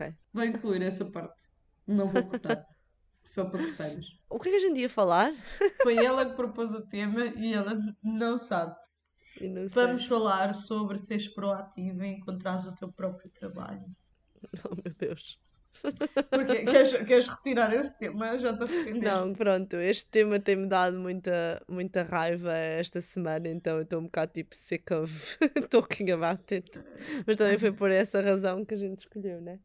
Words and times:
Ok. 0.00 0.14
Vai 0.32 0.46
incluir 0.46 0.82
essa 0.82 1.04
parte. 1.04 1.44
Não 1.86 2.08
vou 2.08 2.24
cortar. 2.24 2.64
Só 3.22 3.44
para 3.44 3.64
que 3.64 3.70
saibas. 3.70 4.06
O 4.30 4.38
que 4.38 4.48
é 4.48 4.52
que 4.52 4.56
a 4.56 4.60
gente 4.60 4.80
ia 4.80 4.88
falar? 4.88 5.32
Foi 5.82 5.96
ela 5.96 6.24
que 6.24 6.36
propôs 6.36 6.72
o 6.72 6.86
tema 6.86 7.26
e 7.36 7.52
ela 7.52 7.76
não 8.02 8.38
sabe. 8.38 8.74
Não. 9.40 9.68
Vamos 9.68 10.06
falar 10.06 10.54
sobre 10.54 10.98
seres 10.98 11.28
proativo 11.28 12.02
e 12.02 12.08
encontrares 12.08 12.66
o 12.66 12.74
teu 12.74 12.90
próprio 12.90 13.30
trabalho. 13.30 13.84
Oh, 14.64 14.74
meu 14.74 14.94
Deus. 14.98 15.38
Porque 16.30 16.64
queres, 16.64 16.92
queres 16.92 17.28
retirar 17.28 17.72
esse 17.72 17.98
tema? 17.98 18.36
Já 18.36 18.56
te 18.56 18.64
arrependeste. 18.64 19.24
Não, 19.24 19.34
pronto, 19.34 19.76
este 19.76 20.06
tema 20.06 20.40
tem-me 20.40 20.66
dado 20.66 20.98
muita, 20.98 21.62
muita 21.68 22.02
raiva 22.02 22.52
esta 22.52 23.00
semana, 23.00 23.48
então 23.48 23.76
eu 23.76 23.82
estou 23.82 24.00
um 24.00 24.04
bocado 24.04 24.32
tipo 24.32 24.54
sick 24.54 24.92
of 24.92 25.38
talking 25.70 26.10
about 26.10 26.42
it. 26.52 26.70
Mas 27.26 27.36
também 27.36 27.58
foi 27.58 27.72
por 27.72 27.90
essa 27.90 28.20
razão 28.20 28.64
que 28.64 28.74
a 28.74 28.78
gente 28.78 28.98
escolheu, 28.98 29.40
né? 29.40 29.58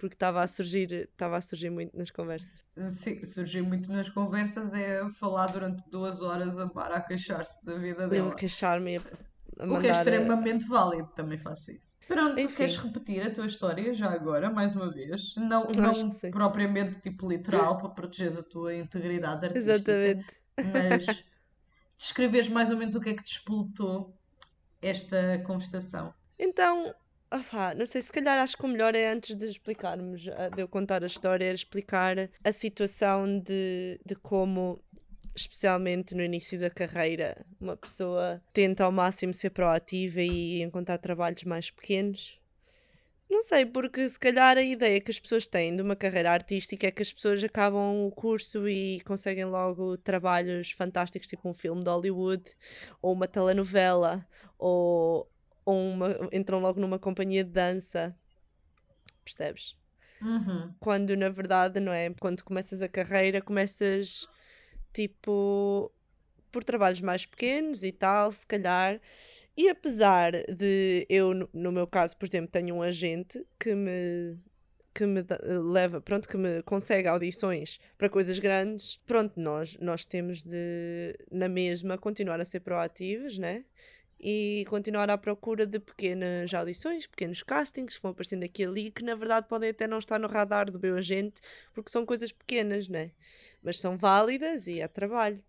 Porque 0.00 0.14
estava 0.14 0.40
a 0.40 0.46
surgir, 0.46 0.90
estava 0.92 1.36
a 1.36 1.40
surgir 1.42 1.68
muito 1.70 1.96
nas 1.96 2.10
conversas. 2.10 2.64
Sim, 2.88 3.22
surgiu 3.22 3.64
muito 3.66 3.92
nas 3.92 4.08
conversas 4.08 4.72
é 4.72 5.06
falar 5.10 5.48
durante 5.48 5.84
duas 5.90 6.22
horas 6.22 6.58
a 6.58 6.64
Mara 6.66 6.96
a 6.96 7.00
queixar-se 7.02 7.62
da 7.64 7.76
vida 7.76 8.08
dela. 8.08 8.30
Eu 8.30 8.34
queixar-me 8.34 8.96
a, 8.96 9.00
O 9.68 9.78
que 9.78 9.86
é 9.86 9.90
a- 9.90 9.92
extremamente 9.92 10.66
válido, 10.66 11.08
também 11.14 11.36
faço 11.36 11.70
isso. 11.70 11.98
Pronto, 12.08 12.40
Enfim. 12.40 12.56
queres 12.56 12.78
repetir 12.78 13.22
a 13.26 13.30
tua 13.30 13.44
história 13.44 13.92
já 13.92 14.10
agora, 14.10 14.48
mais 14.50 14.74
uma 14.74 14.90
vez? 14.90 15.34
Não, 15.36 15.66
não 15.66 16.08
propriamente 16.30 16.98
tipo 17.02 17.28
literal, 17.28 17.76
para 17.78 17.90
protegeres 17.90 18.38
a 18.38 18.42
tua 18.42 18.74
integridade 18.74 19.44
artística. 19.44 19.92
Exatamente. 19.92 20.40
Mas 20.64 21.24
descreveres 21.98 22.48
mais 22.48 22.70
ou 22.70 22.78
menos 22.78 22.94
o 22.94 23.00
que 23.00 23.10
é 23.10 23.14
que 23.14 23.22
disputou 23.22 24.16
esta 24.80 25.38
conversação. 25.46 26.14
Então, 26.38 26.94
opá, 27.32 27.74
não 27.74 27.86
sei, 27.86 28.02
se 28.02 28.12
calhar 28.12 28.38
acho 28.38 28.56
que 28.56 28.64
o 28.64 28.68
melhor 28.68 28.94
é 28.94 29.10
antes 29.10 29.36
de 29.36 29.46
explicarmos, 29.46 30.28
ah, 30.28 30.48
de 30.48 30.60
eu 30.62 30.68
contar 30.68 31.02
a 31.02 31.06
história, 31.06 31.52
explicar 31.52 32.30
a 32.42 32.52
situação 32.52 33.38
de, 33.38 34.00
de 34.04 34.14
como, 34.16 34.82
especialmente 35.34 36.14
no 36.14 36.22
início 36.22 36.58
da 36.58 36.70
carreira, 36.70 37.44
uma 37.60 37.76
pessoa 37.76 38.42
tenta 38.52 38.84
ao 38.84 38.92
máximo 38.92 39.32
ser 39.32 39.50
proativa 39.50 40.20
e 40.20 40.62
encontrar 40.62 40.98
trabalhos 40.98 41.44
mais 41.44 41.70
pequenos. 41.70 42.40
Não 43.30 43.42
sei, 43.42 43.64
porque 43.64 44.08
se 44.08 44.18
calhar 44.18 44.58
a 44.58 44.62
ideia 44.62 45.00
que 45.00 45.12
as 45.12 45.20
pessoas 45.20 45.46
têm 45.46 45.76
de 45.76 45.82
uma 45.82 45.94
carreira 45.94 46.32
artística 46.32 46.88
é 46.88 46.90
que 46.90 47.00
as 47.00 47.12
pessoas 47.12 47.44
acabam 47.44 48.04
o 48.04 48.10
curso 48.10 48.68
e 48.68 49.00
conseguem 49.02 49.44
logo 49.44 49.96
trabalhos 49.98 50.72
fantásticos, 50.72 51.28
tipo 51.28 51.48
um 51.48 51.54
filme 51.54 51.84
de 51.84 51.88
Hollywood, 51.88 52.42
ou 53.00 53.12
uma 53.12 53.28
telenovela, 53.28 54.26
ou 54.58 55.30
uma, 55.66 56.16
entram 56.32 56.60
logo 56.60 56.80
numa 56.80 56.98
companhia 56.98 57.44
de 57.44 57.50
dança. 57.50 58.14
Percebes? 59.24 59.76
Uhum. 60.20 60.74
Quando 60.78 61.16
na 61.16 61.28
verdade, 61.28 61.80
não 61.80 61.92
é? 61.92 62.10
Quando 62.20 62.42
começas 62.44 62.82
a 62.82 62.88
carreira, 62.88 63.40
começas 63.40 64.26
tipo 64.92 65.90
por 66.50 66.64
trabalhos 66.64 67.00
mais 67.00 67.24
pequenos 67.24 67.84
e 67.84 67.92
tal, 67.92 68.32
se 68.32 68.44
calhar. 68.46 69.00
E 69.56 69.68
apesar 69.68 70.32
de 70.52 71.06
eu, 71.08 71.32
no- 71.52 71.70
meu 71.72 71.86
caso, 71.86 72.16
por 72.16 72.26
exemplo, 72.26 72.50
tenho 72.50 72.74
um 72.74 72.82
agente 72.82 73.44
que 73.58 73.74
me 73.74 74.36
que 74.92 75.06
me 75.06 75.24
leva, 75.72 76.00
pronto, 76.00 76.28
que 76.28 76.36
me 76.36 76.64
consegue 76.64 77.06
audições 77.06 77.78
para 77.96 78.08
coisas 78.08 78.40
grandes, 78.40 78.96
pronto, 79.06 79.38
nós, 79.38 79.78
nós 79.78 80.04
temos 80.04 80.42
de, 80.42 81.16
na 81.30 81.48
mesma, 81.48 81.96
continuar 81.96 82.40
a 82.40 82.44
ser 82.44 82.58
proativos, 82.58 83.38
né? 83.38 83.64
E 84.22 84.66
continuar 84.68 85.08
à 85.08 85.16
procura 85.16 85.66
de 85.66 85.80
pequenas 85.80 86.52
audições, 86.52 87.06
pequenos 87.06 87.42
castings 87.42 87.96
que 87.96 88.02
vão 88.02 88.10
aparecendo 88.10 88.44
aqui 88.44 88.62
e 88.62 88.66
ali, 88.66 88.90
que 88.90 89.02
na 89.02 89.14
verdade 89.14 89.48
podem 89.48 89.70
até 89.70 89.86
não 89.86 89.98
estar 89.98 90.18
no 90.18 90.28
radar 90.28 90.70
do 90.70 90.78
meu 90.78 90.96
agente, 90.96 91.40
porque 91.72 91.90
são 91.90 92.04
coisas 92.04 92.30
pequenas, 92.30 92.86
né? 92.86 93.12
Mas 93.62 93.80
são 93.80 93.96
válidas 93.96 94.66
e 94.66 94.80
é 94.80 94.88
trabalho. 94.88 95.42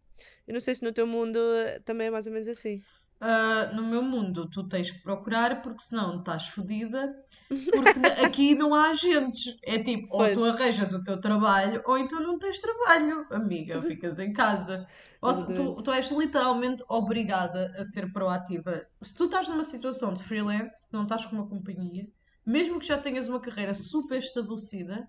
Eu 0.48 0.54
não 0.54 0.62
sei 0.62 0.74
se 0.74 0.84
no 0.84 0.94
teu 0.94 1.06
mundo 1.06 1.38
também 1.84 2.08
é 2.08 2.12
mais 2.12 2.28
ou 2.28 2.34
menos 2.34 2.48
assim. 2.48 2.82
Ah, 3.24 3.72
no 3.72 3.84
meu 3.84 4.02
mundo, 4.02 4.50
tu 4.50 4.68
tens 4.68 4.90
que 4.90 5.00
procurar, 5.04 5.62
porque 5.62 5.84
senão 5.84 6.18
estás 6.18 6.48
fodida. 6.48 7.16
Porque 7.48 8.00
aqui 8.26 8.56
não 8.56 8.74
há 8.74 8.90
agentes. 8.90 9.56
É 9.64 9.78
tipo, 9.78 10.08
ou 10.12 10.24
Pois. 10.24 10.34
tu 10.34 10.44
arranjas 10.44 10.92
o 10.92 11.04
teu 11.04 11.22
trabalho, 11.22 11.84
ou 11.86 12.00
então 12.00 12.20
não 12.20 12.40
tens 12.40 12.60
trabalho, 12.60 13.28
amiga, 13.30 13.80
ficas 13.80 14.18
em 14.18 14.34
casa. 14.34 14.88
Ou 15.22 15.32
se, 15.36 15.54
tu, 15.54 15.76
tu 15.84 15.92
és 15.92 16.10
literalmente 16.10 16.84
obrigada 16.90 17.72
a 17.78 17.84
ser 17.84 18.12
proativa. 18.12 18.82
Se 19.02 19.14
tu 19.14 19.26
estás 19.26 19.48
numa 19.48 19.64
situação 19.64 20.16
de 20.16 20.24
freelance, 20.24 20.88
se 20.88 20.94
não 20.94 21.04
estás 21.04 21.24
com 21.24 21.36
uma 21.36 21.48
companhia, 21.48 22.08
mesmo 22.44 22.80
que 22.80 22.88
já 22.88 22.98
tenhas 22.98 23.28
uma 23.28 23.40
carreira 23.40 23.76
super 23.76 24.18
estabelecida, 24.18 25.08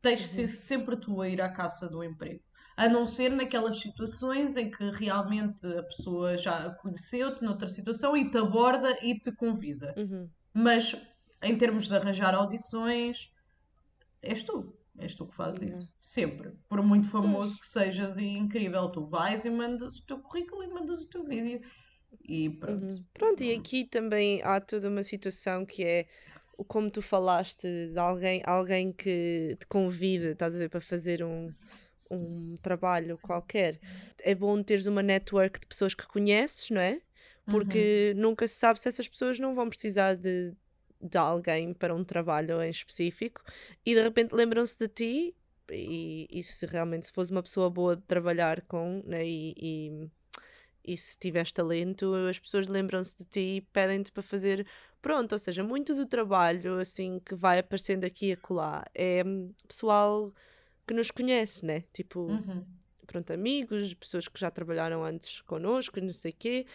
tens 0.00 0.20
de 0.20 0.26
ser 0.26 0.46
sempre 0.46 0.96
tu 0.96 1.20
a 1.20 1.28
ir 1.28 1.42
à 1.42 1.52
caça 1.52 1.88
do 1.88 2.04
emprego. 2.04 2.40
A 2.76 2.88
não 2.88 3.04
ser 3.04 3.30
naquelas 3.30 3.78
situações 3.78 4.56
em 4.56 4.70
que 4.70 4.90
realmente 4.90 5.66
a 5.66 5.82
pessoa 5.82 6.36
já 6.36 6.70
conheceu-te 6.70 7.42
noutra 7.42 7.68
situação 7.68 8.16
e 8.16 8.30
te 8.30 8.38
aborda 8.38 8.96
e 9.02 9.18
te 9.18 9.30
convida. 9.32 9.94
Uhum. 9.96 10.28
Mas 10.54 10.96
em 11.42 11.56
termos 11.56 11.88
de 11.88 11.96
arranjar 11.96 12.34
audições, 12.34 13.30
és 14.22 14.42
tu. 14.42 14.74
És 14.98 15.14
tu 15.14 15.26
que 15.26 15.34
fazes 15.34 15.74
isso. 15.74 15.88
Sempre. 15.98 16.52
Por 16.68 16.82
muito 16.82 17.08
famoso 17.08 17.58
que 17.58 17.66
sejas 17.66 18.18
e 18.18 18.24
incrível, 18.24 18.88
tu 18.90 19.06
vais 19.06 19.44
e 19.44 19.50
mandas 19.50 19.98
o 19.98 20.06
teu 20.06 20.18
currículo 20.18 20.62
e 20.62 20.68
mandas 20.68 21.02
o 21.02 21.08
teu 21.08 21.24
vídeo. 21.24 21.60
E 22.28 22.50
pronto. 22.50 22.84
Uhum. 22.84 23.04
Pronto, 23.14 23.42
e 23.42 23.54
aqui 23.54 23.84
também 23.84 24.42
há 24.42 24.60
toda 24.60 24.88
uma 24.88 25.02
situação 25.02 25.64
que 25.64 25.82
é 25.82 26.06
como 26.68 26.90
tu 26.90 27.02
falaste 27.02 27.66
de 27.88 27.98
alguém, 27.98 28.42
alguém 28.44 28.92
que 28.92 29.56
te 29.58 29.66
convida, 29.66 30.30
estás 30.30 30.54
a 30.54 30.58
ver, 30.58 30.68
para 30.68 30.80
fazer 30.80 31.24
um, 31.24 31.52
um 32.12 32.56
trabalho 32.58 33.18
qualquer. 33.18 33.80
É 34.22 34.34
bom 34.34 34.62
teres 34.62 34.86
uma 34.86 35.02
network 35.02 35.60
de 35.60 35.66
pessoas 35.66 35.94
que 35.94 36.06
conheces, 36.06 36.70
não 36.70 36.80
é? 36.80 37.00
Porque 37.44 38.12
nunca 38.16 38.46
se 38.46 38.54
sabe 38.54 38.80
se 38.80 38.88
essas 38.88 39.08
pessoas 39.08 39.38
não 39.40 39.54
vão 39.54 39.68
precisar 39.68 40.14
de, 40.14 40.54
de 41.00 41.18
alguém 41.18 41.74
para 41.74 41.94
um 41.94 42.04
trabalho 42.04 42.62
em 42.62 42.70
específico 42.70 43.42
e 43.84 43.94
de 43.94 44.02
repente 44.02 44.32
lembram-se 44.32 44.78
de 44.78 44.88
ti 44.88 45.34
e, 45.70 46.28
e 46.30 46.42
se 46.42 46.64
realmente 46.66 47.06
se 47.06 47.12
fosse 47.12 47.32
uma 47.32 47.42
pessoa 47.42 47.68
boa 47.68 47.96
de 47.96 48.02
trabalhar 48.02 48.62
com 48.62 49.02
né, 49.04 49.26
e, 49.26 49.54
e, 49.56 50.10
e 50.84 50.96
se 50.96 51.18
tiveres 51.18 51.52
talento, 51.52 52.14
as 52.28 52.38
pessoas 52.38 52.68
lembram-se 52.68 53.16
de 53.16 53.24
ti 53.24 53.56
e 53.56 53.60
pedem-te 53.60 54.12
para 54.12 54.22
fazer 54.22 54.64
pronto, 55.00 55.32
ou 55.32 55.38
seja, 55.38 55.64
muito 55.64 55.94
do 55.94 56.06
trabalho 56.06 56.78
assim 56.78 57.18
que 57.18 57.34
vai 57.34 57.58
aparecendo 57.58 58.04
aqui 58.04 58.28
e 58.28 58.32
acolá 58.32 58.84
é 58.94 59.24
pessoal 59.66 60.32
que 60.86 60.94
nos 60.94 61.10
conhece, 61.10 61.64
né? 61.64 61.84
Tipo, 61.92 62.20
Uhum. 62.20 62.64
pronto, 63.06 63.32
amigos, 63.32 63.94
pessoas 63.94 64.28
que 64.28 64.40
já 64.40 64.50
trabalharam 64.50 65.04
antes 65.04 65.40
connosco, 65.42 65.98
e 65.98 66.02
não 66.02 66.12
sei 66.12 66.32
o 66.32 66.36
quê. 66.38 66.66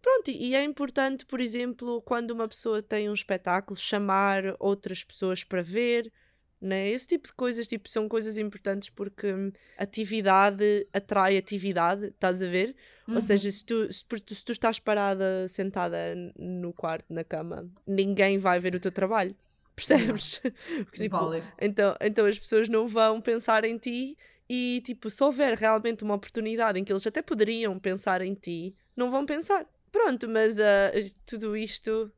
Pronto, 0.00 0.30
e 0.30 0.54
é 0.54 0.62
importante, 0.62 1.24
por 1.24 1.40
exemplo, 1.40 2.02
quando 2.02 2.30
uma 2.32 2.46
pessoa 2.46 2.82
tem 2.82 3.08
um 3.08 3.14
espetáculo, 3.14 3.78
chamar 3.78 4.42
outras 4.58 5.02
pessoas 5.02 5.42
para 5.42 5.62
ver, 5.62 6.12
né? 6.60 6.88
Esse 6.90 7.06
tipo 7.08 7.26
de 7.26 7.32
coisas, 7.34 7.66
tipo, 7.66 7.88
são 7.88 8.08
coisas 8.08 8.36
importantes 8.36 8.90
porque 8.90 9.32
hum, 9.32 9.50
atividade 9.78 10.86
atrai 10.92 11.36
atividade, 11.36 12.06
estás 12.06 12.42
a 12.42 12.46
ver? 12.48 12.74
Ou 13.08 13.20
seja, 13.20 13.50
se 13.50 13.64
tu, 13.64 13.92
se, 13.92 14.04
se 14.28 14.44
tu 14.44 14.52
estás 14.52 14.78
parada, 14.78 15.46
sentada 15.48 15.96
no 16.36 16.72
quarto, 16.72 17.12
na 17.12 17.22
cama, 17.24 17.68
ninguém 17.86 18.38
vai 18.38 18.58
ver 18.60 18.74
o 18.74 18.80
teu 18.80 18.90
trabalho. 18.92 19.34
Percebes? 19.76 20.40
Porque, 20.84 21.02
tipo, 21.02 21.16
Válido. 21.16 21.46
então, 21.60 21.96
então 22.00 22.26
as 22.26 22.38
pessoas 22.38 22.68
não 22.68 22.86
vão 22.86 23.20
pensar 23.20 23.64
em 23.64 23.76
ti 23.76 24.16
e, 24.48 24.82
tipo, 24.84 25.10
se 25.10 25.22
houver 25.24 25.56
realmente 25.58 26.04
uma 26.04 26.14
oportunidade 26.14 26.78
em 26.78 26.84
que 26.84 26.92
eles 26.92 27.06
até 27.06 27.20
poderiam 27.22 27.78
pensar 27.78 28.22
em 28.22 28.34
ti, 28.34 28.74
não 28.96 29.10
vão 29.10 29.26
pensar. 29.26 29.66
Pronto, 29.90 30.28
mas 30.28 30.58
ah, 30.60 30.92
tudo 31.26 31.56
isto 31.56 32.12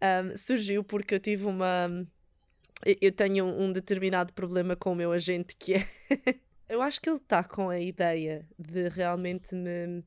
ahm, 0.00 0.34
surgiu 0.36 0.82
porque 0.82 1.14
eu 1.14 1.20
tive 1.20 1.44
uma. 1.46 1.88
eu- 2.84 2.96
Eu 3.00 3.12
tenho 3.12 3.44
um 3.44 3.72
determinado 3.72 4.32
problema 4.32 4.74
com 4.74 4.92
o 4.92 4.94
meu 4.96 5.12
agente 5.12 5.54
que 5.56 5.74
é. 5.74 5.88
eu 6.68 6.82
acho 6.82 7.00
que 7.00 7.08
ele 7.08 7.16
está 7.18 7.44
com 7.44 7.70
a 7.70 7.78
ideia 7.78 8.44
de 8.58 8.88
realmente 8.88 9.54
me, 9.54 10.02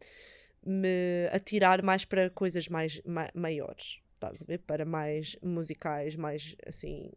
me 0.65 1.27
atirar 1.31 1.81
mais 1.81 2.05
para 2.05 2.29
coisas 2.29 2.67
mais 2.67 3.01
ma- 3.05 3.31
maiores. 3.33 3.99
Estás 4.23 4.41
a 4.41 4.45
ver? 4.45 4.59
Para 4.59 4.85
mais 4.85 5.35
musicais, 5.41 6.15
mais 6.15 6.55
assim. 6.65 7.11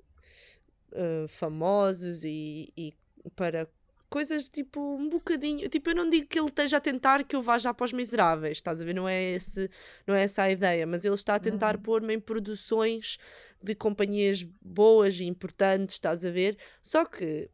uh, 0.92 1.28
famosos 1.28 2.24
e, 2.24 2.72
e 2.76 2.94
para 3.36 3.68
coisas 4.08 4.48
tipo 4.48 4.80
um 4.96 5.08
bocadinho. 5.08 5.68
Tipo, 5.68 5.90
eu 5.90 5.94
não 5.96 6.08
digo 6.08 6.26
que 6.28 6.38
ele 6.38 6.46
esteja 6.48 6.76
a 6.76 6.80
tentar 6.80 7.24
que 7.24 7.34
eu 7.36 7.42
vá 7.42 7.58
já 7.58 7.74
para 7.74 7.84
os 7.84 7.92
miseráveis, 7.92 8.58
estás 8.58 8.80
a 8.80 8.84
ver? 8.84 8.94
Não 8.94 9.08
é, 9.08 9.32
esse, 9.32 9.68
não 10.06 10.14
é 10.14 10.22
essa 10.22 10.44
a 10.44 10.50
ideia, 10.50 10.86
mas 10.86 11.04
ele 11.04 11.14
está 11.14 11.34
a 11.34 11.40
tentar 11.40 11.76
pôr-me 11.78 12.14
em 12.14 12.20
produções 12.20 13.18
de 13.62 13.74
companhias 13.74 14.42
boas 14.62 15.18
e 15.18 15.24
importantes, 15.24 15.96
estás 15.96 16.24
a 16.24 16.30
ver? 16.30 16.56
Só 16.82 17.04
que 17.04 17.50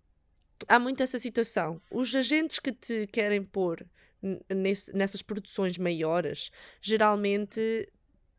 há 0.68 0.78
muito 0.78 1.02
essa 1.02 1.18
situação. 1.18 1.80
Os 1.90 2.14
agentes 2.14 2.58
que 2.58 2.72
te 2.72 3.06
querem 3.06 3.42
pôr 3.42 3.86
nesse- 4.50 4.92
nessas 4.94 5.22
produções 5.22 5.78
maiores, 5.78 6.50
geralmente 6.82 7.88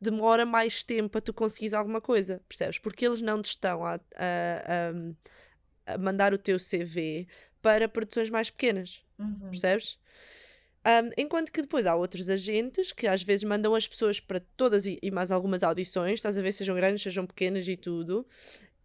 demora 0.02 0.46
mais 0.46 0.84
tempo 0.84 1.18
a 1.18 1.22
tu 1.22 1.34
conseguires 1.34 1.74
alguma 1.74 2.02
coisa, 2.02 2.42
percebes? 2.50 2.80
Porque 2.80 3.06
eles 3.06 3.22
não 3.22 3.42
te 3.42 3.52
estão 3.52 3.86
a, 3.86 3.96
a, 4.16 5.94
a 5.94 5.98
mandar 6.00 6.34
o 6.34 6.38
teu 6.38 6.58
CV 6.58 7.28
para 7.62 7.88
produções 7.88 8.30
mais 8.30 8.50
pequenas, 8.50 9.04
uhum. 9.20 9.52
percebes? 9.52 10.00
Um, 10.84 11.12
enquanto 11.16 11.52
que 11.52 11.62
depois 11.62 11.86
há 11.86 11.94
outros 11.94 12.28
agentes 12.28 12.92
que 12.92 13.06
às 13.06 13.22
vezes 13.22 13.44
mandam 13.44 13.76
as 13.76 13.88
pessoas 13.88 14.20
para 14.20 14.40
todas 14.58 14.88
e, 14.88 14.98
e 15.04 15.12
mais 15.12 15.30
algumas 15.30 15.62
audições, 15.62 16.14
estás 16.14 16.36
a 16.40 16.42
ver, 16.42 16.52
sejam 16.52 16.76
grandes, 16.76 17.04
sejam 17.04 17.28
pequenas 17.28 17.68
e 17.68 17.78
tudo, 17.78 18.26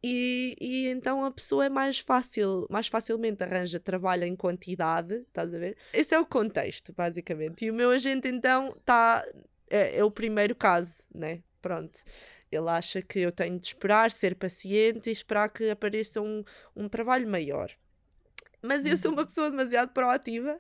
e, 0.05 0.55
e 0.61 0.89
então 0.89 1.25
a 1.25 1.31
pessoa 1.31 1.65
é 1.65 1.69
mais 1.71 1.99
fácil, 1.99 2.67
mais 2.69 2.87
facilmente 2.87 3.43
arranja 3.43 3.81
trabalho 3.81 4.25
em 4.25 4.37
quantidade, 4.37 5.15
estás 5.27 5.55
a 5.55 5.59
ver? 5.59 5.77
Esse 5.95 6.15
é 6.15 6.21
o 6.21 6.27
contexto, 6.27 6.93
basicamente. 6.93 7.65
E 7.65 7.71
o 7.71 7.75
meu 7.75 7.91
agente 7.91 8.29
então 8.29 8.75
está 8.79 9.25
é, 9.69 9.99
é, 9.99 10.05
o 10.05 10.11
primeiro 10.11 10.55
caso, 10.55 11.03
né? 11.15 11.43
Pronto. 11.61 12.01
Ele 12.51 12.69
acha 12.71 13.03
que 13.03 13.19
eu 13.19 13.33
tenho 13.33 13.59
de 13.59 13.67
esperar, 13.67 14.11
ser 14.11 14.37
paciente 14.37 15.09
e 15.09 15.13
esperar 15.13 15.49
que 15.49 15.69
apareça 15.69 16.21
um, 16.21 16.45
um 16.75 16.89
trabalho 16.89 17.29
maior. 17.29 17.71
Mas 18.63 18.87
eu 18.87 18.97
sou 18.97 19.13
uma 19.13 19.23
uhum. 19.23 19.27
pessoa 19.27 19.51
demasiado 19.51 19.93
proativa 19.93 20.59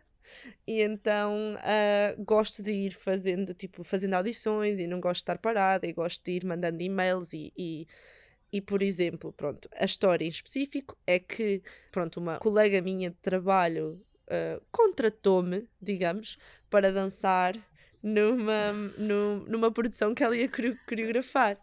e 0.66 0.82
então 0.82 1.54
uh, 1.54 2.24
gosto 2.24 2.62
de 2.62 2.72
ir 2.72 2.92
fazendo, 2.92 3.54
tipo, 3.54 3.84
fazendo 3.84 4.14
audições 4.14 4.78
e 4.78 4.86
não 4.86 5.00
gosto 5.00 5.18
de 5.18 5.22
estar 5.22 5.38
parada 5.38 5.86
e 5.86 5.92
gosto 5.92 6.24
de 6.24 6.32
ir 6.32 6.44
mandando 6.44 6.82
e-mails 6.82 7.32
e, 7.32 7.52
e 7.56 7.86
e, 8.52 8.60
por 8.60 8.82
exemplo, 8.82 9.32
pronto, 9.32 9.68
a 9.76 9.84
história 9.84 10.24
em 10.24 10.28
específico 10.28 10.96
é 11.06 11.18
que, 11.18 11.62
pronto, 11.90 12.18
uma 12.18 12.38
colega 12.38 12.80
minha 12.80 13.10
de 13.10 13.16
trabalho 13.16 14.00
uh, 14.28 14.64
contratou-me, 14.70 15.68
digamos, 15.80 16.38
para 16.70 16.92
dançar 16.92 17.54
numa, 18.02 18.72
numa 19.46 19.70
produção 19.70 20.14
que 20.14 20.22
ela 20.22 20.36
ia 20.36 20.48
coreografar. 20.86 21.58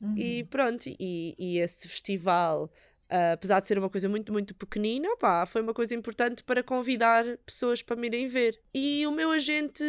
Uhum. 0.00 0.16
E 0.16 0.44
pronto, 0.44 0.86
e, 0.88 1.34
e 1.38 1.58
esse 1.58 1.88
festival 1.88 2.70
Uh, 3.10 3.32
apesar 3.32 3.58
de 3.60 3.66
ser 3.66 3.78
uma 3.78 3.88
coisa 3.88 4.06
muito, 4.06 4.30
muito 4.30 4.54
pequenina, 4.54 5.08
pá, 5.16 5.46
foi 5.46 5.62
uma 5.62 5.72
coisa 5.72 5.94
importante 5.94 6.44
para 6.44 6.62
convidar 6.62 7.24
pessoas 7.38 7.80
para 7.82 7.96
me 7.96 8.06
irem 8.06 8.28
ver. 8.28 8.60
E 8.74 9.06
o 9.06 9.10
meu 9.10 9.30
agente, 9.30 9.82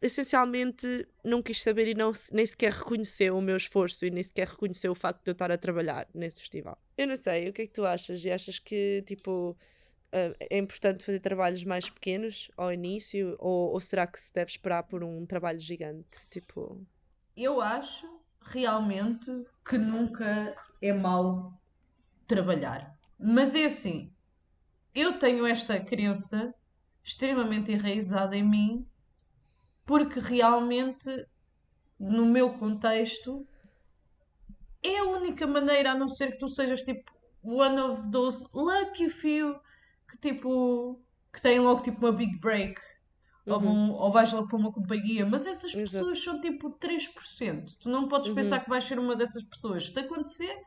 essencialmente, 0.00 1.06
não 1.22 1.42
quis 1.42 1.62
saber 1.62 1.88
e 1.88 1.94
não, 1.94 2.10
nem 2.32 2.46
sequer 2.46 2.72
reconheceu 2.72 3.36
o 3.36 3.42
meu 3.42 3.54
esforço 3.54 4.06
e 4.06 4.10
nem 4.10 4.22
sequer 4.22 4.48
reconheceu 4.48 4.92
o 4.92 4.94
facto 4.94 5.22
de 5.22 5.30
eu 5.30 5.32
estar 5.32 5.52
a 5.52 5.58
trabalhar 5.58 6.08
nesse 6.14 6.40
festival. 6.40 6.80
Eu 6.96 7.06
não 7.06 7.16
sei, 7.16 7.50
o 7.50 7.52
que 7.52 7.62
é 7.62 7.66
que 7.66 7.72
tu 7.74 7.84
achas? 7.84 8.24
E 8.24 8.30
achas 8.30 8.58
que, 8.58 9.02
tipo, 9.06 9.54
uh, 10.12 10.34
é 10.38 10.58
importante 10.58 11.04
fazer 11.04 11.20
trabalhos 11.20 11.64
mais 11.64 11.88
pequenos 11.88 12.50
ao 12.56 12.72
início? 12.72 13.36
Ou, 13.38 13.72
ou 13.72 13.80
será 13.80 14.06
que 14.06 14.18
se 14.18 14.32
deve 14.32 14.50
esperar 14.50 14.82
por 14.84 15.02
um 15.02 15.26
trabalho 15.26 15.58
gigante? 15.58 16.26
Tipo... 16.30 16.86
Eu 17.36 17.60
acho 17.60 18.06
realmente 18.40 19.30
que 19.64 19.78
nunca 19.78 20.54
é 20.80 20.92
mau 20.92 21.52
trabalhar. 22.26 22.96
Mas 23.18 23.54
é 23.54 23.64
assim, 23.64 24.12
eu 24.94 25.18
tenho 25.18 25.46
esta 25.46 25.80
crença 25.80 26.54
extremamente 27.02 27.72
enraizada 27.72 28.36
em 28.36 28.42
mim, 28.42 28.86
porque 29.84 30.20
realmente, 30.20 31.26
no 31.98 32.26
meu 32.26 32.52
contexto, 32.58 33.46
é 34.82 34.98
a 34.98 35.04
única 35.04 35.46
maneira, 35.46 35.92
a 35.92 35.94
não 35.94 36.08
ser 36.08 36.32
que 36.32 36.38
tu 36.38 36.48
sejas 36.48 36.82
tipo 36.82 37.10
one 37.42 37.80
of 37.80 38.10
those 38.10 38.46
lucky 38.54 39.08
few 39.08 39.58
que 40.08 40.16
tipo 40.18 41.00
que 41.32 41.40
têm 41.40 41.60
logo 41.60 41.82
tipo 41.82 41.98
uma 41.98 42.12
big 42.12 42.38
break 42.38 42.80
uhum. 43.46 43.54
ou, 43.54 43.60
vão, 43.60 43.90
ou 43.92 44.12
vais 44.12 44.32
logo 44.32 44.48
para 44.48 44.56
uma 44.56 44.72
companhia, 44.72 45.24
mas 45.24 45.46
essas 45.46 45.74
Exato. 45.74 45.90
pessoas 45.90 46.22
são 46.22 46.40
tipo 46.40 46.70
3%. 46.78 47.76
Tu 47.78 47.88
não 47.88 48.08
podes 48.08 48.30
uhum. 48.30 48.34
pensar 48.34 48.60
que 48.60 48.70
vais 48.70 48.84
ser 48.84 48.98
uma 48.98 49.16
dessas 49.16 49.44
pessoas. 49.44 49.86
Se 49.86 49.92
te 49.92 50.00
acontecer, 50.00 50.62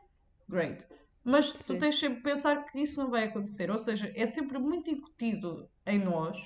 great. 0.48 0.86
Mas 1.24 1.50
Sim. 1.50 1.74
tu 1.74 1.78
tens 1.78 1.98
sempre 1.98 2.16
de 2.16 2.22
pensar 2.22 2.64
que 2.64 2.80
isso 2.80 3.00
não 3.00 3.10
vai 3.10 3.24
acontecer. 3.24 3.70
Ou 3.70 3.78
seja, 3.78 4.12
é 4.14 4.26
sempre 4.26 4.58
muito 4.58 4.90
incutido 4.90 5.68
em 5.86 5.98
nós, 5.98 6.38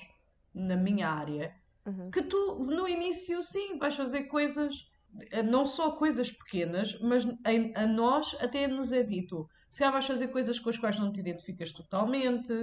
na 0.53 0.75
minha 0.75 1.09
área, 1.09 1.55
uhum. 1.85 2.11
que 2.11 2.21
tu, 2.21 2.65
no 2.65 2.87
início, 2.87 3.41
sim, 3.43 3.77
vais 3.77 3.95
fazer 3.95 4.23
coisas, 4.23 4.87
eh, 5.31 5.41
não 5.41 5.65
só 5.65 5.91
coisas 5.91 6.31
pequenas, 6.31 6.99
mas 6.99 7.25
em, 7.45 7.73
a 7.75 7.87
nós 7.87 8.35
até 8.39 8.67
nos 8.67 8.91
é 8.91 9.03
dito. 9.03 9.49
Se 9.69 9.79
calhar 9.79 9.93
vais 9.93 10.05
fazer 10.05 10.27
coisas 10.29 10.59
com 10.59 10.69
as 10.69 10.77
quais 10.77 10.99
não 10.99 11.11
te 11.11 11.19
identificas 11.19 11.71
totalmente, 11.71 12.53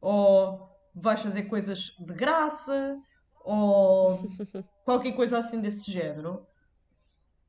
ou 0.00 0.68
vais 0.94 1.22
fazer 1.22 1.44
coisas 1.44 1.96
de 1.98 2.14
graça, 2.14 2.98
ou 3.44 4.22
qualquer 4.84 5.12
coisa 5.12 5.38
assim 5.38 5.60
desse 5.60 5.90
género, 5.90 6.46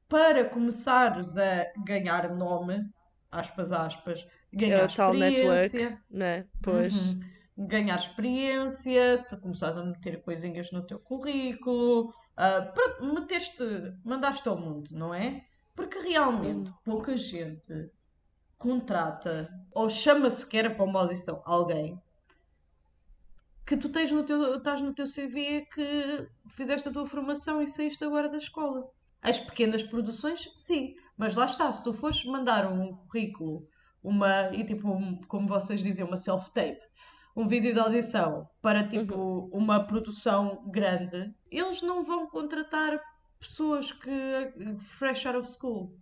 para 0.07 0.45
começares 0.45 1.37
a 1.37 1.71
ganhar 1.85 2.29
nome 2.29 2.91
aspas, 3.31 3.71
aspas, 3.71 4.27
ganhar 4.51 4.81
é 4.81 4.85
experiência. 4.85 5.79
Network, 5.79 6.03
né? 6.11 6.45
Pois. 6.61 6.93
Uhum. 6.93 7.19
Ganhar 7.57 7.95
experiência, 7.95 9.23
tu 9.29 9.37
começares 9.39 9.77
a 9.77 9.85
meter 9.85 10.21
coisinhas 10.21 10.71
no 10.71 10.85
teu 10.85 10.99
currículo, 10.99 12.09
uh, 12.09 12.73
para 12.73 13.01
meteste, 13.13 13.63
mandaste 14.03 14.47
ao 14.49 14.57
mundo, 14.57 14.89
não 14.91 15.13
é? 15.13 15.45
Porque 15.75 15.99
realmente 15.99 16.71
pouca 16.83 17.15
gente 17.15 17.89
contrata 18.57 19.49
ou 19.73 19.89
chama 19.89 20.29
sequer 20.29 20.75
para 20.75 20.85
uma 20.85 21.01
audição 21.01 21.41
alguém 21.45 22.01
que 23.65 23.77
tu 23.77 23.89
tens 23.89 24.11
no 24.11 24.23
teu, 24.23 24.57
estás 24.57 24.81
no 24.81 24.93
teu 24.93 25.05
CV 25.05 25.65
que 25.73 26.27
fizeste 26.49 26.89
a 26.89 26.91
tua 26.91 27.05
formação 27.05 27.61
e 27.61 27.67
saíste 27.67 28.03
agora 28.03 28.29
da 28.29 28.37
escola. 28.37 28.89
As 29.21 29.37
pequenas 29.37 29.83
produções, 29.83 30.49
sim, 30.53 30.95
mas 31.15 31.35
lá 31.35 31.45
está, 31.45 31.71
se 31.71 31.83
tu 31.83 31.93
fores 31.93 32.25
mandar 32.25 32.65
um 32.71 32.95
currículo, 32.95 33.67
uma, 34.03 34.49
e 34.53 34.63
tipo, 34.63 34.89
um, 34.89 35.21
como 35.27 35.47
vocês 35.47 35.81
dizem, 35.81 36.03
uma 36.03 36.17
self-tape, 36.17 36.81
um 37.35 37.47
vídeo 37.47 37.73
de 37.73 37.79
audição 37.79 38.49
para 38.61 38.87
tipo 38.87 39.15
uhum. 39.15 39.49
uma 39.53 39.85
produção 39.85 40.63
grande, 40.69 41.33
eles 41.51 41.81
não 41.81 42.03
vão 42.03 42.27
contratar 42.27 42.99
pessoas 43.39 43.91
que 43.91 44.77
fresh 44.79 45.25
out 45.25 45.37
of 45.37 45.51
school. 45.51 45.95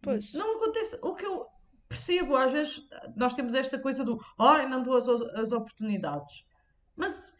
Pois. 0.00 0.32
Não 0.34 0.56
acontece. 0.56 0.98
O 1.02 1.14
que 1.14 1.24
eu 1.24 1.46
percebo, 1.88 2.36
às 2.36 2.52
vezes, 2.52 2.82
nós 3.16 3.34
temos 3.34 3.54
esta 3.54 3.78
coisa 3.78 4.04
do 4.04 4.18
ai, 4.38 4.64
oh, 4.64 4.68
não 4.68 4.82
dou 4.82 4.96
as, 4.96 5.08
as 5.08 5.52
oportunidades. 5.52 6.44
Mas 6.96 7.32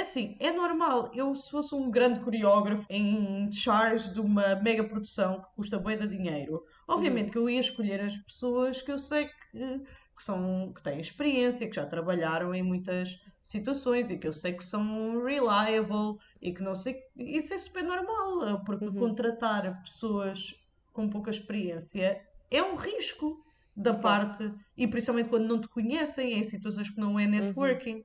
Assim, 0.00 0.36
é 0.40 0.50
normal. 0.50 1.10
Eu, 1.14 1.34
se 1.34 1.50
fosse 1.50 1.74
um 1.74 1.90
grande 1.90 2.20
coreógrafo 2.20 2.86
em 2.88 3.52
charge 3.52 4.12
de 4.12 4.20
uma 4.20 4.54
mega 4.56 4.82
produção 4.82 5.42
que 5.42 5.54
custa 5.54 5.78
bem 5.78 5.98
de 5.98 6.06
dinheiro, 6.06 6.64
obviamente 6.88 7.26
uhum. 7.26 7.32
que 7.32 7.38
eu 7.38 7.50
ia 7.50 7.60
escolher 7.60 8.00
as 8.00 8.16
pessoas 8.16 8.80
que 8.80 8.90
eu 8.90 8.98
sei 8.98 9.26
que, 9.26 9.78
que, 10.16 10.22
são, 10.22 10.72
que 10.74 10.82
têm 10.82 11.00
experiência, 11.00 11.68
que 11.68 11.76
já 11.76 11.84
trabalharam 11.84 12.54
em 12.54 12.62
muitas 12.62 13.20
situações 13.42 14.10
e 14.10 14.16
que 14.16 14.26
eu 14.26 14.32
sei 14.32 14.54
que 14.54 14.64
são 14.64 15.22
reliable 15.22 16.18
e 16.40 16.52
que 16.52 16.62
não 16.62 16.74
sei. 16.74 16.96
Isso 17.14 17.52
é 17.52 17.58
super 17.58 17.84
normal, 17.84 18.64
porque 18.64 18.86
uhum. 18.86 18.94
contratar 18.94 19.82
pessoas 19.82 20.54
com 20.94 21.10
pouca 21.10 21.30
experiência 21.30 22.24
é 22.50 22.62
um 22.62 22.74
risco 22.74 23.44
da 23.76 23.94
parte, 23.94 24.52
e 24.76 24.86
principalmente 24.86 25.28
quando 25.28 25.46
não 25.46 25.60
te 25.60 25.68
conhecem, 25.68 26.38
em 26.38 26.44
situações 26.44 26.90
que 26.90 27.00
não 27.00 27.18
é 27.18 27.24
uhum. 27.24 27.30
networking. 27.30 27.96
Uhum. 27.96 28.04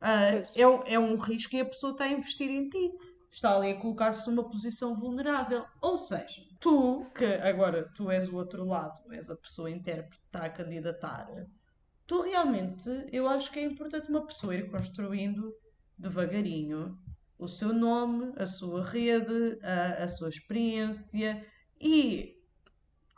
Uh, 0.00 0.42
é, 0.56 0.94
é 0.94 0.98
um 0.98 1.16
risco 1.16 1.54
e 1.54 1.60
a 1.60 1.64
pessoa 1.64 1.92
está 1.92 2.04
a 2.04 2.10
investir 2.10 2.50
em 2.50 2.68
ti. 2.68 2.92
Está 3.30 3.56
ali 3.56 3.70
a 3.70 3.78
colocar-se 3.78 4.28
numa 4.28 4.48
posição 4.48 4.96
vulnerável. 4.96 5.64
Ou 5.80 5.96
seja, 5.96 6.42
tu, 6.58 7.06
que 7.14 7.24
agora 7.24 7.88
tu 7.94 8.10
és 8.10 8.28
o 8.28 8.36
outro 8.36 8.64
lado, 8.64 9.00
és 9.12 9.30
a 9.30 9.36
pessoa 9.36 9.70
intérprete 9.70 10.20
que 10.20 10.26
está 10.26 10.46
a 10.46 10.50
candidatar, 10.50 11.28
tu 12.06 12.22
realmente, 12.22 12.90
eu 13.12 13.28
acho 13.28 13.52
que 13.52 13.60
é 13.60 13.62
importante 13.62 14.10
uma 14.10 14.26
pessoa 14.26 14.54
ir 14.54 14.68
construindo 14.68 15.54
devagarinho 15.96 16.98
o 17.38 17.46
seu 17.46 17.72
nome, 17.72 18.32
a 18.36 18.46
sua 18.46 18.84
rede, 18.84 19.58
a, 19.62 20.04
a 20.04 20.08
sua 20.08 20.28
experiência 20.28 21.44
e 21.80 22.36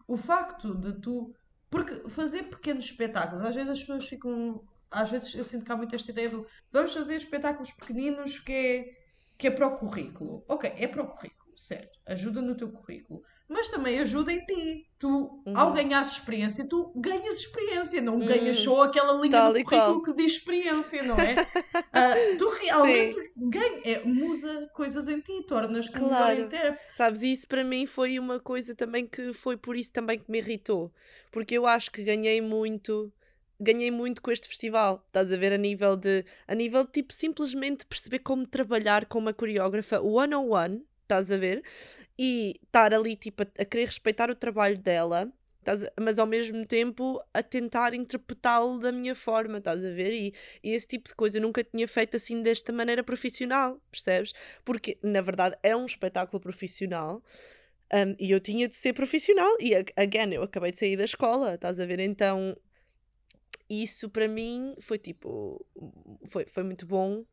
o 0.07 0.17
facto 0.17 0.75
de 0.75 0.93
tu. 1.01 1.35
Porque 1.69 2.09
fazer 2.09 2.45
pequenos 2.45 2.85
espetáculos, 2.85 3.43
às 3.43 3.55
vezes 3.55 3.71
as 3.71 3.81
pessoas 3.81 4.07
ficam 4.07 4.63
às 4.93 5.11
vezes 5.11 5.35
eu 5.35 5.45
sinto 5.45 5.65
que 5.65 5.73
há 5.73 5.77
muito 5.77 5.95
esta 5.95 6.11
ideia 6.11 6.29
do 6.29 6.47
vamos 6.71 6.93
fazer 6.93 7.17
espetáculos 7.17 7.71
pequeninos 7.71 8.39
que 8.39 8.53
é, 8.53 8.85
que 9.39 9.47
é 9.47 9.51
para 9.51 9.67
o 9.67 9.77
currículo. 9.77 10.45
Ok, 10.49 10.73
é 10.77 10.87
para 10.87 11.03
o 11.03 11.09
currículo, 11.09 11.57
certo. 11.57 11.99
Ajuda 12.07 12.41
no 12.41 12.55
teu 12.55 12.71
currículo. 12.71 13.23
Mas 13.49 13.69
também 13.69 13.99
ajuda 14.01 14.33
em 14.33 14.45
ti. 14.47 14.87
Tu, 14.99 15.09
uhum. 15.09 15.57
ao 15.57 15.73
ganhar 15.73 16.01
experiência, 16.01 16.67
tu 16.67 16.91
ganhas 16.97 17.39
experiência, 17.39 18.01
não 18.01 18.15
uhum. 18.15 18.27
ganhas 18.27 18.59
só 18.59 18.85
aquela 18.85 19.13
linha 19.15 19.31
Tal 19.31 19.53
do 19.53 19.65
currículo 19.65 20.01
qual. 20.01 20.03
que 20.03 20.15
diz 20.15 20.33
experiência, 20.33 21.03
não 21.03 21.17
é? 21.17 21.35
uh, 21.35 22.37
tu 22.39 22.49
realmente 22.49 23.33
ganha, 23.37 23.81
é, 23.85 24.05
muda 24.05 24.71
coisas 24.73 25.09
em 25.09 25.21
ti, 25.21 25.43
tornas-te 25.47 25.93
claro. 25.93 26.49
melhor 26.49 26.79
Sabes, 26.97 27.21
isso 27.21 27.47
para 27.47 27.65
mim 27.65 27.85
foi 27.85 28.19
uma 28.19 28.41
coisa 28.41 28.75
também 28.75 29.07
que 29.07 29.33
foi 29.35 29.57
por 29.57 29.77
isso 29.77 29.93
também 29.93 30.19
que 30.19 30.31
me 30.31 30.39
irritou. 30.39 30.91
Porque 31.31 31.55
eu 31.55 31.67
acho 31.67 31.91
que 31.91 32.03
ganhei 32.03 32.41
muito 32.41 33.13
ganhei 33.63 33.91
muito 33.91 34.21
com 34.23 34.31
este 34.31 34.49
festival. 34.49 35.03
Estás 35.07 35.33
a 35.33 35.37
ver 35.37 35.53
a 35.53 35.59
nível 35.59 35.97
de 35.97 36.25
a 36.47 36.55
nível 36.55 36.85
de 36.85 36.93
tipo 36.93 37.13
simplesmente 37.13 37.87
perceber 37.87 38.21
como 38.21 38.47
trabalhar 38.47 39.07
com 39.07 39.19
uma 39.19 39.33
coreógrafa 39.35 40.01
one 40.01 40.35
on 40.35 40.49
one. 40.51 40.83
estás 41.03 41.31
a 41.31 41.37
ver? 41.37 41.63
E 42.19 42.61
estar 42.65 42.95
ali, 42.95 43.17
tipo, 43.17 43.43
a, 43.43 43.47
a 43.63 43.65
querer 43.65 43.87
respeitar 43.87 44.31
o 44.31 44.35
trabalho 44.35 44.79
dela, 44.79 45.31
estás 45.59 45.83
a- 45.85 45.93
mas 46.01 46.19
ao 46.19 46.27
mesmo 46.27 46.65
tempo 46.67 47.23
a 47.35 47.43
tentar 47.43 47.95
interpretá-lo 47.95 48.79
da 48.79 48.93
minha 48.93 49.15
forma, 49.15 49.59
estás 49.59 49.85
a 49.85 49.91
ver? 49.91 50.13
E, 50.13 50.35
e 50.63 50.73
esse 50.73 50.87
tipo 50.89 51.09
de 51.09 51.15
coisa 51.15 51.39
eu 51.39 51.43
nunca 51.43 51.63
tinha 51.65 51.87
feito 51.89 52.17
assim 52.17 52.43
desta 52.43 52.73
maneira 52.73 53.03
profissional, 53.05 53.81
percebes? 53.91 54.33
Porque, 54.65 54.99
na 55.03 55.21
verdade, 55.21 55.57
é 55.63 55.75
um 55.77 55.87
espetáculo 55.87 56.41
profissional. 56.41 57.23
um, 57.95 58.15
e 58.19 58.31
eu 58.31 58.41
tinha 58.41 58.69
de 58.69 58.75
ser 58.77 58.93
profissional, 58.95 59.51
e 59.61 59.75
ag- 59.75 59.93
again, 59.97 60.33
eu 60.35 60.43
acabei 60.43 60.73
de 60.73 60.79
sair 60.79 60.97
da 60.97 61.05
escola, 61.05 61.55
estás 61.55 61.79
a 61.79 61.85
ver? 61.87 62.01
Então, 62.01 62.57
isso 63.73 64.11
para 64.11 64.29
mim 64.29 64.75
foi 64.81 64.99
tipo, 64.99 65.65
foi, 66.27 66.45
foi 66.47 66.63
muito 66.63 66.85
bom, 66.87 67.25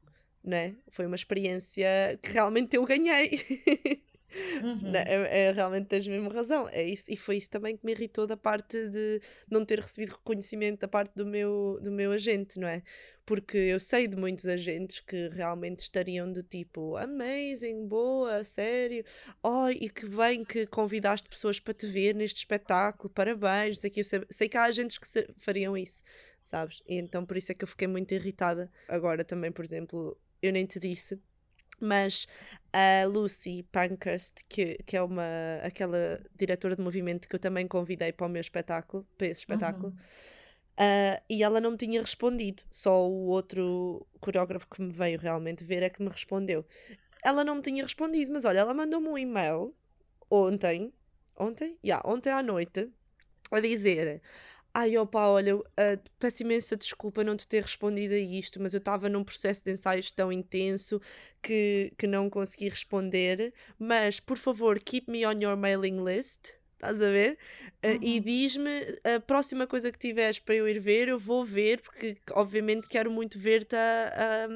né? 0.43 0.75
Foi 0.89 1.05
uma 1.05 1.15
experiência 1.15 1.87
que 2.21 2.31
realmente 2.31 2.75
eu 2.75 2.85
ganhei. 2.85 4.01
Uhum. 4.63 4.91
Né, 4.91 5.03
É, 5.07 5.47
é- 5.47 5.51
realmente 5.51 5.87
tens 5.87 6.07
mesmo 6.07 6.29
razão. 6.29 6.67
É 6.69 6.83
isso, 6.83 7.05
e 7.07 7.17
foi 7.17 7.37
isso 7.37 7.49
também 7.49 7.75
que 7.77 7.85
me 7.85 7.91
irritou 7.91 8.27
da 8.27 8.37
parte 8.37 8.89
de 8.89 9.21
não 9.49 9.65
ter 9.65 9.79
recebido 9.79 10.11
reconhecimento 10.13 10.79
da 10.81 10.87
parte 10.87 11.13
do 11.15 11.25
meu, 11.25 11.79
do 11.81 11.91
meu 11.91 12.11
agente, 12.11 12.59
não 12.59 12.67
é? 12.67 12.83
Porque 13.25 13.57
eu 13.57 13.79
sei 13.79 14.07
de 14.07 14.15
muitos 14.17 14.45
agentes 14.47 14.99
que 15.01 15.29
realmente 15.29 15.79
estariam 15.81 16.31
do 16.31 16.41
tipo 16.41 16.95
amazing, 16.97 17.87
boa, 17.87 18.43
sério, 18.43 19.03
ai, 19.43 19.77
e 19.79 19.89
que 19.89 20.07
bem 20.07 20.43
que 20.43 20.65
convidaste 20.65 21.29
pessoas 21.29 21.59
para 21.59 21.73
te 21.73 21.85
ver 21.85 22.15
neste 22.15 22.37
espetáculo, 22.39 23.09
parabéns, 23.09 23.77
não 23.77 23.81
sei, 23.81 23.89
que 23.89 24.03
sei, 24.03 24.21
sei 24.31 24.49
que 24.49 24.57
há 24.57 24.63
agentes 24.63 24.97
que 24.97 25.07
se- 25.07 25.27
fariam 25.37 25.77
isso, 25.77 26.03
sabes? 26.43 26.81
E 26.87 26.95
então 26.97 27.25
por 27.25 27.37
isso 27.37 27.51
é 27.51 27.55
que 27.55 27.63
eu 27.63 27.67
fiquei 27.67 27.87
muito 27.87 28.13
irritada. 28.13 28.71
Agora 28.87 29.23
também, 29.23 29.51
por 29.51 29.63
exemplo, 29.63 30.17
eu 30.41 30.51
nem 30.51 30.65
te 30.65 30.79
disse. 30.79 31.19
Mas 31.79 32.27
a 32.71 33.05
Lucy 33.07 33.63
Pankhurst, 33.71 34.41
que, 34.47 34.77
que 34.85 34.95
é 34.95 35.01
uma, 35.01 35.23
aquela 35.63 36.21
diretora 36.35 36.75
de 36.75 36.81
movimento 36.81 37.27
que 37.27 37.35
eu 37.35 37.39
também 37.39 37.67
convidei 37.67 38.11
para 38.11 38.27
o 38.27 38.29
meu 38.29 38.41
espetáculo, 38.41 39.07
para 39.17 39.27
esse 39.27 39.41
espetáculo, 39.41 39.93
ah, 40.77 41.21
e 41.29 41.43
ela 41.43 41.59
não 41.59 41.71
me 41.71 41.77
tinha 41.77 41.99
respondido. 41.99 42.63
Só 42.71 43.05
o 43.07 43.27
outro 43.27 44.07
coreógrafo 44.21 44.67
que 44.67 44.81
me 44.81 44.91
veio 44.91 45.19
realmente 45.19 45.63
ver 45.63 45.83
é 45.83 45.89
que 45.89 46.01
me 46.01 46.09
respondeu. 46.09 46.65
Ela 47.23 47.43
não 47.43 47.55
me 47.55 47.61
tinha 47.61 47.83
respondido, 47.83 48.31
mas 48.31 48.45
olha, 48.45 48.59
ela 48.59 48.73
mandou-me 48.73 49.09
um 49.09 49.17
e-mail 49.17 49.75
ontem, 50.29 50.93
ontem? 51.35 51.77
Yeah, 51.83 52.01
ontem 52.09 52.31
à 52.31 52.41
noite, 52.41 52.89
a 53.51 53.59
dizer. 53.59 54.21
Ai, 54.73 54.95
opa, 54.97 55.27
olha, 55.27 55.49
eu, 55.51 55.63
ah, 55.77 55.99
peço 56.19 56.43
imensa 56.43 56.77
desculpa 56.77 57.23
não 57.23 57.35
te 57.35 57.47
ter 57.47 57.61
respondido 57.63 58.13
a 58.13 58.17
isto, 58.17 58.61
mas 58.61 58.73
eu 58.73 58.77
estava 58.77 59.09
num 59.09 59.23
processo 59.23 59.63
de 59.65 59.71
ensaios 59.71 60.11
tão 60.11 60.31
intenso 60.31 61.01
que, 61.41 61.91
que 61.97 62.05
não 62.07 62.29
consegui 62.29 62.69
responder. 62.69 63.53
Mas, 63.79 64.19
por 64.19 64.37
favor, 64.37 64.79
keep 64.79 65.09
me 65.09 65.25
on 65.25 65.39
your 65.41 65.57
mailing 65.57 66.03
list. 66.03 66.53
Estás 66.75 67.01
a 67.01 67.09
ver? 67.09 67.37
E 68.01 68.19
Uhum. 68.19 68.21
diz-me 68.23 68.69
a 69.03 69.19
próxima 69.19 69.67
coisa 69.67 69.91
que 69.91 69.97
tiveres 69.99 70.39
para 70.39 70.55
eu 70.55 70.67
ir 70.67 70.79
ver, 70.79 71.07
eu 71.09 71.19
vou 71.19 71.43
ver, 71.43 71.81
porque 71.81 72.17
obviamente 72.31 72.87
quero 72.87 73.11
muito 73.11 73.37
ver-te 73.39 73.75
a, 73.75 74.45
a, 74.45 74.47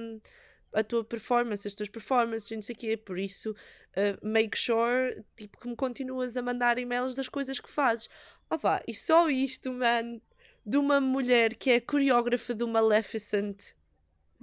a 0.73 0.83
tua 0.83 1.03
performance, 1.03 1.67
as 1.67 1.75
tuas 1.75 1.89
performances 1.89 2.49
e 2.51 2.55
não 2.55 2.61
sei 2.61 2.75
o 2.75 2.77
quê. 2.77 2.97
Por 2.97 3.17
isso, 3.19 3.51
uh, 3.51 4.27
make 4.27 4.57
sure 4.57 5.23
tipo, 5.35 5.59
que 5.59 5.67
me 5.67 5.75
continuas 5.75 6.35
a 6.37 6.41
mandar 6.41 6.77
e-mails 6.77 7.15
das 7.15 7.29
coisas 7.29 7.59
que 7.59 7.69
fazes. 7.69 8.09
Opa, 8.49 8.81
e 8.87 8.93
só 8.93 9.29
isto, 9.29 9.71
man, 9.71 10.19
de 10.65 10.77
uma 10.77 11.01
mulher 11.01 11.55
que 11.55 11.71
é 11.71 11.79
coreógrafa 11.79 12.53
do 12.53 12.67
Maleficent, 12.67 13.73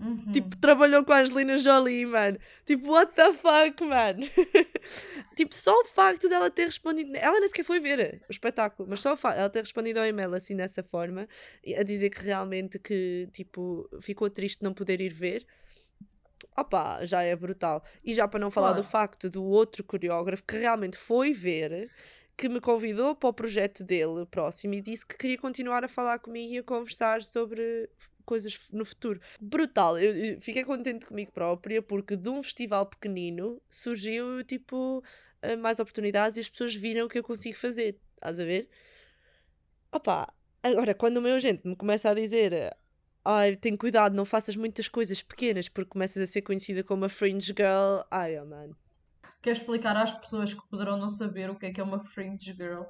Uhum. 0.01 0.33
tipo, 0.33 0.57
trabalhou 0.57 1.05
com 1.05 1.13
a 1.13 1.21
Angelina 1.21 1.59
Jolie, 1.59 2.07
man. 2.07 2.37
Tipo, 2.65 2.91
what 2.91 3.13
the 3.15 3.35
fuck, 3.35 3.85
man? 3.85 4.17
tipo, 5.37 5.55
só 5.55 5.79
o 5.79 5.85
facto 5.85 6.27
dela 6.27 6.51
ter 6.51 6.65
respondido. 6.65 7.13
Ela 7.17 7.39
nem 7.39 7.49
sequer 7.49 7.65
foi 7.65 7.81
ver 7.81 8.23
o 8.27 8.33
espetáculo, 8.33 8.89
mas 8.89 9.01
só 9.01 9.13
o 9.13 9.17
facto 9.17 9.37
dela 9.37 9.51
ter 9.51 9.61
respondido 9.61 10.01
ao 10.01 10.07
e-mail 10.07 10.35
assim 10.35 10.57
dessa 10.57 10.83
forma, 10.83 11.29
a 11.79 11.83
dizer 11.83 12.09
que 12.09 12.23
realmente 12.23 12.79
que, 12.79 13.29
tipo, 13.31 13.87
ficou 14.01 14.31
triste 14.31 14.63
não 14.63 14.73
poder 14.73 15.03
ir 15.03 15.13
ver. 15.13 15.47
Opa, 16.61 17.05
já 17.05 17.23
é 17.23 17.35
brutal. 17.35 17.83
E 18.05 18.13
já 18.15 18.29
para 18.29 18.39
não 18.41 18.51
falar 18.51 18.73
do 18.73 18.83
Claro. 18.83 18.89
facto 18.91 19.31
do 19.31 19.43
outro 19.45 19.83
coreógrafo 19.83 20.45
que 20.45 20.59
realmente 20.59 20.97
foi 20.97 21.33
ver, 21.33 21.91
que 22.37 22.49
me 22.49 22.61
convidou 22.61 23.15
para 23.15 23.29
o 23.31 23.33
projeto 23.33 23.83
dele 23.83 24.27
próximo 24.31 24.75
e 24.75 24.83
disse 24.83 25.07
que 25.07 25.17
queria 25.17 25.39
continuar 25.39 25.85
a 25.85 25.89
falar 25.89 26.19
comigo 26.19 26.53
e 26.53 26.59
a 26.59 26.63
conversar 26.63 27.23
sobre 27.23 27.89
coisas 28.25 28.69
no 28.73 28.85
futuro. 28.85 29.21
Brutal. 29.41 29.99
Eu, 29.99 30.15
eu 30.17 30.41
fiquei 30.41 30.65
contente 30.65 31.07
comigo 31.07 31.33
própria 31.33 31.81
porque 31.83 32.17
de 32.17 32.29
um 32.29 32.43
festival 32.43 32.87
pequenino 32.87 33.61
surgiu 33.69 34.45
tipo 34.45 35.03
eh, 35.43 35.57
mais 35.57 35.79
oportunidades 35.81 36.37
e 36.37 36.41
as 36.41 36.49
pessoas 36.49 36.75
viram 36.75 37.07
o 37.07 37.09
que 37.09 37.19
eu 37.19 37.25
consigo 37.25 37.57
fazer. 37.59 37.99
Estás 38.17 38.39
a 38.39 38.45
ver? 38.45 38.69
Opa, 39.93 40.33
agora 40.63 40.95
quando 40.95 41.17
o 41.17 41.23
meu 41.23 41.35
agente 41.35 41.67
me 41.67 41.75
começa 41.75 42.11
a 42.11 42.15
dizer 42.15 42.77
ai, 43.25 43.57
tem 43.57 43.77
cuidado, 43.77 44.15
não 44.15 44.25
faças 44.25 44.57
muitas 44.57 44.89
coisas 44.89 45.23
pequenas 45.23 45.69
porque 45.69 45.91
começas 45.91 46.23
a 46.23 46.27
ser 46.27 46.43
conhecida 46.43 46.83
como 46.83 47.05
a 47.05 47.09
fringe 47.09 47.49
girl. 47.57 48.01
Ai, 48.11 48.39
oh 48.39 48.47
man. 48.47 48.71
Quer 49.43 49.53
explicar 49.53 49.97
às 49.97 50.11
pessoas 50.11 50.53
que 50.53 50.69
poderão 50.69 50.99
não 50.99 51.09
saber 51.09 51.49
o 51.51 51.55
que 51.59 51.67
é 51.67 51.73
que 51.73 51.81
é 51.81 51.85
uma 51.85 52.01
fringe 52.01 52.53
girl? 52.55 52.83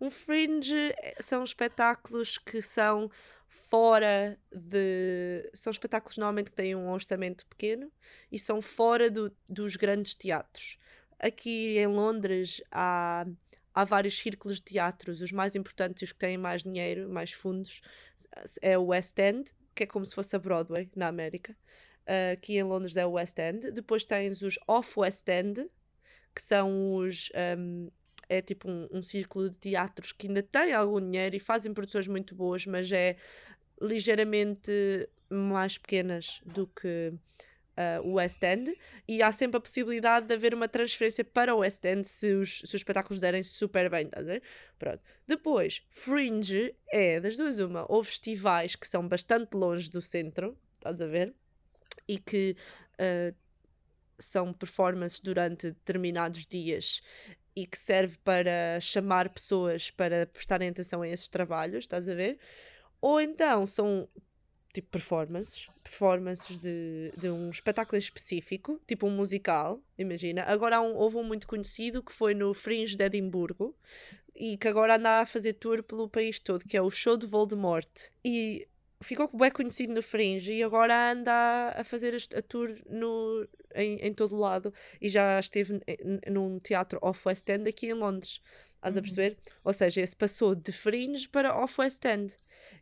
Um 0.00 0.10
fringe 0.10 0.76
é- 0.98 1.16
são 1.20 1.42
espetáculos 1.42 2.38
que 2.38 2.60
são 2.60 3.10
fora 3.48 4.38
de. 4.52 5.50
São 5.54 5.70
espetáculos 5.70 6.18
normalmente 6.18 6.50
que 6.50 6.56
têm 6.56 6.74
um 6.76 6.90
orçamento 6.90 7.46
pequeno 7.46 7.90
e 8.30 8.38
são 8.38 8.60
fora 8.60 9.10
do- 9.10 9.34
dos 9.48 9.76
grandes 9.76 10.14
teatros. 10.14 10.76
Aqui 11.18 11.78
em 11.78 11.86
Londres 11.86 12.62
há, 12.70 13.24
há 13.76 13.84
vários 13.84 14.18
círculos 14.18 14.56
de 14.56 14.62
teatros, 14.62 15.20
os 15.20 15.30
mais 15.30 15.54
importantes 15.54 16.04
os 16.04 16.12
que 16.12 16.18
têm 16.18 16.38
mais 16.38 16.62
dinheiro, 16.62 17.10
mais 17.10 17.30
fundos, 17.30 17.82
é 18.62 18.78
o 18.78 18.86
West 18.86 19.18
End, 19.18 19.52
que 19.74 19.82
é 19.82 19.86
como 19.86 20.06
se 20.06 20.14
fosse 20.14 20.34
a 20.34 20.38
Broadway 20.38 20.90
na 20.96 21.08
América. 21.08 21.54
Uh, 22.06 22.32
aqui 22.32 22.56
em 22.56 22.62
Londres 22.62 22.96
é 22.96 23.04
o 23.04 23.12
West 23.12 23.38
End. 23.38 23.70
Depois 23.72 24.06
tens 24.06 24.40
os 24.40 24.58
Off-West 24.66 25.28
End, 25.28 25.68
que 26.34 26.40
são 26.40 26.94
os. 26.94 27.30
um, 27.58 27.90
é 28.28 28.40
tipo 28.40 28.68
um, 28.68 28.88
um 28.90 29.02
círculo 29.02 29.50
de 29.50 29.58
teatros 29.58 30.10
que 30.10 30.26
ainda 30.26 30.42
tem 30.42 30.72
algum 30.72 31.00
dinheiro 31.00 31.36
e 31.36 31.40
fazem 31.40 31.72
produções 31.72 32.08
muito 32.08 32.34
boas, 32.34 32.66
mas 32.66 32.90
é 32.90 33.16
ligeiramente 33.80 34.72
mais 35.28 35.76
pequenas 35.76 36.40
do 36.44 36.66
que 36.66 37.12
uh, 37.76 38.06
o 38.06 38.14
West 38.14 38.42
End. 38.42 38.76
E 39.06 39.22
há 39.22 39.30
sempre 39.32 39.58
a 39.58 39.60
possibilidade 39.60 40.26
de 40.26 40.34
haver 40.34 40.54
uma 40.54 40.68
transferência 40.68 41.24
para 41.24 41.54
o 41.54 41.58
West 41.58 41.84
End 41.84 42.06
se 42.06 42.32
os, 42.32 42.58
se 42.58 42.64
os 42.64 42.74
espetáculos 42.74 43.20
derem 43.20 43.42
super 43.42 43.90
bem, 43.90 44.10
ver? 44.24 44.42
Pronto. 44.78 45.00
Depois, 45.26 45.82
Fringe 45.90 46.74
é 46.88 47.20
das 47.20 47.36
duas 47.36 47.58
uma, 47.58 47.84
ou 47.88 48.02
festivais 48.02 48.76
que 48.76 48.86
são 48.86 49.06
bastante 49.06 49.54
longe 49.54 49.90
do 49.90 50.00
centro, 50.00 50.56
estás 50.76 51.00
a 51.00 51.06
ver? 51.06 51.34
E 52.08 52.18
que 52.18 52.56
uh, 52.94 53.34
são 54.18 54.52
performances 54.52 55.20
durante 55.20 55.68
determinados 55.68 56.46
dias 56.46 57.02
e 57.54 57.66
que 57.66 57.78
serve 57.78 58.18
para 58.18 58.78
chamar 58.80 59.30
pessoas 59.30 59.90
para 59.90 60.26
prestarem 60.26 60.68
atenção 60.68 61.02
a 61.02 61.08
esses 61.08 61.26
trabalhos, 61.26 61.84
estás 61.84 62.08
a 62.08 62.14
ver? 62.14 62.38
Ou 63.00 63.20
então 63.20 63.66
são 63.66 64.08
tipo 64.76 64.88
performances, 64.88 65.70
performances 65.82 66.58
de, 66.58 67.10
de 67.16 67.30
um 67.30 67.48
espetáculo 67.48 67.98
específico, 67.98 68.78
tipo 68.86 69.06
um 69.06 69.10
musical, 69.10 69.80
imagina. 69.98 70.42
Agora 70.42 70.80
um, 70.82 70.94
houve 70.94 71.16
um 71.16 71.24
muito 71.24 71.46
conhecido 71.46 72.02
que 72.02 72.12
foi 72.12 72.34
no 72.34 72.52
Fringe 72.52 72.94
de 72.94 73.04
Edimburgo 73.04 73.74
e 74.34 74.58
que 74.58 74.68
agora 74.68 74.96
anda 74.96 75.22
a 75.22 75.26
fazer 75.26 75.54
tour 75.54 75.82
pelo 75.82 76.10
país 76.10 76.38
todo, 76.38 76.66
que 76.66 76.76
é 76.76 76.82
o 76.82 76.90
Show 76.90 77.16
de 77.16 77.24
Voldemort. 77.24 77.88
E 78.22 78.68
ficou 79.00 79.30
bem 79.32 79.50
conhecido 79.50 79.94
no 79.94 80.02
Fringe 80.02 80.52
e 80.52 80.62
agora 80.62 81.12
anda 81.12 81.72
a, 81.74 81.82
fazer 81.82 82.14
a 82.34 82.42
tour 82.42 82.68
no, 82.90 83.48
em, 83.76 83.96
em 83.98 84.12
todo 84.14 84.34
o 84.34 84.38
lado 84.38 84.72
e 85.00 85.08
já 85.08 85.38
esteve 85.38 85.80
num 86.28 86.58
teatro 86.58 86.98
off-West 87.02 87.48
End 87.48 87.68
aqui 87.68 87.86
em 87.86 87.92
Londres. 87.94 88.40
Estás 88.74 88.96
a 88.96 88.98
Uhum. 88.98 89.02
perceber? 89.02 89.36
Ou 89.64 89.72
seja, 89.72 90.00
esse 90.00 90.14
passou 90.16 90.54
de 90.54 90.72
Fringe 90.72 91.28
para 91.28 91.56
off-West 91.56 92.04
End. 92.04 92.36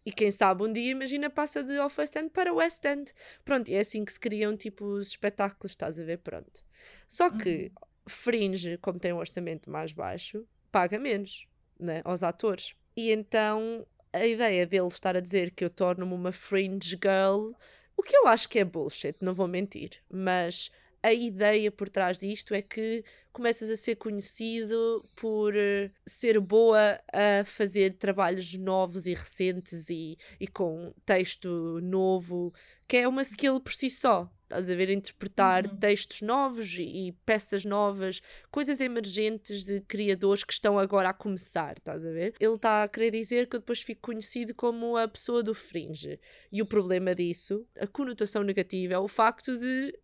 E 0.04 0.12
quem 0.12 0.30
sabe 0.30 0.62
um 0.62 0.72
dia, 0.72 0.90
imagina, 0.90 1.28
passa 1.30 1.62
de 1.62 1.78
off-West 1.78 2.14
End 2.16 2.30
para 2.30 2.52
West 2.52 2.84
End. 2.84 3.12
Pronto, 3.44 3.70
e 3.70 3.74
é 3.74 3.80
assim 3.80 4.04
que 4.04 4.12
se 4.12 4.20
criam 4.20 4.56
tipo 4.56 4.84
os 4.84 5.08
espetáculos, 5.08 5.72
estás 5.72 5.98
a 5.98 6.04
ver? 6.04 6.18
Pronto. 6.18 6.64
Só 7.08 7.30
que 7.30 7.72
Fringe, 8.06 8.76
como 8.78 8.98
tem 8.98 9.12
um 9.12 9.18
orçamento 9.18 9.70
mais 9.70 9.92
baixo, 9.92 10.46
paga 10.70 10.98
menos 10.98 11.46
né, 11.78 12.02
aos 12.04 12.22
atores. 12.22 12.74
E 12.96 13.10
então 13.10 13.86
a 14.12 14.24
ideia 14.26 14.66
dele 14.66 14.86
estar 14.88 15.16
a 15.16 15.20
dizer 15.20 15.50
que 15.50 15.64
eu 15.64 15.70
torno-me 15.70 16.12
uma 16.14 16.30
fringe 16.32 16.90
girl, 17.02 17.50
o 17.96 18.02
que 18.02 18.16
eu 18.16 18.26
acho 18.28 18.48
que 18.48 18.58
é 18.60 18.64
bullshit, 18.64 19.16
não 19.20 19.34
vou 19.34 19.48
mentir, 19.48 20.02
mas 20.08 20.70
a 21.04 21.12
ideia 21.12 21.70
por 21.70 21.88
trás 21.90 22.18
disto 22.18 22.54
é 22.54 22.62
que 22.62 23.04
começas 23.32 23.68
a 23.68 23.76
ser 23.76 23.96
conhecido 23.96 25.04
por 25.14 25.54
eh, 25.54 25.90
ser 26.06 26.40
boa 26.40 26.98
a 27.12 27.44
fazer 27.44 27.98
trabalhos 27.98 28.54
novos 28.54 29.04
e 29.06 29.12
recentes 29.12 29.90
e, 29.90 30.16
e 30.40 30.46
com 30.46 30.94
texto 31.04 31.78
novo, 31.82 32.54
que 32.88 32.96
é 32.96 33.06
uma 33.08 33.22
skill 33.22 33.60
por 33.60 33.72
si 33.72 33.90
só. 33.90 34.30
Estás 34.44 34.70
a 34.70 34.74
ver? 34.74 34.88
Interpretar 34.90 35.66
Uhum. 35.66 35.76
textos 35.78 36.22
novos 36.22 36.74
e, 36.78 37.08
e 37.08 37.12
peças 37.26 37.64
novas, 37.64 38.20
coisas 38.50 38.80
emergentes 38.80 39.64
de 39.64 39.80
criadores 39.80 40.44
que 40.44 40.52
estão 40.52 40.78
agora 40.78 41.08
a 41.08 41.14
começar. 41.14 41.76
Estás 41.78 42.04
a 42.06 42.10
ver? 42.10 42.34
Ele 42.38 42.54
está 42.54 42.82
a 42.84 42.88
querer 42.88 43.10
dizer 43.10 43.48
que 43.48 43.56
eu 43.56 43.60
depois 43.60 43.80
fico 43.82 44.02
conhecido 44.02 44.54
como 44.54 44.96
a 44.96 45.08
pessoa 45.08 45.42
do 45.42 45.54
fringe. 45.54 46.20
E 46.52 46.62
o 46.62 46.66
problema 46.66 47.14
disso, 47.14 47.66
a 47.78 47.86
conotação 47.86 48.42
negativa, 48.44 48.94
é 48.94 48.98
o 48.98 49.08
facto 49.08 49.58
de 49.58 49.98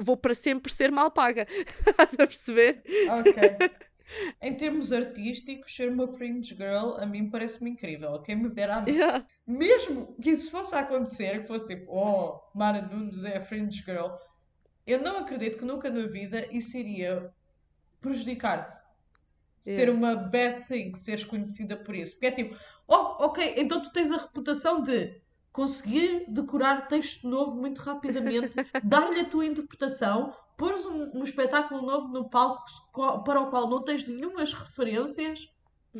vou 0.00 0.16
para 0.16 0.34
sempre 0.34 0.72
ser 0.72 0.90
mal 0.90 1.10
paga. 1.10 1.46
Estás 1.86 2.14
a 2.14 2.26
perceber? 2.26 2.82
Ok. 3.10 3.42
Em 4.42 4.54
termos 4.56 4.92
artísticos, 4.92 5.74
ser 5.74 5.88
uma 5.88 6.08
fringe 6.08 6.54
girl 6.54 6.94
a 6.98 7.06
mim 7.06 7.30
parece-me 7.30 7.70
incrível. 7.70 8.20
Quem 8.22 8.36
me 8.36 8.48
dera 8.48 8.76
a 8.76 8.80
mim. 8.80 8.92
Yeah. 8.92 9.26
Mesmo 9.46 10.16
que 10.20 10.30
isso 10.30 10.50
fosse 10.50 10.74
a 10.74 10.80
acontecer, 10.80 11.42
que 11.42 11.46
fosse 11.46 11.68
tipo, 11.68 11.92
oh, 11.92 12.40
Mara 12.54 12.82
Nunes 12.82 13.24
é 13.24 13.38
a 13.38 13.44
fringe 13.44 13.82
girl, 13.82 14.08
eu 14.86 15.00
não 15.00 15.18
acredito 15.18 15.58
que 15.58 15.64
nunca 15.64 15.90
na 15.90 16.06
vida 16.06 16.46
isso 16.50 16.76
iria 16.76 17.32
prejudicar-te. 18.00 18.74
Ser 19.62 19.88
Yeah. 19.88 19.92
uma 19.92 20.16
bad 20.16 20.66
thing, 20.66 20.94
seres 20.94 21.22
conhecida 21.22 21.76
por 21.76 21.94
isso. 21.94 22.14
Porque 22.14 22.26
é 22.26 22.32
tipo, 22.32 22.56
oh, 22.88 23.24
ok, 23.26 23.54
então 23.58 23.80
tu 23.82 23.92
tens 23.92 24.10
a 24.10 24.16
reputação 24.16 24.82
de 24.82 25.19
conseguir 25.52 26.24
decorar 26.28 26.86
texto 26.88 27.28
novo 27.28 27.56
muito 27.56 27.78
rapidamente, 27.80 28.56
dar-lhe 28.84 29.20
a 29.20 29.24
tua 29.24 29.46
interpretação, 29.46 30.32
pôres 30.56 30.84
um, 30.86 31.10
um 31.18 31.24
espetáculo 31.24 31.82
novo 31.82 32.08
no 32.08 32.28
palco 32.28 32.62
co- 32.92 33.22
para 33.24 33.40
o 33.40 33.50
qual 33.50 33.68
não 33.68 33.82
tens 33.82 34.04
nenhumas 34.06 34.52
referências, 34.52 35.40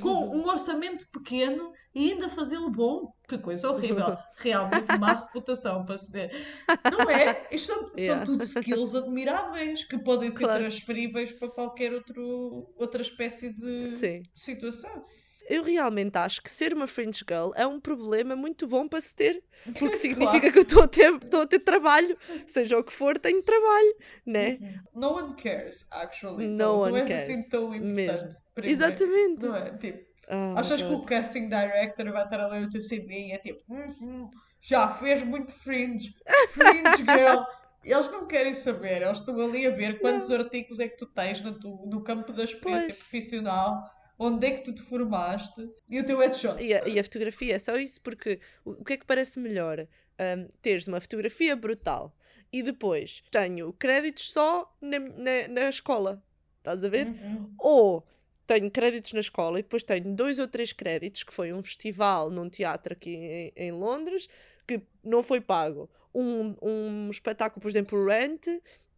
com 0.00 0.09
um 0.37 0.47
orçamento 0.47 1.04
pequeno 1.11 1.73
e 1.92 2.12
ainda 2.12 2.28
fazê-lo 2.28 2.71
bom. 2.71 3.12
Que 3.28 3.37
coisa 3.37 3.69
horrível. 3.73 4.16
Realmente 4.38 4.97
má 5.00 5.14
reputação 5.14 5.85
para 5.85 5.99
se 5.99 6.12
ter. 6.12 6.47
Não 6.92 7.11
é? 7.11 7.49
Isto 7.50 7.73
são, 7.75 7.90
Yeah. 7.99 8.25
são 8.25 8.25
tudo 8.25 8.45
skills 8.45 8.95
admiráveis 8.95 9.83
que 9.85 9.99
podem 9.99 10.30
ser 10.30 10.45
Claro. 10.45 10.61
transferíveis 10.62 11.33
para 11.33 11.49
qualquer 11.50 11.92
outro, 11.92 12.73
outra 12.76 13.02
espécie 13.02 13.52
de 13.52 13.99
Sim. 13.99 14.23
situação. 14.33 15.04
Eu 15.50 15.62
realmente 15.64 16.16
acho 16.16 16.40
que 16.42 16.50
ser 16.50 16.73
uma 16.73 16.87
fringe 16.87 17.25
girl 17.28 17.50
é 17.57 17.66
um 17.66 17.80
problema 17.80 18.37
muito 18.37 18.66
bom 18.69 18.87
para 18.87 19.00
se 19.00 19.14
ter, 19.14 19.42
porque 19.78 19.97
significa 19.99 20.38
Claro. 20.40 20.52
que 20.52 20.59
eu 20.59 20.62
estou 20.62 20.83
a, 20.85 20.88
ter, 20.88 21.12
estou 21.14 21.40
a 21.42 21.47
ter 21.47 21.59
trabalho, 21.59 22.16
seja 22.47 22.78
o 22.78 22.85
que 22.85 22.92
for, 22.92 23.19
tenho 23.19 23.42
trabalho, 23.42 23.97
né? 24.25 24.59
No 24.95 25.14
one 25.16 25.35
cares, 25.35 25.85
actually. 25.90 26.47
No 26.47 26.54
Então, 26.54 26.78
one 26.80 26.92
não 26.92 26.99
és 26.99 27.09
cares. 27.09 27.23
assim 27.25 27.49
tão 27.49 27.75
importante. 27.75 28.37
Exatamente. 28.62 29.45
Não 29.47 29.57
é? 29.57 29.76
Tipo, 29.76 30.11
Oh 30.33 30.54
achas 30.57 30.80
que 30.80 30.92
o 30.92 31.02
casting 31.02 31.49
director 31.49 32.12
vai 32.12 32.23
estar 32.23 32.38
a 32.38 32.47
ler 32.47 32.62
o 32.62 32.71
teu 32.71 32.80
CV 32.80 33.09
e 33.11 33.33
é 33.33 33.38
tipo, 33.38 33.64
"Uhum, 33.69 34.30
já 34.61 34.87
fez 34.87 35.25
muito 35.25 35.50
fringe, 35.52 36.14
fringe 36.50 37.02
girl. 37.02 37.42
Eles 37.83 38.09
não 38.12 38.26
querem 38.28 38.54
saber, 38.54 39.02
eles 39.02 39.19
estão 39.19 39.40
ali 39.40 39.66
a 39.66 39.71
ver 39.71 39.99
quantos 40.00 40.30
artigos 40.30 40.78
é 40.78 40.87
que 40.87 40.97
tu 40.99 41.07
tens 41.07 41.40
no, 41.40 41.59
tu- 41.59 41.85
no 41.87 42.04
campo 42.04 42.33
da 42.33 42.45
experiência 42.45 42.87
Pois. 42.90 42.99
profissional, 42.99 43.83
onde 44.21 44.47
é 44.47 44.50
que 44.50 44.62
tu 44.62 44.75
te 44.75 44.83
formaste 44.83 45.67
e 45.89 45.99
o 45.99 46.05
teu 46.05 46.19
headshot. 46.19 46.62
E 46.62 46.75
a, 46.75 46.87
e 46.87 47.00
a 47.00 47.03
fotografia 47.03 47.55
é 47.55 47.59
só 47.59 47.77
isso, 47.79 47.99
porque 48.03 48.39
o, 48.62 48.73
o 48.73 48.85
que 48.85 48.93
é 48.93 48.97
que 48.99 49.07
parece 49.07 49.41
melhor? 49.41 49.89
Ahm, 50.19 50.47
teres 50.61 50.87
uma 50.87 51.00
fotografia 51.00 51.57
brutal 51.57 52.15
e 52.53 52.62
depois 52.62 53.25
tenho 53.31 53.73
créditos 53.73 54.31
só 54.31 54.71
na, 54.79 54.99
na, 54.99 55.49
na 55.49 55.69
escola, 55.71 56.23
estás 56.59 56.85
a 56.85 56.89
ver? 56.91 57.07
Uhum. 57.07 57.55
Ou 57.59 58.07
tenho 58.47 58.71
créditos 58.71 59.15
na 59.15 59.21
escola 59.21 59.59
e 59.59 59.62
depois 59.62 59.85
tenho 59.85 60.15
dois 60.15 60.39
ou 60.39 60.47
três 60.47 60.71
créditos, 60.71 61.23
que 61.23 61.33
foi 61.33 61.55
um 61.55 61.62
festival 61.62 62.29
num 62.31 62.50
teatro 62.50 62.93
aqui 62.93 63.15
em, 63.17 63.53
em 63.57 63.73
Londres, 63.73 64.29
que 64.67 64.83
não 65.03 65.23
foi 65.23 65.41
pago. 65.41 65.89
Um, 66.15 66.55
um 66.61 67.09
espetáculo, 67.11 67.62
por 67.62 67.69
exemplo, 67.69 68.04
Rent, 68.04 68.49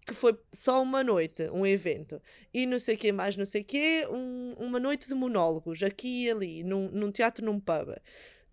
que 0.07 0.15
foi 0.15 0.37
só 0.53 0.83
uma 0.83 1.03
noite, 1.05 1.49
um 1.51 1.65
evento. 1.67 2.21
E 2.53 2.67
não 2.67 2.79
sei 2.79 2.95
o 2.97 2.99
que 2.99 3.12
mais, 3.12 3.37
não 3.37 3.45
sei 3.45 3.62
o 3.62 3.65
quê, 3.65 4.07
um- 4.11 4.55
uma 4.59 4.81
noite 4.81 5.07
de 5.09 5.15
monólogos, 5.15 5.83
aqui 5.83 6.25
e 6.25 6.31
ali, 6.31 6.65
num, 6.65 6.88
num 6.91 7.11
teatro, 7.12 7.45
num 7.45 7.61
pub. 7.61 7.95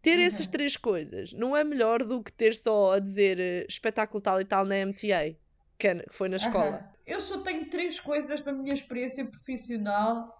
Ter 0.02 0.20
essas 0.20 0.46
Uhum. 0.46 0.52
três 0.52 0.78
coisas 0.78 1.34
não 1.34 1.58
é 1.58 1.64
melhor 1.64 2.04
do 2.06 2.24
que 2.24 2.32
ter 2.32 2.56
só 2.56 2.94
a 2.94 3.00
dizer 3.00 3.40
eh, 3.40 3.66
espetáculo 3.68 4.22
tal 4.22 4.40
e 4.40 4.46
tal 4.46 4.64
na 4.64 4.76
MTA, 4.76 5.36
que 5.78 5.88
é- 5.88 5.96
que 6.04 6.16
foi 6.16 6.30
na 6.30 6.38
escola. 6.38 6.78
Aham. 6.78 6.90
Eu 7.06 7.20
só 7.20 7.40
tenho 7.40 7.66
três 7.70 8.00
coisas 8.00 8.42
da 8.42 8.54
minha 8.54 8.74
experiência 8.74 9.26
profissional 9.26 10.39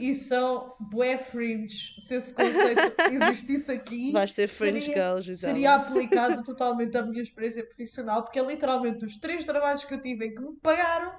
e 0.00 0.14
são 0.14 0.74
bué 0.80 1.16
fringe. 1.18 1.94
Se 1.98 2.14
esse 2.16 2.34
conceito 2.34 2.80
existisse 3.12 3.70
aqui, 3.70 4.12
Vais 4.12 4.32
ser 4.32 4.48
fringe 4.48 4.86
seria, 4.86 5.02
girl, 5.10 5.20
Gisela. 5.20 5.52
seria 5.52 5.74
aplicado 5.74 6.42
totalmente 6.42 6.96
à 6.96 7.02
minha 7.02 7.22
experiência 7.22 7.64
profissional, 7.64 8.22
porque 8.22 8.38
é 8.38 8.42
literalmente 8.44 9.04
os 9.04 9.16
três 9.16 9.44
trabalhos 9.44 9.84
que 9.84 9.94
eu 9.94 10.00
tive 10.00 10.26
em 10.26 10.34
que 10.34 10.40
me 10.40 10.56
pagaram 10.56 11.12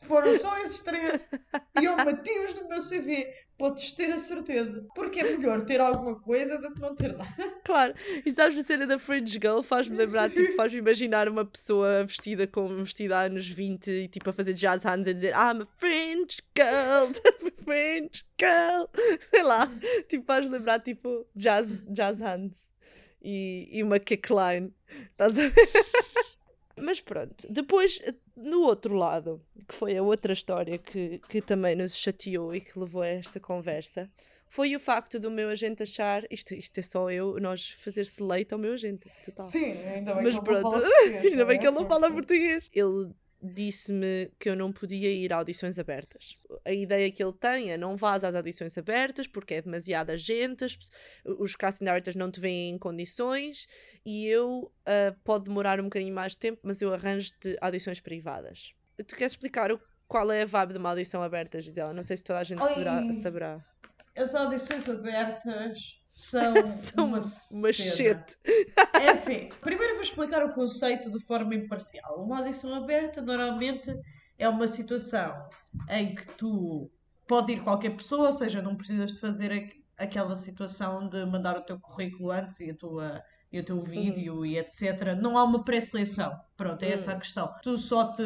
foram 0.00 0.36
só 0.38 0.58
esses 0.58 0.80
três. 0.80 1.28
E 1.80 1.84
eu 1.84 1.96
meti-os 1.96 2.54
no 2.54 2.68
meu 2.68 2.78
CV. 2.78 3.26
Podes 3.60 3.92
ter 3.92 4.10
a 4.10 4.18
certeza. 4.18 4.86
Porque 4.94 5.20
é 5.20 5.36
melhor 5.36 5.60
ter 5.60 5.82
alguma 5.82 6.18
coisa 6.18 6.58
do 6.58 6.72
que 6.72 6.80
não 6.80 6.96
ter 6.96 7.12
nada. 7.12 7.60
Claro, 7.62 7.94
e 8.24 8.30
sabes 8.30 8.58
a 8.58 8.64
cena 8.64 8.86
da 8.86 8.98
Fringe 8.98 9.34
Girl 9.34 9.60
faz-me 9.60 9.98
lembrar, 9.98 10.30
tipo, 10.30 10.52
faz-me 10.56 10.78
imaginar 10.78 11.28
uma 11.28 11.44
pessoa 11.44 12.02
vestida 12.04 12.46
com 12.46 12.64
um 12.64 12.82
vestido 12.82 13.12
há 13.12 13.20
anos 13.20 13.46
20 13.46 13.90
e 13.90 14.08
tipo 14.08 14.30
a 14.30 14.32
fazer 14.32 14.54
jazz 14.54 14.82
hands 14.82 15.06
e 15.06 15.12
dizer 15.12 15.34
I'm 15.34 15.60
a 15.60 15.66
Fringe 15.76 16.38
Girl, 16.56 17.12
Fringe 17.62 18.24
Girl, 18.40 18.86
sei 19.30 19.42
lá, 19.42 19.70
tipo 20.08 20.24
faz 20.24 20.48
lembrar 20.48 20.80
tipo 20.80 21.26
jazz, 21.36 21.84
jazz 21.86 22.18
hands 22.18 22.70
e, 23.22 23.68
e 23.70 23.82
uma 23.82 23.98
kickline, 23.98 24.72
estás 25.12 25.38
a 25.38 25.48
ver? 25.48 25.54
Mas 26.82 27.00
pronto, 27.00 27.46
depois 27.50 28.00
no 28.36 28.62
outro 28.62 28.94
lado, 28.94 29.40
que 29.68 29.74
foi 29.74 29.96
a 29.96 30.02
outra 30.02 30.32
história 30.32 30.78
que, 30.78 31.20
que 31.28 31.40
também 31.42 31.74
nos 31.76 31.94
chateou 31.96 32.54
e 32.54 32.60
que 32.60 32.78
levou 32.78 33.02
a 33.02 33.06
esta 33.08 33.38
conversa, 33.40 34.10
foi 34.48 34.74
o 34.74 34.80
facto 34.80 35.20
do 35.20 35.30
meu 35.30 35.48
agente 35.48 35.82
achar 35.82 36.24
isto, 36.30 36.54
isto 36.54 36.78
é 36.78 36.82
só 36.82 37.10
eu, 37.10 37.38
nós 37.40 37.70
fazer-se 37.70 38.20
leite 38.22 38.52
ao 38.52 38.58
meu 38.58 38.72
agente, 38.72 39.08
total. 39.24 39.46
Sim, 39.46 39.72
ainda 39.72 40.14
bem 40.14 40.24
Mas 40.24 40.38
que 40.38 40.48
ele 40.50 40.60
não 40.60 40.62
fala 40.62 40.80
português. 40.90 41.24
ainda 41.26 41.44
bem 41.44 41.56
não 41.56 41.60
que 41.60 41.66
é? 41.66 41.68
ele 41.70 41.78
não 41.78 41.86
fala 41.88 42.00
Porque- 42.00 42.14
português. 42.14 42.70
Ele 42.74 43.10
disse-me 43.42 44.30
que 44.38 44.48
eu 44.50 44.56
não 44.56 44.72
podia 44.72 45.10
ir 45.10 45.32
a 45.32 45.36
audições 45.36 45.78
abertas. 45.78 46.36
A 46.64 46.72
ideia 46.72 47.10
que 47.10 47.22
ele 47.22 47.32
tem 47.32 47.72
é 47.72 47.76
não 47.78 47.96
vás 47.96 48.22
às 48.24 48.34
audições 48.34 48.76
abertas 48.76 49.26
porque 49.26 49.54
é 49.54 49.62
demasiada 49.62 50.16
gente, 50.16 50.64
as 50.64 50.78
os 51.24 51.56
casting 51.56 51.84
directors 51.84 52.16
não 52.16 52.30
te 52.30 52.40
veem 52.40 52.74
em 52.74 52.78
condições 52.78 53.66
e 54.04 54.26
eu 54.26 54.72
ah, 54.86 55.14
pode 55.24 55.44
demorar 55.44 55.80
um 55.80 55.84
bocadinho 55.84 56.14
mais 56.14 56.32
de 56.32 56.38
tempo, 56.38 56.60
mas 56.62 56.80
eu 56.82 56.92
arranjo-te 56.92 57.56
audições 57.60 58.00
privadas. 58.00 58.74
Tu 59.06 59.16
queres 59.16 59.32
explicar 59.32 59.72
o- 59.72 59.80
qual 60.06 60.30
é 60.30 60.42
a 60.42 60.46
vibe 60.46 60.72
de 60.72 60.78
uma 60.78 60.90
audição 60.90 61.22
aberta, 61.22 61.60
Gisela? 61.62 61.92
Não 61.94 62.02
sei 62.02 62.16
se 62.16 62.24
toda 62.24 62.40
a 62.40 62.44
gente 62.44 62.58
saberá. 62.58 63.12
saberá. 63.14 63.64
As 64.16 64.34
audições 64.34 64.88
abertas 64.88 65.99
são, 66.12 66.54
São 66.66 67.06
uma, 67.06 67.20
uma 67.50 67.72
cena. 67.72 68.24
É 68.94 69.10
assim, 69.10 69.48
primeiro 69.60 69.94
vou 69.94 70.02
explicar 70.02 70.44
o 70.44 70.54
conceito 70.54 71.10
de 71.10 71.20
forma 71.20 71.54
imparcial. 71.54 72.22
Uma 72.24 72.38
audição 72.38 72.74
aberta 72.74 73.22
normalmente 73.22 73.94
é 74.38 74.48
uma 74.48 74.66
situação 74.68 75.48
em 75.88 76.14
que 76.14 76.26
tu 76.34 76.90
pode 77.26 77.52
ir 77.52 77.62
qualquer 77.62 77.96
pessoa, 77.96 78.26
ou 78.26 78.32
seja, 78.32 78.60
não 78.60 78.74
precisas 78.74 79.12
de 79.12 79.20
fazer 79.20 79.72
aquela 79.96 80.34
situação 80.34 81.08
de 81.08 81.24
mandar 81.26 81.56
o 81.56 81.62
teu 81.62 81.78
currículo 81.78 82.30
antes 82.30 82.58
e, 82.60 82.70
a 82.70 82.74
tua, 82.74 83.22
e 83.52 83.60
o 83.60 83.64
teu 83.64 83.80
vídeo 83.80 84.44
e 84.44 84.58
etc. 84.58 85.14
Não 85.20 85.38
há 85.38 85.44
uma 85.44 85.62
pré-seleção. 85.62 86.32
Pronto, 86.56 86.82
é 86.82 86.92
essa 86.92 87.12
a 87.12 87.18
questão. 87.18 87.54
Tu 87.62 87.76
só 87.76 88.12
te 88.12 88.24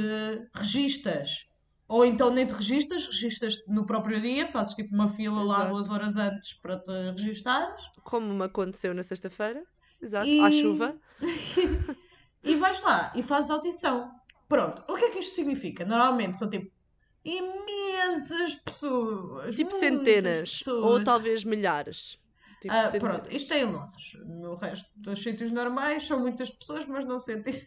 registas. 0.55 1.47
Ou 1.87 2.05
então 2.05 2.31
nem 2.31 2.47
te 2.47 2.53
registas, 2.55 3.07
registas 3.07 3.63
no 3.69 3.85
próprio 3.85 4.21
dia, 4.21 4.47
fazes 4.47 4.75
tipo 4.75 4.95
uma 4.95 5.09
fila 5.09 5.43
lá 5.43 5.57
Exato. 5.57 5.71
duas 5.73 5.91
horas 5.91 6.17
antes 6.17 6.55
para 6.55 6.79
te 6.79 6.91
registares 7.17 7.83
Como 8.03 8.33
me 8.35 8.45
aconteceu 8.45 8.95
na 8.95 9.03
sexta-feira. 9.03 9.63
Exato, 10.01 10.27
E- 10.27 10.41
à 10.41 10.51
chuva. 10.51 10.97
e 12.43 12.57
vais 12.57 12.81
lá 12.83 13.13
e 13.15 13.23
fazes 13.23 13.51
audição. 13.51 14.11
Pronto, 14.49 14.83
o 14.89 14.95
que 14.97 15.05
é 15.07 15.11
que 15.11 15.19
isto 15.19 15.35
significa? 15.35 15.85
Normalmente 15.85 16.39
são 16.39 16.49
tipo 16.49 16.71
imensas 17.25 18.55
pessoas. 18.57 19.55
Tipo 19.55 19.73
centenas, 19.73 20.61
ou 20.67 20.75
pessoas. 20.75 21.05
talvez 21.05 21.45
milhares. 21.45 22.19
Tipo 22.61 22.73
Ah, 22.75 22.91
centenas. 22.91 23.17
pronto, 23.19 23.35
isto 23.35 23.53
é 23.55 23.61
em 23.61 23.65
Londres. 23.65 24.19
No 24.27 24.55
resto 24.55 24.89
dos 24.97 25.23
sítios 25.23 25.51
normais 25.53 26.07
são 26.07 26.21
muitas 26.21 26.51
pessoas, 26.51 26.85
mas 26.87 27.05
não 27.05 27.19
sentem. 27.19 27.67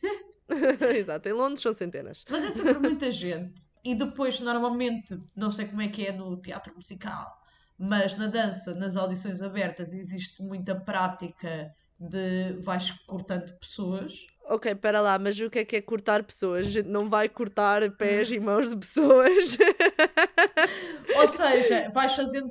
Exato, 0.97 1.27
em 1.27 1.33
Londres 1.33 1.61
são 1.61 1.73
centenas. 1.73 2.25
Mas 2.29 2.45
é 2.45 2.51
sempre 2.51 2.79
muita 2.79 3.11
gente. 3.11 3.69
E 3.83 3.95
depois, 3.95 4.39
normalmente, 4.39 5.19
não 5.35 5.49
sei 5.49 5.65
como 5.67 5.81
é 5.81 5.87
que 5.87 6.05
é 6.05 6.11
no 6.11 6.37
teatro 6.37 6.73
musical, 6.75 7.37
mas 7.77 8.15
na 8.15 8.27
dança, 8.27 8.73
nas 8.73 8.95
audições 8.95 9.41
abertas, 9.41 9.93
existe 9.93 10.41
muita 10.41 10.75
prática 10.75 11.71
de 11.99 12.53
vais 12.61 12.91
cortando 13.05 13.51
pessoas. 13.59 14.27
Ok, 14.45 14.75
para 14.75 15.01
lá, 15.01 15.19
mas 15.19 15.39
o 15.39 15.49
que 15.49 15.59
é 15.59 15.65
que 15.65 15.75
é 15.75 15.81
cortar 15.81 16.23
pessoas? 16.23 16.67
A 16.67 16.69
gente 16.69 16.87
não 16.87 17.09
vai 17.09 17.27
cortar 17.27 17.89
pés 17.91 18.31
e 18.31 18.39
mãos 18.39 18.69
de 18.69 18.77
pessoas. 18.77 19.57
Ou 21.17 21.27
seja, 21.27 21.89
vais 21.93 22.13
fazendo. 22.13 22.47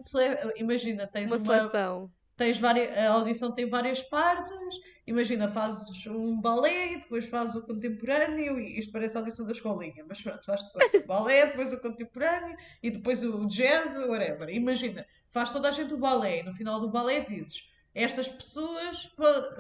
Imagina, 0.56 1.06
tens 1.06 1.30
uma, 1.30 1.38
uma 1.38 1.56
seleção. 1.56 2.10
Tens 2.36 2.58
várias, 2.58 2.96
a 2.98 3.08
audição 3.12 3.52
tem 3.52 3.68
várias 3.68 4.02
partes. 4.02 4.76
Imagina, 5.06 5.46
fazes 5.46 6.06
um 6.06 6.40
balé, 6.40 6.96
depois 6.96 7.26
fazes 7.26 7.54
o 7.54 7.62
contemporâneo, 7.62 8.58
e 8.58 8.78
isto 8.78 8.92
parece 8.92 9.16
a 9.16 9.20
audição 9.20 9.46
da 9.46 9.52
escolinha, 9.52 10.04
mas 10.08 10.20
pronto, 10.20 10.44
faz 10.44 10.64
depois 10.64 11.04
o 11.04 11.06
balé, 11.06 11.46
depois 11.46 11.72
o 11.72 11.78
contemporâneo 11.78 12.56
e 12.82 12.90
depois 12.90 13.22
o 13.22 13.46
jazz, 13.46 13.96
whatever. 13.96 14.48
Imagina, 14.48 15.06
faz 15.28 15.50
toda 15.50 15.68
a 15.68 15.70
gente 15.70 15.94
o 15.94 15.98
balé, 15.98 16.40
e 16.40 16.42
no 16.42 16.52
final 16.52 16.80
do 16.80 16.90
balé 16.90 17.20
dizes 17.20 17.70
estas 17.96 18.28
pessoas 18.28 19.10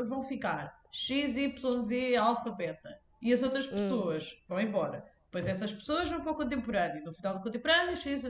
vão 0.04 0.22
ficar 0.22 0.78
X, 0.92 1.36
Y, 1.38 1.78
Z, 1.78 2.16
alfa, 2.16 2.50
beta. 2.50 3.00
E 3.22 3.32
as 3.32 3.42
outras 3.42 3.66
hum. 3.66 3.70
pessoas 3.70 4.32
hum. 4.32 4.44
vão 4.48 4.60
embora. 4.60 5.04
Depois 5.24 5.46
essas 5.46 5.72
pessoas 5.72 6.10
vão 6.10 6.20
para 6.20 6.32
o 6.32 6.34
contemporâneo. 6.34 7.02
No 7.02 7.14
final 7.14 7.34
do 7.34 7.42
contemporâneo, 7.42 7.96
X, 7.96 8.24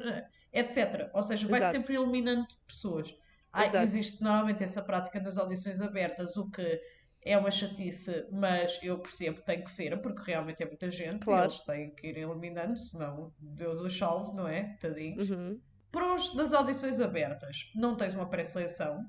etc. 0.53 1.11
Ou 1.13 1.23
seja, 1.25 1.49
vai 1.49 1.59
Exato. 1.59 1.77
sempre 1.77 1.97
eliminando 1.97 2.47
pessoas. 2.69 3.17
Ah, 3.53 3.83
existe 3.83 4.23
normalmente 4.23 4.63
essa 4.63 4.83
prática 4.83 5.19
nas 5.19 5.39
audições 5.39 5.81
abertas, 5.81 6.37
o 6.37 6.51
que 6.51 6.81
é 7.27 7.37
uma 7.37 7.51
chatice, 7.51 8.25
mas 8.31 8.79
eu 8.83 8.99
percebo 9.01 9.39
que 9.39 9.47
tem 9.47 9.61
que 9.61 9.71
ser, 9.71 10.01
porque 10.01 10.31
realmente 10.31 10.63
é 10.63 10.67
muita 10.67 10.89
gente 10.91 11.25
claro. 11.25 11.43
e 11.43 11.47
eles 11.47 11.61
têm 11.61 11.91
que 11.91 12.07
ir 12.07 12.19
eliminando, 12.19 12.79
senão 12.79 13.33
deu 13.41 13.77
do 13.77 13.91
salvo, 13.91 14.33
não 14.33 14.47
é? 14.47 14.77
Tadinhos. 14.81 15.29
Uhum. 15.29 15.61
Para 15.91 16.15
os 16.15 16.33
das 16.35 16.53
audições 16.53 17.01
abertas, 17.01 17.73
não 17.75 17.97
tens 17.97 18.15
uma 18.15 18.29
pré-seleção. 18.29 19.05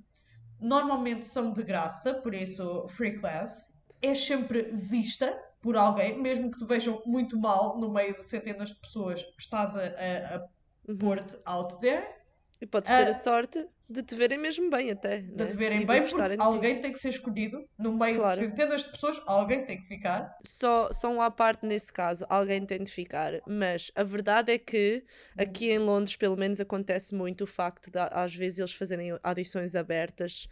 Normalmente 0.60 1.28
são 1.28 1.54
de 1.54 1.62
graça, 1.62 2.16
por 2.16 2.34
isso 2.34 2.88
free 2.88 3.20
class. 3.20 3.84
É 4.02 4.16
sempre 4.16 4.72
vista 4.74 5.40
por 5.62 5.78
alguém, 5.78 6.20
mesmo 6.20 6.50
que 6.50 6.58
te 6.58 6.66
vejam 6.66 7.02
muito 7.06 7.40
mal 7.40 7.78
no 7.78 7.92
meio 7.92 8.16
de 8.16 8.24
centenas 8.24 8.70
de 8.70 8.76
pessoas, 8.76 9.24
estás 9.38 9.76
a, 9.76 9.82
a, 9.84 10.36
a 10.38 10.48
uhum. 10.88 10.98
pôr-te 10.98 11.38
out 11.46 11.80
there. 11.80 12.17
E 12.60 12.66
podes 12.66 12.90
ter 12.90 13.08
a 13.08 13.14
sorte 13.14 13.68
de 13.90 14.04
te 14.04 14.16
verem 14.16 14.38
mesmo 14.38 14.70
bem 14.70 14.92
até. 14.92 15.22
De 15.22 15.32
né? 15.32 15.46
te 15.46 15.56
verem 15.56 15.82
e 15.84 15.86
bem, 15.86 16.04
porque 16.04 16.36
alguém 16.40 16.82
tem 16.82 16.92
que 16.92 17.00
ser 17.00 17.10
escolhido. 17.10 17.64
No 17.78 17.94
meio 17.94 18.18
claro. 18.18 18.40
de 18.40 18.48
centenas 18.48 18.84
de 18.84 18.92
pessoas, 18.92 19.22
alguém 19.26 19.64
tem 19.64 19.82
que 19.82 19.88
ficar. 19.88 20.36
Só, 20.44 20.92
só 20.92 21.10
um 21.10 21.22
à 21.22 21.32
parte 21.32 21.66
nesse 21.66 21.92
caso, 21.94 22.26
alguém 22.30 22.66
tem 22.66 22.84
de 22.84 22.92
ficar. 22.92 23.34
Mas 23.48 23.92
a 23.96 24.04
verdade 24.04 24.52
é 24.52 24.58
que 24.58 25.04
aqui 25.38 25.70
em 25.70 25.80
Londres, 25.80 26.16
pelo 26.16 26.36
menos, 26.36 26.60
acontece 26.60 27.16
muito 27.16 27.46
o 27.46 27.48
facto 27.48 27.90
de 27.90 28.00
às 28.00 28.36
vezes 28.36 28.60
eles 28.60 28.74
fazerem 28.74 29.18
audições 29.24 29.76
abertas 29.76 30.50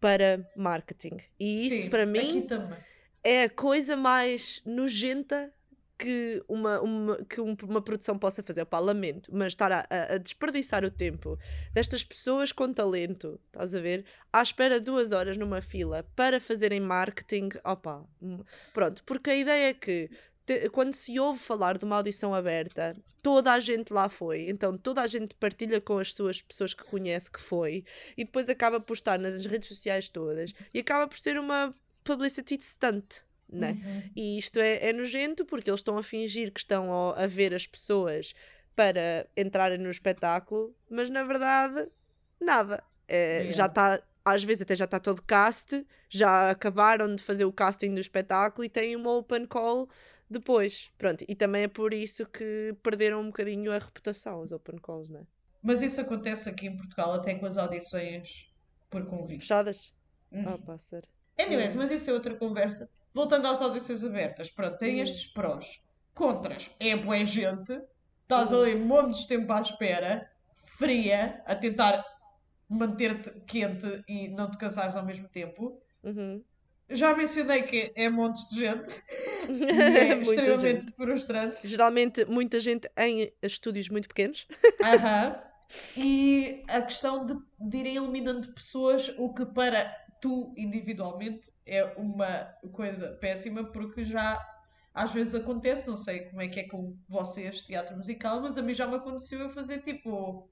para 0.00 0.48
marketing. 0.56 1.18
E 1.38 1.68
isso 1.68 1.82
Sim, 1.82 1.90
para 1.90 2.04
mim 2.04 2.46
é 3.22 3.44
a 3.44 3.50
coisa 3.50 3.96
mais 3.96 4.60
nojenta 4.64 5.52
que 5.98 6.42
uma, 6.48 6.80
uma, 6.80 7.16
que 7.24 7.40
uma 7.40 7.80
produção 7.80 8.18
possa 8.18 8.42
fazer. 8.42 8.64
Pá, 8.66 8.78
lamento, 8.78 9.30
mas 9.34 9.52
estar 9.52 9.72
a, 9.72 9.86
a, 9.90 10.18
desperdiçar 10.18 10.84
o 10.84 10.90
tempo 10.90 11.38
destas 11.72 12.04
pessoas 12.04 12.52
com 12.52 12.72
talento, 12.72 13.40
estás 13.46 13.74
a 13.74 13.80
ver? 13.80 14.04
À 14.32 14.42
espera 14.42 14.80
duas 14.80 15.12
horas 15.12 15.36
numa 15.36 15.60
fila 15.60 16.04
para 16.14 16.40
fazerem 16.40 16.80
marketing, 16.80 17.48
opá, 17.64 18.04
hum, 18.20 18.42
pronto, 18.72 19.02
porque 19.04 19.30
a 19.30 19.36
ideia 19.36 19.70
é 19.70 19.74
que 19.74 20.10
quando 20.70 20.94
se 20.94 21.18
ouve 21.18 21.40
falar 21.40 21.76
de 21.76 21.84
uma 21.84 21.96
audição 21.96 22.32
aberta, 22.32 22.92
toda 23.20 23.52
a 23.52 23.58
gente 23.58 23.92
lá 23.92 24.08
foi, 24.08 24.48
então 24.48 24.78
toda 24.78 25.02
a 25.02 25.06
gente 25.06 25.34
partilha 25.34 25.80
com 25.80 25.98
as 25.98 26.12
suas 26.12 26.40
pessoas 26.40 26.72
que 26.72 26.84
conhece 26.84 27.30
que 27.30 27.40
foi 27.40 27.84
e 28.16 28.24
depois 28.24 28.48
acaba 28.48 28.78
por 28.78 28.94
estar 28.94 29.18
nas 29.18 29.44
redes 29.44 29.68
sociais 29.68 30.08
todas 30.08 30.54
e 30.72 30.78
acaba 30.78 31.08
por 31.08 31.18
ser 31.18 31.36
uma 31.38 31.74
publicity 32.04 32.62
stunt 32.62 33.25
né? 33.48 33.72
Uhum. 33.72 34.02
E 34.14 34.38
isto 34.38 34.58
é, 34.58 34.88
é 34.88 34.92
nojento 34.92 35.44
porque 35.44 35.70
eles 35.70 35.80
estão 35.80 35.96
a 35.98 36.02
fingir 36.02 36.52
que 36.52 36.60
estão 36.60 37.10
a, 37.10 37.24
a 37.24 37.26
ver 37.26 37.54
as 37.54 37.66
pessoas 37.66 38.34
para 38.74 39.26
entrarem 39.36 39.78
no 39.78 39.90
espetáculo, 39.90 40.74
mas 40.88 41.08
na 41.08 41.24
verdade, 41.24 41.88
nada. 42.40 42.82
É, 43.08 43.38
yeah. 43.38 43.52
Já 43.52 43.66
está, 43.66 44.02
às 44.24 44.44
vezes 44.44 44.62
até 44.62 44.76
já 44.76 44.84
está 44.84 45.00
todo 45.00 45.22
cast, 45.22 45.86
já 46.10 46.50
acabaram 46.50 47.14
de 47.14 47.22
fazer 47.22 47.44
o 47.44 47.52
casting 47.52 47.94
do 47.94 48.00
espetáculo 48.00 48.64
e 48.64 48.68
têm 48.68 48.94
uma 48.94 49.16
open 49.16 49.46
call 49.46 49.88
depois. 50.28 50.90
Pronto, 50.98 51.24
e 51.26 51.34
também 51.34 51.62
é 51.62 51.68
por 51.68 51.94
isso 51.94 52.26
que 52.26 52.74
perderam 52.82 53.20
um 53.20 53.26
bocadinho 53.26 53.72
a 53.72 53.78
reputação, 53.78 54.42
os 54.42 54.52
open 54.52 54.78
calls, 54.78 55.08
não 55.08 55.20
é? 55.20 55.26
Mas 55.62 55.82
isso 55.82 56.00
acontece 56.00 56.48
aqui 56.48 56.66
em 56.66 56.76
Portugal 56.76 57.14
até 57.14 57.34
com 57.34 57.46
as 57.46 57.56
audições 57.56 58.52
por 58.90 59.06
convite. 59.06 59.40
Fechadas? 59.40 59.92
Uhum. 60.30 60.54
Oh, 60.54 60.58
pá, 60.58 60.76
sério. 60.76 61.08
Anyways, 61.38 61.74
mas 61.74 61.90
isso 61.90 62.10
é 62.10 62.12
outra 62.12 62.34
conversa 62.34 62.90
voltando 63.16 63.46
às 63.46 63.62
audições 63.62 64.04
abertas, 64.04 64.50
pronto, 64.50 64.76
tem 64.76 65.00
hum. 65.00 65.02
estes 65.02 65.24
prós. 65.24 65.82
Contras, 66.14 66.70
é 66.78 66.94
boa 66.94 67.24
gente, 67.24 67.80
estás 68.20 68.52
hum. 68.52 68.60
ali 68.60 68.76
montes 68.76 69.22
de 69.22 69.28
tempo 69.28 69.50
à 69.54 69.62
espera, 69.62 70.30
fria, 70.76 71.42
a 71.46 71.54
tentar 71.54 72.04
manter-te 72.68 73.30
quente 73.46 74.04
e 74.06 74.28
não 74.28 74.50
te 74.50 74.58
cansares 74.58 74.96
ao 74.96 75.04
mesmo 75.04 75.28
tempo. 75.30 75.80
Uhum. 76.04 76.44
Já 76.90 77.16
mencionei 77.16 77.62
que 77.62 77.90
é 77.96 78.10
montes 78.10 78.48
de 78.50 78.60
gente 78.60 79.02
é 79.48 80.18
extremamente 80.18 80.84
gente. 80.84 80.92
frustrante. 80.92 81.56
Geralmente 81.64 82.24
muita 82.26 82.60
gente 82.60 82.88
em 82.98 83.32
estúdios 83.42 83.88
muito 83.88 84.08
pequenos. 84.08 84.46
Aham. 84.82 85.40
E 85.96 86.62
a 86.68 86.80
questão 86.80 87.26
de, 87.26 87.36
de 87.58 87.78
irem 87.78 87.96
eliminando 87.96 88.52
pessoas, 88.52 89.12
o 89.18 89.34
que 89.34 89.44
para 89.44 89.92
tu 90.20 90.54
individualmente 90.56 91.50
é 91.64 91.84
uma 91.96 92.44
coisa 92.72 93.08
péssima 93.20 93.64
porque 93.64 94.04
já 94.04 94.40
às 94.94 95.12
vezes 95.12 95.34
acontece, 95.34 95.88
não 95.88 95.96
sei 95.96 96.20
como 96.20 96.40
é 96.40 96.48
que 96.48 96.60
é 96.60 96.68
com 96.68 96.96
vocês, 97.06 97.62
teatro 97.62 97.96
musical, 97.96 98.40
mas 98.40 98.56
a 98.56 98.62
mim 98.62 98.72
já 98.72 98.86
me 98.86 98.96
aconteceu 98.96 99.40
eu 99.40 99.50
fazer 99.50 99.82
tipo 99.82 100.48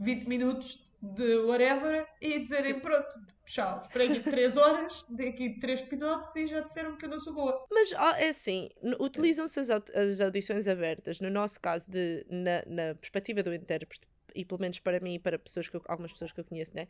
20 0.00 0.26
minutos 0.26 0.96
de 1.02 1.36
whatever 1.38 2.06
e 2.20 2.38
dizerem 2.38 2.80
pronto, 2.80 3.08
tchau, 3.44 3.82
esperei 3.82 4.20
3 4.20 4.56
horas, 4.56 5.04
dei 5.08 5.28
aqui 5.28 5.60
3 5.60 5.82
pinotes 5.82 6.34
e 6.34 6.46
já 6.46 6.60
disseram 6.60 6.96
que 6.96 7.04
eu 7.04 7.10
não 7.10 7.20
sou 7.20 7.34
boa. 7.34 7.66
Mas 7.70 7.92
é 7.92 8.28
assim, 8.28 8.70
utilizam-se 8.98 9.60
as 9.60 10.20
audições 10.20 10.66
abertas, 10.66 11.20
no 11.20 11.28
nosso 11.28 11.60
caso, 11.60 11.90
de, 11.90 12.26
na, 12.30 12.62
na 12.66 12.94
perspectiva 12.94 13.42
do 13.42 13.54
intérprete, 13.54 14.08
e 14.34 14.44
pelo 14.44 14.60
menos 14.60 14.78
para 14.78 15.00
mim 15.00 15.14
e 15.14 15.18
para 15.18 15.38
pessoas 15.38 15.68
que 15.68 15.76
eu, 15.76 15.82
algumas 15.86 16.12
pessoas 16.12 16.32
que 16.32 16.40
eu 16.40 16.44
conheço, 16.44 16.74
né? 16.74 16.88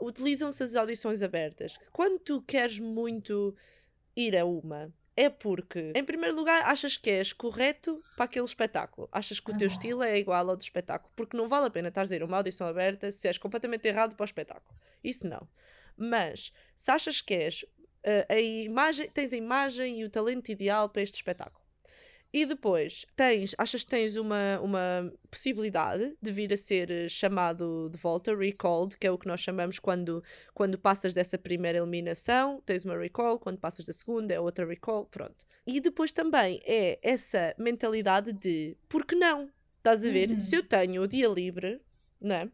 utilizam-se 0.00 0.62
as 0.62 0.76
audições 0.76 1.22
abertas. 1.22 1.76
Que 1.76 1.90
quando 1.90 2.18
tu 2.18 2.42
queres 2.42 2.78
muito 2.78 3.54
ir 4.16 4.36
a 4.36 4.44
uma, 4.44 4.92
é 5.16 5.28
porque, 5.28 5.92
em 5.94 6.04
primeiro 6.04 6.36
lugar, 6.36 6.62
achas 6.62 6.96
que 6.96 7.10
és 7.10 7.32
correto 7.32 8.02
para 8.14 8.26
aquele 8.26 8.44
espetáculo. 8.44 9.08
Achas 9.10 9.40
que 9.40 9.50
o 9.50 9.56
teu 9.56 9.66
ah. 9.68 9.72
estilo 9.72 10.02
é 10.02 10.16
igual 10.16 10.48
ao 10.48 10.56
do 10.56 10.62
espetáculo. 10.62 11.12
Porque 11.16 11.36
não 11.36 11.48
vale 11.48 11.66
a 11.66 11.70
pena 11.70 11.88
estar 11.88 12.02
a 12.02 12.04
dizer 12.04 12.22
uma 12.22 12.36
audição 12.36 12.66
aberta 12.66 13.10
se 13.10 13.26
és 13.26 13.36
completamente 13.36 13.86
errado 13.88 14.14
para 14.14 14.22
o 14.22 14.26
espetáculo. 14.26 14.78
Isso 15.02 15.26
não. 15.26 15.48
Mas, 15.96 16.52
se 16.76 16.90
achas 16.90 17.20
que 17.20 17.34
és 17.34 17.62
uh, 17.62 18.32
a 18.32 18.38
imagem, 18.38 19.10
tens 19.10 19.32
a 19.32 19.36
imagem 19.36 20.00
e 20.00 20.04
o 20.04 20.10
talento 20.10 20.50
ideal 20.50 20.88
para 20.88 21.02
este 21.02 21.16
espetáculo 21.16 21.67
e 22.32 22.44
depois 22.44 23.06
tens, 23.16 23.54
achas 23.56 23.84
que 23.84 23.90
tens 23.90 24.16
uma, 24.16 24.60
uma 24.60 25.12
possibilidade 25.30 26.14
de 26.20 26.30
vir 26.30 26.52
a 26.52 26.56
ser 26.56 26.90
eh, 26.90 27.08
chamado 27.08 27.88
de 27.90 27.96
volta, 27.96 28.36
recalled, 28.36 28.98
que 28.98 29.06
é 29.06 29.10
o 29.10 29.16
que 29.16 29.26
nós 29.26 29.40
chamamos 29.40 29.78
quando, 29.78 30.22
quando 30.52 30.78
passas 30.78 31.14
dessa 31.14 31.38
primeira 31.38 31.78
eliminação, 31.78 32.62
tens 32.66 32.84
uma 32.84 32.98
recall, 32.98 33.38
quando 33.38 33.58
passas 33.58 33.86
da 33.86 33.92
segunda 33.94 34.34
é 34.34 34.38
outra 34.38 34.66
recall, 34.66 35.06
pronto. 35.06 35.46
E 35.66 35.80
depois 35.80 36.12
também 36.12 36.60
é 36.66 36.98
essa 37.02 37.54
mentalidade 37.58 38.32
de 38.32 38.76
por 38.88 39.06
que 39.06 39.14
não? 39.14 39.48
Estás 39.78 40.04
a 40.04 40.10
ver? 40.10 40.30
Uhum. 40.30 40.40
Se 40.40 40.56
eu 40.56 40.62
tenho 40.62 41.02
o 41.02 41.08
dia 41.08 41.28
livre, 41.28 41.80
não 42.20 42.34
é? 42.34 42.50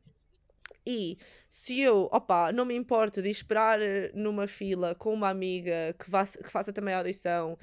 E 0.86 1.16
se 1.48 1.80
eu, 1.80 2.10
opa, 2.12 2.52
não 2.52 2.66
me 2.66 2.74
importo 2.74 3.22
de 3.22 3.30
esperar 3.30 3.80
eh, 3.80 4.10
numa 4.14 4.46
fila 4.46 4.94
com 4.94 5.14
uma 5.14 5.30
amiga 5.30 5.94
que, 5.98 6.10
vá, 6.10 6.26
que 6.26 6.50
faça 6.50 6.72
também 6.72 6.92
a 6.92 6.98
audição, 6.98 7.58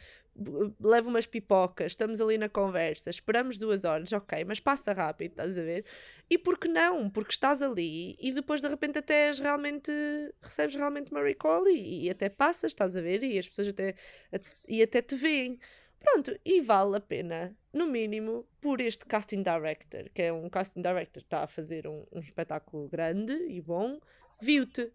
levo 0.80 1.10
umas 1.10 1.26
pipocas, 1.26 1.92
estamos 1.92 2.22
ali 2.22 2.38
na 2.38 2.50
conversa, 2.50 3.10
esperamos 3.10 3.58
duas 3.58 3.84
horas, 3.84 4.12
ok, 4.14 4.44
mas 4.46 4.60
passa 4.60 4.94
rápido, 4.94 5.32
estás 5.32 5.58
a 5.58 5.62
ver? 5.62 5.86
E 6.30 6.38
por 6.38 6.58
que 6.58 6.68
não? 6.68 7.10
Porque 7.10 7.32
estás 7.32 7.62
ali 7.62 8.16
e 8.20 8.32
depois 8.32 8.62
de 8.62 8.68
repente 8.68 9.00
até 9.00 9.28
és 9.28 9.40
realmente, 9.40 9.92
recebes 10.42 10.76
realmente 10.76 11.12
uma 11.12 11.22
recall 11.22 11.68
e, 11.68 12.06
e 12.06 12.10
até 12.10 12.30
passas, 12.30 12.72
estás 12.72 12.96
a 12.96 13.02
ver? 13.02 13.24
E 13.24 13.38
as 13.38 13.48
pessoas 13.48 13.68
até, 13.68 13.96
e 14.68 14.82
até 14.82 15.02
te 15.02 15.16
veem. 15.16 15.60
Pronto, 16.00 16.36
e 16.44 16.62
vale 16.62 16.98
a 16.98 17.00
pena, 17.00 17.56
no 17.72 17.86
mínimo, 17.86 18.48
por 18.60 18.82
este 18.82 19.06
casting 19.06 19.44
director, 19.44 20.10
que 20.14 20.24
é 20.24 20.34
um 20.34 20.50
casting 20.50 20.82
director 20.82 21.22
que 21.22 21.28
está 21.28 21.44
a 21.44 21.48
fazer 21.48 21.88
um, 21.88 22.06
um 22.12 22.20
espetáculo 22.20 22.90
grande 22.90 23.34
e 23.34 23.62
bom, 23.62 24.00
viu-te, 24.42 24.92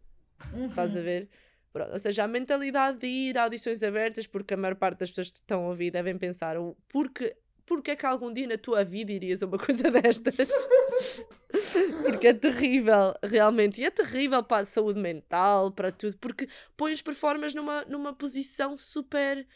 uhum. 0.52 0.66
estás 0.66 0.96
a 0.96 1.00
ver? 1.00 1.28
Pronto, 1.76 1.92
ou 1.92 1.98
seja, 1.98 2.24
a 2.24 2.28
mentalidade 2.28 3.00
de 3.00 3.06
ir 3.06 3.36
a 3.36 3.42
audições 3.42 3.82
abertas, 3.82 4.26
porque 4.26 4.54
a 4.54 4.56
maior 4.56 4.76
parte 4.76 5.00
das 5.00 5.10
pessoas 5.10 5.30
que 5.30 5.40
estão 5.40 5.66
a 5.66 5.68
ouvir 5.68 5.90
devem 5.90 6.16
pensar 6.16 6.56
porque, 6.88 7.36
porque 7.66 7.90
é 7.90 7.96
que 7.96 8.06
algum 8.06 8.32
dia 8.32 8.46
na 8.46 8.56
tua 8.56 8.82
vida 8.82 9.12
irias 9.12 9.42
a 9.42 9.46
uma 9.46 9.58
coisa 9.60 9.90
destas? 9.90 10.48
porque 12.02 12.28
é 12.28 12.32
terrível, 12.32 13.14
realmente. 13.22 13.82
E 13.82 13.84
é 13.84 13.90
terrível 13.90 14.42
para 14.42 14.62
a 14.62 14.64
saúde 14.64 14.98
mental, 14.98 15.70
para 15.70 15.92
tudo, 15.92 16.16
porque 16.16 16.48
põe 16.78 16.94
os 16.94 17.02
performers 17.02 17.52
numa, 17.52 17.84
numa 17.84 18.14
posição 18.14 18.78
super 18.78 19.46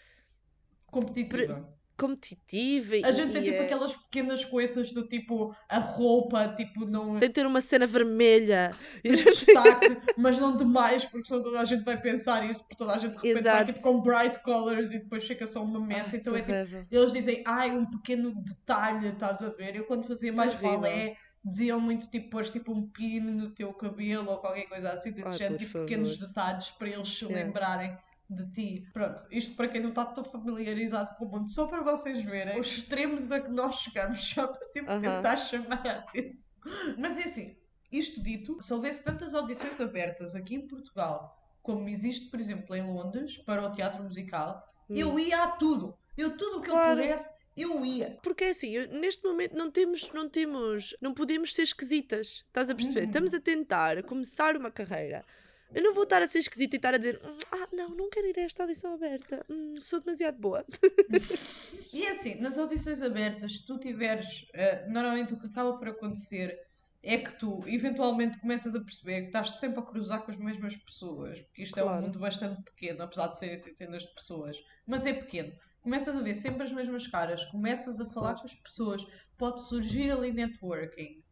Competitiva. 0.91 1.80
Competitiva. 2.01 2.95
A 3.07 3.11
e- 3.11 3.13
gente 3.13 3.33
tem 3.33 3.43
tipo 3.43 3.57
é- 3.57 3.65
aquelas 3.65 3.95
pequenas 3.95 4.45
coisas 4.45 4.93
do 4.93 5.07
tipo 5.07 5.55
a 5.69 5.79
roupa, 5.79 6.49
tipo, 6.49 6.85
não 6.87 7.19
Tem 7.19 7.29
de 7.29 7.35
ter 7.35 7.47
uma 7.47 7.61
cena 7.61 7.87
vermelha. 7.87 8.71
tem 9.03 9.13
destaque, 9.15 9.97
mas 10.17 10.39
não 10.39 10.57
demais, 10.57 11.05
porque 11.05 11.29
senão 11.29 11.43
toda 11.43 11.61
a 11.61 11.65
gente 11.65 11.85
vai 11.85 12.01
pensar 12.01 12.49
isso, 12.49 12.61
porque 12.63 12.77
toda 12.77 12.93
a 12.95 12.99
gente 12.99 13.13
de 13.13 13.17
repente 13.29 13.43
vai 13.45 13.53
Exato. 13.53 13.73
tipo 13.73 13.81
com 13.83 14.01
bright 14.01 14.39
colors 14.43 14.93
e 14.93 14.99
depois 14.99 15.25
fica 15.27 15.47
só 15.47 15.63
uma 15.63 15.81
messa. 15.81 16.17
Então 16.17 16.35
é 16.37 16.41
tipo, 16.43 16.87
eles 16.91 17.13
dizem, 17.13 17.43
ai, 17.47 17.71
um 17.77 17.85
pequeno 17.87 18.35
detalhe, 18.35 19.09
estás 19.09 19.43
a 19.43 19.49
ver? 19.51 19.77
Eu 19.77 19.85
quando 19.85 20.07
fazia 20.07 20.33
mais 20.33 20.55
balé, 20.57 21.17
diziam 21.45 21.81
muito 21.81 22.09
tipo, 22.11 22.31
pôs 22.31 22.51
tipo 22.51 22.73
um 22.73 22.87
pino 22.89 23.33
no 23.33 23.51
teu 23.51 23.73
cabelo 23.73 24.31
ou 24.31 24.39
qualquer 24.39 24.69
coisa 24.69 24.91
assim, 24.91 25.11
desse 25.13 25.29
Ai, 25.29 25.39
género, 25.39 25.59
tipo 25.59 25.79
pequenos 25.81 26.17
detalhes 26.19 26.71
para 26.71 26.89
eles 26.89 27.09
se 27.09 27.25
Yeah. 27.25 27.47
lembrarem 27.47 27.97
de 28.31 28.51
ti. 28.53 28.89
Pronto, 28.93 29.27
isto 29.31 29.57
para 29.57 29.69
quem 29.69 29.81
não 29.81 29.91
está 29.91 30.05
tão 30.05 30.25
familiarizado 30.25 31.17
com 31.17 31.25
o 31.27 31.29
mundo, 31.31 31.51
só 31.51 31.67
para 31.67 31.83
vocês 31.83 32.23
verem 32.25 32.59
os 32.61 32.67
extremos 32.79 33.31
a 33.33 33.41
que 33.41 33.51
nós 33.51 33.77
chegamos, 33.81 34.21
só 34.25 34.47
para 34.47 34.69
tipo, 34.69 34.87
tentar 34.87 35.37
chamar 35.37 35.87
a 35.87 35.93
atenção. 35.99 36.51
Mas 36.99 37.19
é 37.19 37.25
assim, 37.25 37.57
isto 37.91 38.23
dito, 38.23 38.57
se 38.63 38.73
houvesse 38.73 39.03
tantas 39.03 39.35
audições 39.35 39.81
abertas 39.81 40.35
aqui 40.35 40.55
em 40.55 40.69
Portugal, 40.69 41.37
como 41.63 41.89
existe, 41.89 42.31
por 42.31 42.39
exemplo, 42.41 42.75
em 42.77 42.83
Londres, 42.87 43.37
para 43.39 43.67
o 43.67 43.73
teatro 43.73 44.03
musical, 44.03 44.63
eu 44.89 45.15
Hum. 45.15 45.19
ia 45.19 45.43
a 45.43 45.49
tudo. 45.53 45.97
Eu 46.17 46.37
tudo 46.37 46.59
o 46.59 46.63
que 46.63 46.69
Claro. 46.71 47.01
eu 47.01 47.07
pudesse, 47.07 47.33
eu 47.57 47.85
ia. 47.85 48.19
Porque 48.23 48.45
é 48.45 48.51
assim, 48.51 48.71
eu- 48.71 48.89
neste 48.89 49.25
momento 49.25 49.57
não 49.57 49.71
temos, 49.71 50.13
não 50.13 50.29
temos, 50.29 50.97
não 51.01 51.13
podemos 51.15 51.55
ser 51.55 51.63
esquisitas. 51.63 52.45
Estás 52.47 52.69
a 52.71 52.75
perceber? 52.75 53.01
Uhum. 53.03 53.07
Estamos 53.07 53.35
a 53.35 53.41
tentar 53.41 54.03
começar 54.05 54.57
uma 54.57 54.71
carreira. 54.71 55.25
Eu 55.75 55.83
não 55.83 55.95
vou 55.95 56.03
estar 56.05 56.21
a 56.23 56.27
ser 56.29 56.39
esquisita 56.41 56.77
e 56.77 56.79
estar 56.79 56.95
a 56.95 56.99
dizer 56.99 57.21
"Hum, 57.25 57.37
ah, 57.53 57.69
não, 57.73 57.91
não 57.91 58.11
quero 58.11 58.27
ir 58.27 58.39
a 58.39 58.43
esta 58.43 58.65
audição 58.65 58.95
aberta. 58.95 59.45
Hum, 59.49 59.75
sou 59.79 60.01
demasiado 60.01 60.39
boa. 60.39 60.65
E 61.93 62.05
é 62.05 62.11
assim, 62.11 62.37
nas 62.41 62.57
audições 62.57 63.03
abertas, 63.03 63.57
se 63.57 63.67
tu 63.67 63.77
tiveres, 63.77 64.47
eh, 64.55 64.87
normalmente 64.89 65.35
o 65.35 65.37
que 65.41 65.47
acaba 65.49 65.77
por 65.77 65.89
acontecer 65.89 66.57
é 67.03 67.19
que 67.19 67.33
tu 67.37 67.65
eventualmente 67.67 68.39
começas 68.39 68.77
a 68.77 68.81
perceber 68.81 69.23
que 69.23 69.27
estás 69.27 69.59
sempre 69.59 69.81
a 69.81 69.83
cruzar 69.83 70.23
com 70.25 70.31
as 70.31 70.37
mesmas 70.37 70.77
pessoas, 70.77 71.41
porque 71.41 71.65
isto 71.65 71.77
é 71.81 71.83
um 71.83 71.87
Claro. 71.87 72.03
mundo 72.07 72.21
bastante 72.21 72.63
pequeno, 72.63 73.03
apesar 73.03 73.27
de 73.27 73.39
serem 73.39 73.57
centenas 73.57 74.03
de 74.05 74.15
pessoas, 74.15 74.57
mas 74.87 75.05
é 75.05 75.13
pequeno. 75.13 75.53
Começas 75.83 76.15
a 76.15 76.21
ver 76.21 76.35
sempre 76.35 76.63
as 76.63 76.73
mesmas 76.73 77.09
caras, 77.09 77.45
começas 77.47 78.01
a 78.01 78.05
falar 78.07 78.35
Claro. 78.35 78.39
com 78.43 78.47
as 78.47 78.55
pessoas, 78.55 79.05
pode 79.37 79.61
surgir 79.67 80.13
ali 80.13 80.31
networking. 80.33 81.25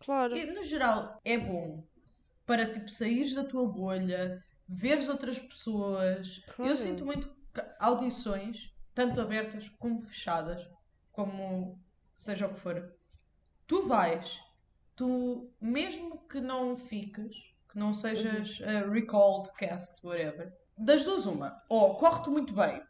Claro. 0.00 0.36
E, 0.36 0.44
no 0.44 0.62
geral, 0.62 1.18
é 1.24 1.38
bom 1.38 1.82
para 2.46 2.70
tipo 2.72 2.88
saíres 2.88 3.34
da 3.34 3.44
tua 3.44 3.66
bolha, 3.66 4.42
veres 4.68 5.08
outras 5.08 5.38
pessoas. 5.38 6.38
Claro. 6.54 6.70
Eu 6.70 6.76
sinto 6.76 7.04
muito 7.04 7.34
audições, 7.80 8.72
tanto 8.94 9.20
abertas 9.20 9.68
como 9.78 10.00
fechadas, 10.02 10.66
como 11.12 11.78
seja 12.16 12.46
o 12.46 12.50
que 12.50 12.60
for, 12.60 12.94
tu 13.66 13.82
vais, 13.86 14.40
tu, 14.94 15.50
mesmo 15.60 16.26
que 16.28 16.40
não 16.40 16.76
fiques, 16.76 17.34
que 17.70 17.78
não 17.78 17.92
sejas 17.92 18.60
uh, 18.60 18.90
recalled 18.90 19.50
cast, 19.58 20.04
whatever, 20.06 20.52
das 20.78 21.04
duas 21.04 21.26
uma, 21.26 21.62
ou 21.68 21.96
corre-te 21.96 22.30
muito 22.30 22.52
bem 22.54 22.82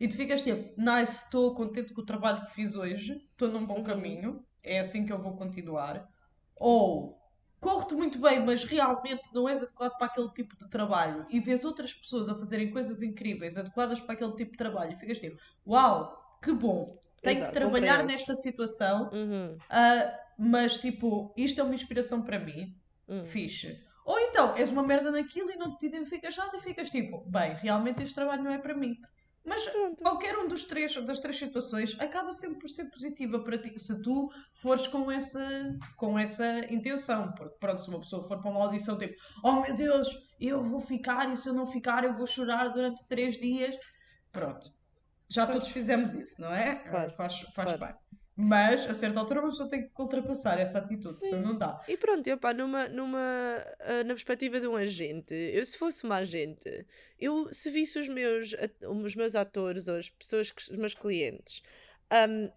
e 0.00 0.06
tu 0.06 0.14
ficas 0.16 0.42
tipo, 0.42 0.80
nice, 0.80 1.24
estou 1.24 1.54
contente 1.54 1.92
com 1.92 2.02
o 2.02 2.06
trabalho 2.06 2.44
que 2.44 2.52
fiz 2.52 2.76
hoje, 2.76 3.14
estou 3.32 3.48
num 3.48 3.66
bom 3.66 3.78
Uhum. 3.78 3.84
caminho, 3.84 4.44
é 4.62 4.78
assim 4.78 5.04
que 5.04 5.12
eu 5.12 5.18
vou 5.18 5.36
continuar, 5.36 6.08
ou 6.54 7.17
corre-te 7.60 7.94
muito 7.94 8.18
bem, 8.18 8.44
mas 8.44 8.64
realmente 8.64 9.32
não 9.34 9.48
és 9.48 9.62
adequado 9.62 9.96
para 9.96 10.06
aquele 10.06 10.30
tipo 10.30 10.56
de 10.56 10.68
trabalho 10.68 11.26
e 11.28 11.40
vês 11.40 11.64
outras 11.64 11.92
pessoas 11.92 12.28
a 12.28 12.34
fazerem 12.34 12.70
coisas 12.70 13.02
incríveis 13.02 13.56
adequadas 13.56 14.00
para 14.00 14.14
aquele 14.14 14.32
tipo 14.32 14.52
de 14.52 14.58
trabalho 14.58 14.92
e 14.92 14.96
ficas 14.96 15.18
tipo, 15.18 15.38
uau, 15.66 16.38
que 16.42 16.52
bom, 16.52 16.86
tenho 17.22 17.38
Exato, 17.38 17.52
que 17.52 17.58
trabalhar 17.58 18.04
nesta 18.04 18.34
situação, 18.34 19.10
Uhum, 19.12 19.56
ah, 19.68 20.18
mas 20.38 20.78
tipo, 20.78 21.34
isto 21.36 21.60
é 21.60 21.64
uma 21.64 21.74
inspiração 21.74 22.22
para 22.22 22.38
mim, 22.38 22.76
uhum. 23.08 23.24
fixe. 23.24 23.84
Ou 24.04 24.18
então 24.20 24.56
és 24.56 24.70
uma 24.70 24.82
merda 24.82 25.10
naquilo 25.10 25.50
e 25.50 25.56
não 25.56 25.76
te 25.76 25.86
identificas 25.86 26.36
nada 26.36 26.56
e 26.56 26.60
ficas 26.60 26.88
tipo, 26.90 27.24
bem, 27.28 27.54
realmente 27.54 28.02
este 28.02 28.14
trabalho 28.14 28.42
não 28.42 28.52
é 28.52 28.58
para 28.58 28.74
mim. 28.74 28.96
Mas 29.48 29.64
Pronto. 29.66 30.02
qualquer 30.02 30.36
um 30.38 30.46
dos 30.46 30.64
três, 30.64 30.94
das 31.06 31.18
três 31.18 31.38
situações 31.38 31.98
acaba 31.98 32.32
sempre 32.32 32.58
por 32.60 32.68
ser 32.68 32.84
positiva 32.90 33.42
para 33.42 33.58
ti, 33.58 33.78
se 33.78 34.02
tu 34.02 34.30
fores 34.54 34.86
com 34.86 35.10
essa, 35.10 35.40
com 35.96 36.18
essa 36.18 36.58
intenção. 36.72 37.32
Porque, 37.32 37.56
pronto, 37.58 37.82
se 37.82 37.88
uma 37.88 38.00
pessoa 38.00 38.22
for 38.22 38.40
para 38.40 38.50
uma 38.50 38.64
audição 38.64 38.98
tipo, 38.98 39.14
oh 39.42 39.60
meu 39.62 39.74
Deus, 39.74 40.08
eu 40.38 40.62
vou 40.62 40.80
ficar 40.80 41.32
e 41.32 41.36
se 41.36 41.48
eu 41.48 41.54
não 41.54 41.66
ficar 41.66 42.04
eu 42.04 42.14
vou 42.14 42.26
chorar 42.26 42.68
durante 42.68 43.06
três 43.06 43.38
dias. 43.38 43.76
Pronto, 44.32 44.70
já 45.28 45.46
Pois. 45.46 45.58
todos 45.58 45.68
fizemos 45.70 46.12
isso, 46.14 46.40
não 46.40 46.52
é? 46.52 46.76
Claro, 46.76 47.10
Faz, 47.16 47.40
faz 47.54 47.72
claro. 47.76 47.78
bem. 47.78 48.17
Mas, 48.40 48.88
a 48.88 48.94
certa 48.94 49.18
altura, 49.18 49.40
uma 49.40 49.50
pessoa 49.50 49.68
tem 49.68 49.82
que 49.82 49.90
ultrapassar 49.98 50.60
essa 50.60 50.78
atitude, 50.78 51.12
Sim. 51.12 51.30
senão 51.30 51.42
não 51.42 51.58
dá. 51.58 51.82
E 51.88 51.96
pronto, 51.96 52.24
eu, 52.28 52.38
pá, 52.38 52.54
numa, 52.54 52.88
numa, 52.88 53.18
ah, 53.80 54.04
na 54.04 54.14
perspectiva 54.14 54.60
de 54.60 54.68
um 54.68 54.76
agente, 54.76 55.34
eu 55.34 55.66
se 55.66 55.76
fosse 55.76 56.04
uma 56.04 56.18
agente, 56.18 56.86
eu 57.18 57.52
se 57.52 57.68
visse 57.68 57.98
os 57.98 58.08
meus, 58.08 58.54
os 58.88 59.16
meus 59.16 59.34
atores 59.34 59.88
ou 59.88 59.96
as 59.96 60.08
pessoas, 60.08 60.52
que, 60.52 60.70
os 60.70 60.78
meus 60.78 60.94
clientes, 60.94 61.64
ahm, 62.08 62.48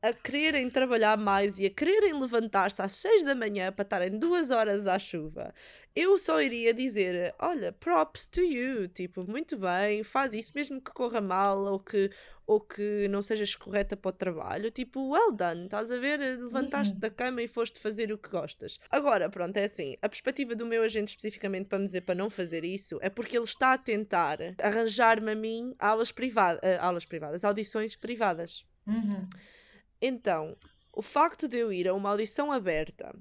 a 0.00 0.12
quererem 0.12 0.70
trabalhar 0.70 1.16
mais 1.16 1.58
e 1.58 1.66
a 1.66 1.70
quererem 1.70 2.18
levantar-se 2.20 2.80
às 2.80 2.92
6 2.92 3.24
da 3.24 3.34
manhã 3.34 3.72
para 3.72 3.82
estarem 3.82 4.16
duas 4.16 4.52
horas 4.52 4.86
à 4.86 4.96
chuva, 5.00 5.52
eu 5.96 6.16
só 6.16 6.40
iria 6.40 6.72
dizer: 6.72 7.34
olha, 7.40 7.72
props 7.72 8.28
to 8.28 8.40
you, 8.40 8.86
tipo, 8.86 9.28
muito 9.28 9.56
bem, 9.56 10.04
faz 10.04 10.32
isso, 10.32 10.52
mesmo 10.54 10.80
que 10.80 10.92
corra 10.92 11.20
mal 11.20 11.64
ou 11.64 11.80
que, 11.80 12.08
ou 12.48 12.58
que 12.58 13.06
não 13.08 13.20
sejas 13.20 13.54
correta 13.54 13.94
para 13.94 14.08
o 14.08 14.12
trabalho, 14.12 14.70
tipo, 14.70 15.10
well 15.10 15.30
done, 15.30 15.66
estás 15.66 15.90
a 15.90 15.98
ver? 15.98 16.18
Levantaste 16.18 16.94
Uhum. 16.94 17.00
da 17.00 17.10
cama 17.10 17.42
e 17.42 17.46
foste 17.46 17.78
fazer 17.78 18.10
o 18.10 18.16
que 18.16 18.30
gostas. 18.30 18.80
Agora, 18.90 19.28
pronto, 19.28 19.54
é 19.58 19.64
assim, 19.64 19.98
a 20.00 20.08
perspectiva 20.08 20.56
do 20.56 20.64
meu 20.64 20.82
agente 20.82 21.08
especificamente 21.10 21.66
para 21.66 21.78
me 21.78 21.84
dizer 21.84 22.00
para 22.00 22.14
não 22.14 22.30
fazer 22.30 22.64
isso 22.64 22.98
é 23.02 23.10
porque 23.10 23.36
ele 23.36 23.44
está 23.44 23.74
a 23.74 23.78
tentar 23.78 24.38
arranjar-me 24.62 25.30
a 25.32 25.34
mim 25.34 25.74
aulas 25.78 26.10
privadas, 26.10 26.60
aulas 26.80 27.04
privadas, 27.04 27.44
audições 27.44 27.94
privadas. 27.94 28.64
Uhum. 28.86 29.28
Então, 30.00 30.56
o 30.90 31.02
facto 31.02 31.46
de 31.46 31.58
eu 31.58 31.70
ir 31.70 31.86
a 31.86 31.92
uma 31.92 32.08
audição 32.08 32.50
aberta, 32.50 33.14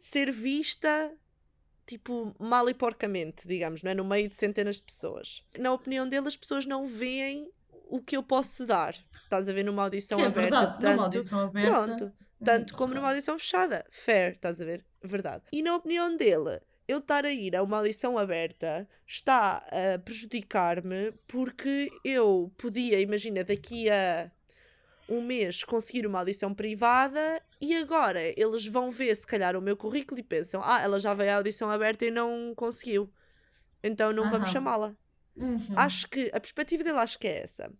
ser 0.00 0.32
vista 0.32 1.12
tipo 1.86 2.34
mal 2.38 2.68
e 2.68 2.74
porcamente, 2.74 3.46
digamos, 3.46 3.82
não 3.84 3.92
é? 3.92 3.94
no 3.94 4.04
meio 4.04 4.28
de 4.28 4.34
centenas 4.34 4.76
de 4.76 4.82
pessoas. 4.82 5.44
Na 5.56 5.72
opinião 5.72 6.08
dele, 6.08 6.26
as 6.26 6.36
pessoas 6.36 6.66
não 6.66 6.84
veem 6.84 7.48
o 7.88 8.00
que 8.00 8.16
eu 8.16 8.22
posso 8.22 8.66
dar. 8.66 8.94
Estás 9.22 9.48
a 9.48 9.52
ver 9.52 9.64
numa 9.64 9.82
audição 9.84 10.20
é 10.20 10.26
aberta, 10.26 10.40
verdade, 10.40 10.80
tanto, 10.80 10.90
numa 10.92 11.02
audição 11.04 11.40
aberta. 11.40 11.70
pronto, 11.70 12.12
tanto 12.44 12.58
muito 12.58 12.74
como 12.74 12.94
numa 12.94 13.08
audição 13.08 13.38
fechada. 13.38 13.84
Fair, 13.90 14.32
estás 14.32 14.60
a 14.60 14.64
ver? 14.64 14.84
Verdade. 15.02 15.44
E 15.52 15.62
na 15.62 15.76
opinião 15.76 16.16
dele, 16.16 16.60
eu 16.86 16.98
estar 16.98 17.24
a 17.24 17.30
ir 17.30 17.56
a 17.56 17.62
uma 17.62 17.78
audição 17.78 18.18
aberta 18.18 18.88
está 19.06 19.64
a 19.70 19.98
prejudicar-me 19.98 21.12
porque 21.26 21.90
eu 22.04 22.52
podia, 22.56 23.00
imagina, 23.00 23.42
daqui 23.42 23.90
a 23.90 24.30
um 25.08 25.20
mês 25.20 25.64
conseguir 25.64 26.06
uma 26.06 26.20
audição 26.20 26.54
privada 26.54 27.42
e 27.60 27.74
agora 27.76 28.20
eles 28.38 28.66
vão 28.66 28.90
ver 28.90 29.14
se 29.16 29.26
calhar 29.26 29.56
o 29.56 29.62
meu 29.62 29.76
currículo 29.76 30.20
e 30.20 30.22
pensam, 30.22 30.62
ah, 30.64 30.80
ela 30.80 30.98
já 30.98 31.12
veio 31.14 31.32
à 31.32 31.36
audição 31.36 31.70
aberta 31.70 32.04
e 32.06 32.10
não 32.10 32.54
conseguiu. 32.54 33.10
Então 33.82 34.12
não 34.12 34.24
vamos 34.24 34.48
Aham. 34.48 34.52
chamá-la. 34.52 34.96
Uhum. 35.36 35.58
Acho 35.76 36.08
que 36.08 36.30
a 36.32 36.40
perspectiva 36.40 36.84
dele 36.84 36.98
acho 36.98 37.18
que 37.18 37.26
é 37.26 37.42
essa. 37.42 37.72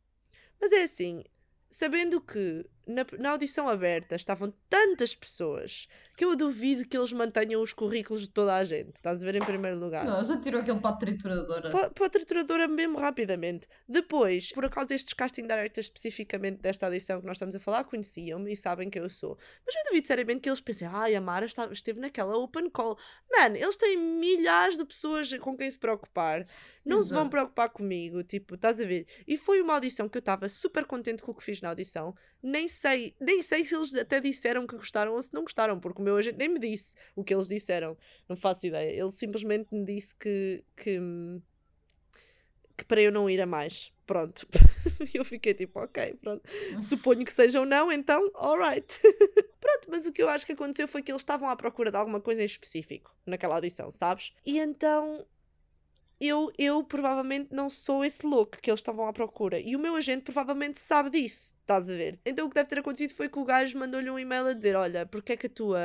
Mas 0.60 0.72
é 0.72 0.82
assim, 0.82 1.22
sabendo 1.70 2.20
que 2.20 2.64
na, 2.86 3.06
na 3.18 3.30
audição 3.30 3.68
aberta 3.68 4.16
estavam 4.16 4.52
tantas 4.68 5.14
pessoas 5.14 5.88
que 6.16 6.24
eu 6.24 6.36
duvido 6.36 6.86
que 6.86 6.96
eles 6.96 7.12
mantenham 7.12 7.60
os 7.60 7.72
currículos 7.72 8.22
de 8.22 8.28
toda 8.28 8.54
a 8.54 8.62
gente. 8.64 8.94
Estás 8.96 9.22
a 9.22 9.26
ver 9.26 9.34
em 9.36 9.40
primeiro 9.44 9.78
lugar. 9.78 10.04
Não, 10.04 10.22
já 10.24 10.40
tirou 10.40 10.60
aquele 10.60 10.78
para 10.80 10.90
a 10.94 10.96
trituradora. 10.98 11.70
Pa- 11.70 11.90
Para 11.90 12.06
a 12.06 12.10
trituradora 12.10 12.68
mesmo 12.68 12.98
rapidamente. 12.98 13.66
Depois, 13.88 14.52
por 14.52 14.64
acaso 14.64 14.92
estes 14.94 15.12
casting 15.12 15.42
directors 15.46 15.86
especificamente 15.86 16.60
desta 16.60 16.86
audição 16.86 17.20
que 17.20 17.26
nós 17.26 17.36
estamos 17.36 17.54
a 17.56 17.60
falar 17.60 17.84
conheciam-me 17.84 18.52
e 18.52 18.56
sabem 18.56 18.88
quem 18.90 19.02
eu 19.02 19.10
sou. 19.10 19.36
Mas 19.66 19.74
eu 19.74 19.82
duvido 19.90 20.06
seriamente 20.06 20.40
que 20.40 20.48
eles 20.48 20.60
pensem, 20.60 20.86
ai, 20.86 21.14
a 21.14 21.20
Mara 21.20 21.46
está- 21.46 21.68
esteve 21.72 22.00
naquela 22.00 22.36
open 22.36 22.70
call. 22.70 22.96
Mano, 23.30 23.56
eles 23.56 23.76
têm 23.76 23.96
milhares 23.96 24.76
de 24.76 24.84
pessoas 24.84 25.32
com 25.38 25.56
quem 25.56 25.70
se 25.70 25.78
preocupar. 25.78 26.44
Não 26.84 27.02
se 27.02 27.08
vão 27.10 27.20
Exato. 27.20 27.30
preocupar 27.30 27.70
comigo, 27.70 28.22
tipo, 28.22 28.54
estás 28.56 28.78
a 28.80 28.84
ver? 28.84 29.06
E 29.26 29.36
foi 29.38 29.60
uma 29.62 29.74
audição 29.74 30.08
que 30.08 30.18
eu 30.18 30.20
estava 30.20 30.48
super 30.48 30.84
contente 30.84 31.22
com 31.22 31.32
o 31.32 31.34
que 31.34 31.42
fiz 31.42 31.60
na 31.62 31.70
audição. 31.70 32.14
Nem 32.42 32.68
sei, 32.74 33.14
nem 33.20 33.42
sei 33.42 33.64
se 33.64 33.74
eles 33.74 33.94
até 33.94 34.20
disseram 34.20 34.66
que 34.66 34.76
gostaram 34.76 35.14
ou 35.14 35.22
se 35.22 35.32
não 35.32 35.42
gostaram, 35.42 35.78
porque 35.80 36.00
o 36.00 36.04
meu 36.04 36.16
agente 36.16 36.38
nem 36.38 36.48
me 36.48 36.58
disse 36.58 36.94
o 37.14 37.24
que 37.24 37.34
eles 37.34 37.48
disseram. 37.48 37.96
Não 38.28 38.36
faço 38.36 38.66
ideia. 38.66 38.90
Ele 38.90 39.10
simplesmente 39.10 39.74
me 39.74 39.84
disse 39.84 40.14
que, 40.14 40.64
que, 40.76 41.00
que 42.76 42.84
para 42.84 43.00
eu 43.00 43.12
não 43.12 43.28
ir 43.30 43.40
a 43.40 43.46
mais. 43.46 43.92
Pronto. 44.06 44.46
Eu 45.14 45.24
fiquei 45.24 45.54
tipo, 45.54 45.80
ok, 45.80 46.14
pronto. 46.20 46.42
Suponho 46.80 47.24
que 47.24 47.32
seja 47.32 47.60
ou 47.60 47.66
não, 47.66 47.90
então, 47.90 48.30
alright. 48.34 49.00
Pronto, 49.60 49.88
mas 49.88 50.04
o 50.04 50.12
que 50.12 50.22
eu 50.22 50.28
acho 50.28 50.44
que 50.44 50.52
aconteceu 50.52 50.86
foi 50.86 51.02
que 51.02 51.10
eles 51.10 51.22
estavam 51.22 51.48
à 51.48 51.56
procura 51.56 51.90
de 51.90 51.96
alguma 51.96 52.20
coisa 52.20 52.42
em 52.42 52.44
específico 52.44 53.16
naquela 53.24 53.54
audição, 53.54 53.90
sabes? 53.90 54.34
E 54.44 54.58
então 54.58 55.26
eu, 56.20 56.52
eu 56.58 56.82
provavelmente 56.84 57.48
não 57.52 57.68
sou 57.68 58.04
esse 58.04 58.26
look 58.26 58.60
que 58.60 58.70
eles 58.70 58.80
estavam 58.80 59.06
à 59.06 59.12
procura. 59.12 59.60
E 59.60 59.76
o 59.76 59.78
meu 59.78 59.96
agente 59.96 60.22
provavelmente 60.22 60.80
sabe 60.80 61.10
disso, 61.10 61.54
estás 61.60 61.88
a 61.90 61.94
ver? 61.94 62.18
Então 62.24 62.46
o 62.46 62.48
que 62.48 62.54
deve 62.54 62.68
ter 62.68 62.78
acontecido 62.78 63.14
foi 63.14 63.28
que 63.28 63.38
o 63.38 63.44
gajo 63.44 63.78
mandou-lhe 63.78 64.10
um 64.10 64.18
e-mail 64.18 64.46
a 64.46 64.52
dizer: 64.52 64.76
Olha, 64.76 65.06
porque 65.06 65.32
é 65.32 65.36
que 65.36 65.46
a 65.46 65.50
tua 65.50 65.80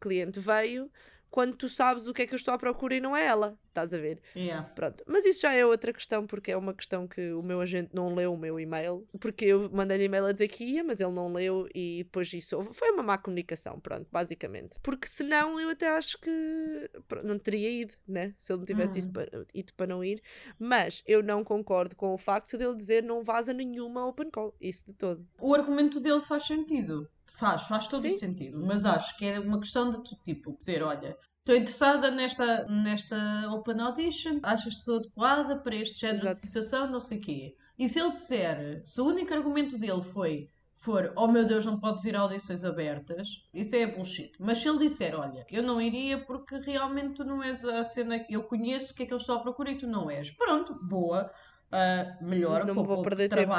cliente 0.00 0.38
veio 0.40 0.90
quando 1.32 1.56
tu 1.56 1.66
sabes 1.68 2.06
o 2.06 2.12
que 2.12 2.22
é 2.22 2.26
que 2.26 2.34
eu 2.34 2.36
estou 2.36 2.52
à 2.52 2.58
procura 2.58 2.94
e 2.94 3.00
não 3.00 3.16
é 3.16 3.24
ela? 3.24 3.58
Estás 3.68 3.94
a 3.94 3.96
ver? 3.98 4.20
Yeah. 4.36 4.68
Pronto. 4.74 5.02
Mas 5.06 5.24
isso 5.24 5.40
já 5.40 5.54
é 5.54 5.64
outra 5.64 5.94
questão, 5.94 6.26
porque 6.26 6.52
é 6.52 6.56
uma 6.56 6.74
questão 6.74 7.08
que 7.08 7.32
o 7.32 7.42
meu 7.42 7.58
agente 7.62 7.88
não 7.94 8.14
leu 8.14 8.34
o 8.34 8.36
meu 8.36 8.60
e-mail, 8.60 9.08
porque 9.18 9.46
eu 9.46 9.70
mandei-lhe 9.72 10.04
e-mail 10.04 10.26
a 10.26 10.32
dizer 10.32 10.48
que 10.48 10.62
ia, 10.62 10.84
mas 10.84 11.00
ele 11.00 11.12
não 11.12 11.32
leu 11.32 11.66
e 11.74 12.04
depois 12.04 12.30
isso 12.34 12.62
foi 12.74 12.90
uma 12.90 13.02
má 13.02 13.16
comunicação, 13.16 13.80
pronto, 13.80 14.06
basicamente. 14.12 14.76
Porque 14.82 15.08
senão 15.08 15.58
eu 15.58 15.70
até 15.70 15.88
acho 15.88 16.18
que 16.20 16.90
pronto, 17.08 17.26
não 17.26 17.38
teria 17.38 17.70
ido, 17.70 17.94
né? 18.06 18.34
Se 18.38 18.52
ele 18.52 18.58
não 18.58 18.66
tivesse 18.66 18.92
Uhum. 19.00 19.22
ido, 19.22 19.46
ido 19.54 19.72
para 19.74 19.86
não 19.86 20.04
ir. 20.04 20.22
Mas 20.58 21.02
eu 21.06 21.22
não 21.22 21.42
concordo 21.42 21.96
com 21.96 22.12
o 22.12 22.18
facto 22.18 22.58
dele 22.58 22.76
dizer 22.76 23.02
não 23.02 23.22
vaza 23.22 23.54
nenhuma 23.54 24.06
open 24.06 24.30
call. 24.30 24.54
Isso 24.60 24.84
de 24.86 24.92
todo. 24.92 25.26
O 25.40 25.54
argumento 25.54 25.98
dele 25.98 26.20
faz 26.20 26.44
sentido. 26.46 27.08
Faz, 27.32 27.62
faz 27.62 27.88
todo 27.88 28.02
Sim. 28.02 28.14
o 28.14 28.18
sentido. 28.18 28.66
Mas 28.66 28.84
acho 28.84 29.16
que 29.16 29.24
é 29.24 29.40
uma 29.40 29.58
questão 29.58 29.90
de 29.90 30.02
tu, 30.04 30.16
tipo, 30.22 30.56
dizer, 30.56 30.82
olha, 30.82 31.16
estou 31.38 31.56
interessada 31.56 32.10
nesta, 32.10 32.66
nesta 32.66 33.48
Open 33.50 33.80
Audition, 33.80 34.38
achas 34.42 34.74
que 34.74 34.80
sou 34.80 34.96
adequada 34.96 35.56
para 35.58 35.74
este 35.74 36.00
género 36.00 36.26
Exato. 36.26 36.34
de 36.36 36.46
situação, 36.46 36.90
não 36.90 37.00
sei 37.00 37.18
o 37.18 37.20
quê. 37.20 37.56
E 37.78 37.88
se 37.88 37.98
ele 37.98 38.12
disser, 38.12 38.82
se 38.84 39.00
o 39.00 39.06
único 39.06 39.32
argumento 39.32 39.78
dele 39.78 40.02
foi, 40.02 40.50
for, 40.76 41.12
oh 41.16 41.26
meu 41.26 41.44
Deus, 41.44 41.64
não 41.64 41.80
podes 41.80 42.04
ir 42.04 42.14
a 42.14 42.20
audições 42.20 42.64
abertas, 42.64 43.28
isso 43.54 43.74
é 43.74 43.86
bullshit. 43.86 44.32
Mas 44.38 44.58
se 44.58 44.68
ele 44.68 44.78
disser, 44.78 45.18
olha, 45.18 45.46
eu 45.50 45.62
não 45.62 45.80
iria 45.80 46.22
porque 46.24 46.58
realmente 46.58 47.14
tu 47.14 47.24
não 47.24 47.42
és 47.42 47.64
a 47.64 47.82
cena 47.82 48.18
que 48.18 48.34
eu 48.34 48.42
conheço, 48.42 48.92
o 48.92 48.96
que 48.96 49.04
é 49.04 49.06
que 49.06 49.12
eu 49.12 49.16
estou 49.16 49.36
à 49.36 49.40
procura 49.40 49.70
e 49.70 49.78
tu 49.78 49.86
não 49.86 50.10
és. 50.10 50.30
Pronto, 50.30 50.78
boa. 50.82 51.30
ah, 51.70 52.18
melhor, 52.20 52.66
Não 52.66 52.74
vou 52.74 53.02
perder 53.02 53.28
tempo. 53.28 53.52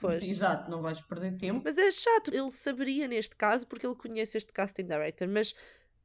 Pois. 0.00 0.22
Exato, 0.22 0.70
não 0.70 0.80
vais 0.80 1.00
perder 1.00 1.36
tempo. 1.36 1.60
Mas 1.64 1.76
é 1.76 1.90
chato. 1.90 2.34
Ele 2.34 2.50
saberia 2.50 3.06
neste 3.06 3.36
caso 3.36 3.66
porque 3.66 3.86
ele 3.86 3.94
conhece 3.94 4.38
este 4.38 4.52
casting 4.52 4.84
director, 4.84 5.28
mas 5.28 5.54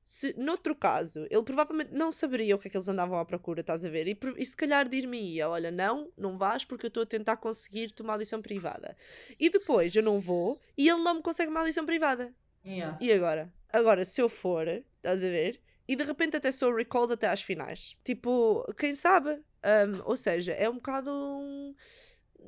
se 0.03 0.37
noutro 0.37 0.75
caso 0.75 1.25
ele 1.31 1.41
provavelmente 1.41 1.91
não 1.91 2.11
saberia 2.11 2.55
o 2.55 2.59
que 2.59 2.67
é 2.67 2.71
que 2.71 2.77
eles 2.77 2.87
andavam 2.87 3.17
à 3.17 3.25
procura, 3.25 3.61
estás 3.61 3.83
a 3.83 3.89
ver? 3.89 4.07
E, 4.07 4.17
e 4.37 4.45
se 4.45 4.55
calhar 4.55 4.87
dir-me-ia: 4.87 5.49
olha, 5.49 5.71
não, 5.71 6.11
não 6.15 6.37
vais 6.37 6.63
porque 6.63 6.85
eu 6.85 6.89
estou 6.89 7.03
a 7.03 7.07
tentar 7.07 7.37
conseguir-te 7.37 8.01
uma 8.01 8.13
audição 8.13 8.41
privada. 8.41 8.95
E 9.39 9.49
depois 9.49 9.95
eu 9.95 10.03
não 10.03 10.19
vou 10.19 10.59
e 10.77 10.87
ele 10.87 11.01
não 11.01 11.15
me 11.15 11.21
consegue 11.23 11.49
uma 11.49 11.61
audição 11.61 11.85
privada. 11.85 12.33
Yeah. 12.63 12.97
E 13.01 13.11
agora? 13.11 13.51
Agora, 13.71 14.05
se 14.05 14.21
eu 14.21 14.29
for, 14.29 14.67
estás 14.67 15.23
a 15.23 15.27
ver? 15.27 15.59
E 15.87 15.95
de 15.95 16.03
repente 16.03 16.37
até 16.37 16.51
sou 16.51 16.73
recalled 16.73 17.13
até 17.13 17.27
às 17.27 17.41
finais. 17.41 17.97
Tipo, 18.03 18.65
quem 18.77 18.95
sabe? 18.95 19.31
Um, 19.31 20.01
ou 20.03 20.15
seja, 20.15 20.53
é 20.53 20.69
um 20.69 20.75
bocado 20.75 21.11
um... 21.11 21.75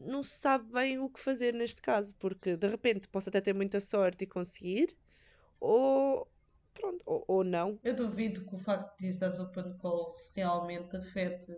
Não 0.06 0.24
se 0.24 0.38
sabe 0.38 0.72
bem 0.72 1.00
o 1.00 1.10
que 1.10 1.20
fazer 1.20 1.54
neste 1.54 1.82
caso, 1.82 2.14
porque 2.16 2.56
de 2.56 2.68
repente 2.68 3.08
posso 3.08 3.30
até 3.30 3.42
ter 3.42 3.54
muita 3.54 3.80
sorte 3.80 4.24
e 4.24 4.28
conseguir, 4.28 4.96
ou 5.60 6.28
pronto, 6.74 7.04
ou, 7.06 7.24
ou 7.28 7.44
não. 7.44 7.80
Eu 7.84 7.96
duvido 7.96 8.46
que 8.46 8.56
o 8.56 8.60
facto 8.60 8.98
de 9.00 9.10
as 9.24 9.40
open 9.40 9.78
calls 9.82 10.32
realmente 10.36 10.96
afete 10.96 11.56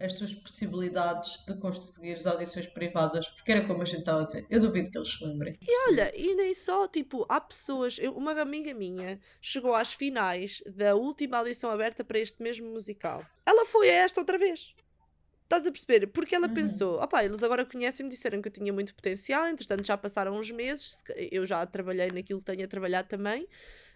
as 0.00 0.12
tuas 0.12 0.34
possibilidades 0.34 1.44
de 1.46 1.56
conseguires 1.58 2.26
audições 2.26 2.66
privadas, 2.66 3.28
porque 3.28 3.52
era 3.52 3.66
como 3.66 3.82
a 3.82 3.84
gente 3.84 4.00
estava 4.00 4.20
a 4.22 4.24
dizer. 4.24 4.46
Eu 4.50 4.60
duvido 4.60 4.90
que 4.90 4.98
eles 4.98 5.12
se 5.12 5.24
lembrem. 5.24 5.56
Olha, 5.88 6.12
e 6.16 6.34
nem 6.34 6.54
só, 6.54 6.88
tipo, 6.88 7.24
há 7.28 7.40
pessoas. 7.40 7.98
eu- 7.98 8.16
uma 8.16 8.32
amiga 8.40 8.74
minha 8.74 9.20
chegou 9.40 9.74
às 9.74 9.92
finais 9.92 10.60
da 10.66 10.96
última 10.96 11.38
audição 11.38 11.70
aberta 11.70 12.02
para 12.04 12.18
este 12.18 12.42
mesmo 12.42 12.68
musical. 12.68 13.24
Ela 13.46 13.64
foi 13.64 13.90
a 13.90 13.94
esta 13.94 14.20
outra 14.20 14.38
vez. 14.38 14.74
Estás 15.52 15.66
a 15.66 15.70
perceber? 15.70 16.06
Porque 16.06 16.34
ela 16.34 16.48
Uhum. 16.48 16.54
pensou, 16.54 16.98
opá, 17.02 17.22
eles 17.22 17.42
agora 17.42 17.66
conhecem-me, 17.66 18.08
disseram 18.08 18.40
que 18.40 18.48
eu 18.48 18.52
tinha 18.52 18.72
muito 18.72 18.94
potencial, 18.94 19.46
entretanto 19.46 19.84
já 19.84 19.98
passaram 19.98 20.38
uns 20.38 20.50
meses, 20.50 21.04
eu 21.30 21.44
já 21.44 21.66
trabalhei 21.66 22.10
naquilo 22.10 22.38
que 22.40 22.46
tenho 22.46 22.64
a 22.64 22.68
trabalhar 22.68 23.02
também. 23.02 23.46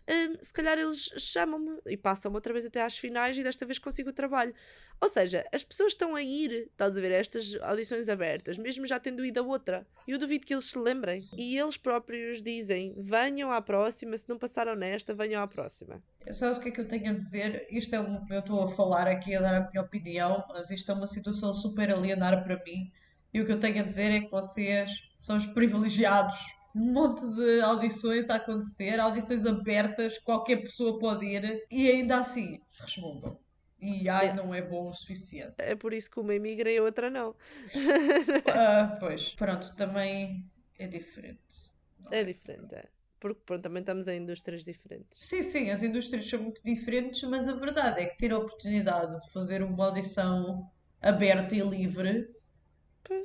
Hum, 0.08 0.36
se 0.40 0.52
calhar 0.52 0.78
eles 0.78 1.10
chamam-me 1.18 1.78
e 1.86 1.96
passam-me 1.96 2.36
outra 2.36 2.52
vez 2.52 2.66
até 2.66 2.82
às 2.82 2.96
finais 2.96 3.36
e 3.36 3.42
desta 3.42 3.66
vez 3.66 3.78
consigo 3.78 4.10
o 4.10 4.12
trabalho. 4.12 4.54
Ou 5.00 5.08
seja, 5.08 5.44
as 5.52 5.62
pessoas 5.62 5.92
estão 5.92 6.14
a 6.14 6.22
ir, 6.22 6.68
estás 6.70 6.96
a 6.96 7.00
ver, 7.00 7.12
a 7.12 7.16
estas 7.16 7.54
audições 7.60 8.08
abertas, 8.08 8.56
mesmo 8.56 8.86
já 8.86 8.98
tendo 8.98 9.24
ido 9.24 9.40
a 9.40 9.42
outra. 9.42 9.86
E 10.08 10.12
eu 10.12 10.18
duvido 10.18 10.46
que 10.46 10.54
eles 10.54 10.64
se 10.64 10.78
lembrem. 10.78 11.28
E 11.36 11.58
eles 11.58 11.76
próprios 11.76 12.42
dizem: 12.42 12.94
venham 12.96 13.50
à 13.52 13.60
próxima, 13.60 14.16
se 14.16 14.28
não 14.28 14.38
passaram 14.38 14.74
nesta, 14.74 15.14
venham 15.14 15.42
à 15.42 15.46
próxima. 15.46 16.02
Sabes 16.32 16.58
o 16.58 16.60
que 16.60 16.68
é 16.68 16.72
que 16.72 16.80
eu 16.80 16.88
tenho 16.88 17.10
a 17.10 17.14
dizer? 17.14 17.66
Isto 17.70 17.94
é 17.94 18.00
um, 18.00 18.24
eu 18.30 18.40
estou 18.40 18.62
a 18.62 18.68
falar 18.68 19.06
aqui 19.06 19.34
a 19.34 19.40
dar 19.40 19.54
a 19.54 19.70
minha 19.70 19.82
opinião, 19.82 20.44
mas 20.48 20.70
isto 20.70 20.90
é 20.90 20.94
uma 20.94 21.06
situação 21.06 21.52
super 21.52 21.90
alienar 21.90 22.42
para 22.42 22.62
mim. 22.64 22.90
E 23.32 23.40
o 23.40 23.44
que 23.44 23.52
eu 23.52 23.60
tenho 23.60 23.80
a 23.80 23.86
dizer 23.86 24.10
é 24.12 24.20
que 24.20 24.30
vocês 24.30 24.90
são 25.18 25.36
os 25.36 25.44
privilegiados. 25.44 26.55
Um 26.76 26.92
monte 26.92 27.26
de 27.34 27.60
audições 27.62 28.28
a 28.28 28.34
acontecer, 28.34 29.00
audições 29.00 29.46
abertas, 29.46 30.18
qualquer 30.18 30.56
pessoa 30.56 30.98
pode 30.98 31.24
ir, 31.24 31.64
e 31.70 31.90
ainda 31.90 32.18
assim 32.18 32.60
resmungam. 32.78 33.38
E 33.80 34.06
ai, 34.10 34.34
não 34.34 34.54
é 34.54 34.60
bom 34.60 34.88
o 34.88 34.92
suficiente. 34.92 35.54
É 35.56 35.74
por 35.74 35.94
isso 35.94 36.10
que 36.10 36.20
uma 36.20 36.34
emigra 36.34 36.70
e 36.70 36.76
a 36.76 36.82
outra 36.82 37.08
não. 37.08 37.34
Ah, 38.52 38.96
pois, 39.00 39.34
pronto, 39.34 39.74
também 39.74 40.44
é 40.78 40.86
diferente. 40.86 41.70
É 42.10 42.22
diferente, 42.22 42.74
é. 42.74 42.84
Porque 43.18 43.40
pronto, 43.46 43.62
também 43.62 43.80
estamos 43.80 44.06
em 44.06 44.20
indústrias 44.20 44.64
diferentes. 44.64 45.18
Sim, 45.20 45.42
sim, 45.42 45.70
as 45.70 45.82
indústrias 45.82 46.28
são 46.28 46.42
muito 46.42 46.62
diferentes, 46.62 47.22
mas 47.22 47.48
a 47.48 47.54
verdade 47.54 48.02
é 48.02 48.06
que 48.06 48.18
ter 48.18 48.32
a 48.32 48.38
oportunidade 48.38 49.18
de 49.18 49.32
fazer 49.32 49.62
uma 49.62 49.86
audição 49.86 50.70
aberta 51.00 51.54
e 51.54 51.60
livre 51.60 52.28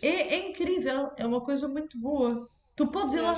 é, 0.01 0.35
é 0.35 0.49
incrível, 0.49 1.11
é 1.17 1.25
uma 1.25 1.41
coisa 1.41 1.67
muito 1.67 1.99
boa. 1.99 2.47
Tu 2.81 2.87
podes 2.87 3.13
ir 3.13 3.21
lá, 3.21 3.35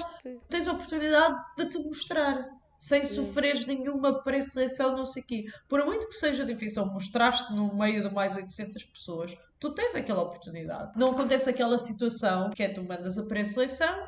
tens 0.47 0.69
a 0.69 0.71
oportunidade 0.71 1.37
de 1.57 1.65
te 1.65 1.77
mostrar, 1.79 2.49
sem 2.79 3.03
sofreres 3.03 3.65
nenhuma 3.65 4.23
pré-seleção, 4.23 4.95
não 4.95 5.05
sei 5.05 5.21
o 5.21 5.25
quê. 5.25 5.45
Por 5.67 5.85
muito 5.85 6.07
que 6.07 6.15
seja 6.15 6.45
difícil 6.45 6.85
mostrar-te 6.85 7.51
no 7.53 7.75
meio 7.75 8.07
de 8.07 8.15
mais 8.15 8.37
800 8.37 8.85
pessoas, 8.85 9.35
tu 9.59 9.73
tens 9.73 9.95
aquela 9.95 10.21
oportunidade. 10.21 10.97
Não 10.97 11.11
acontece 11.11 11.49
aquela 11.49 11.77
situação 11.77 12.51
que 12.51 12.63
é 12.63 12.69
tu 12.69 12.81
mandas 12.83 13.17
a 13.17 13.25
pré-seleção 13.25 14.07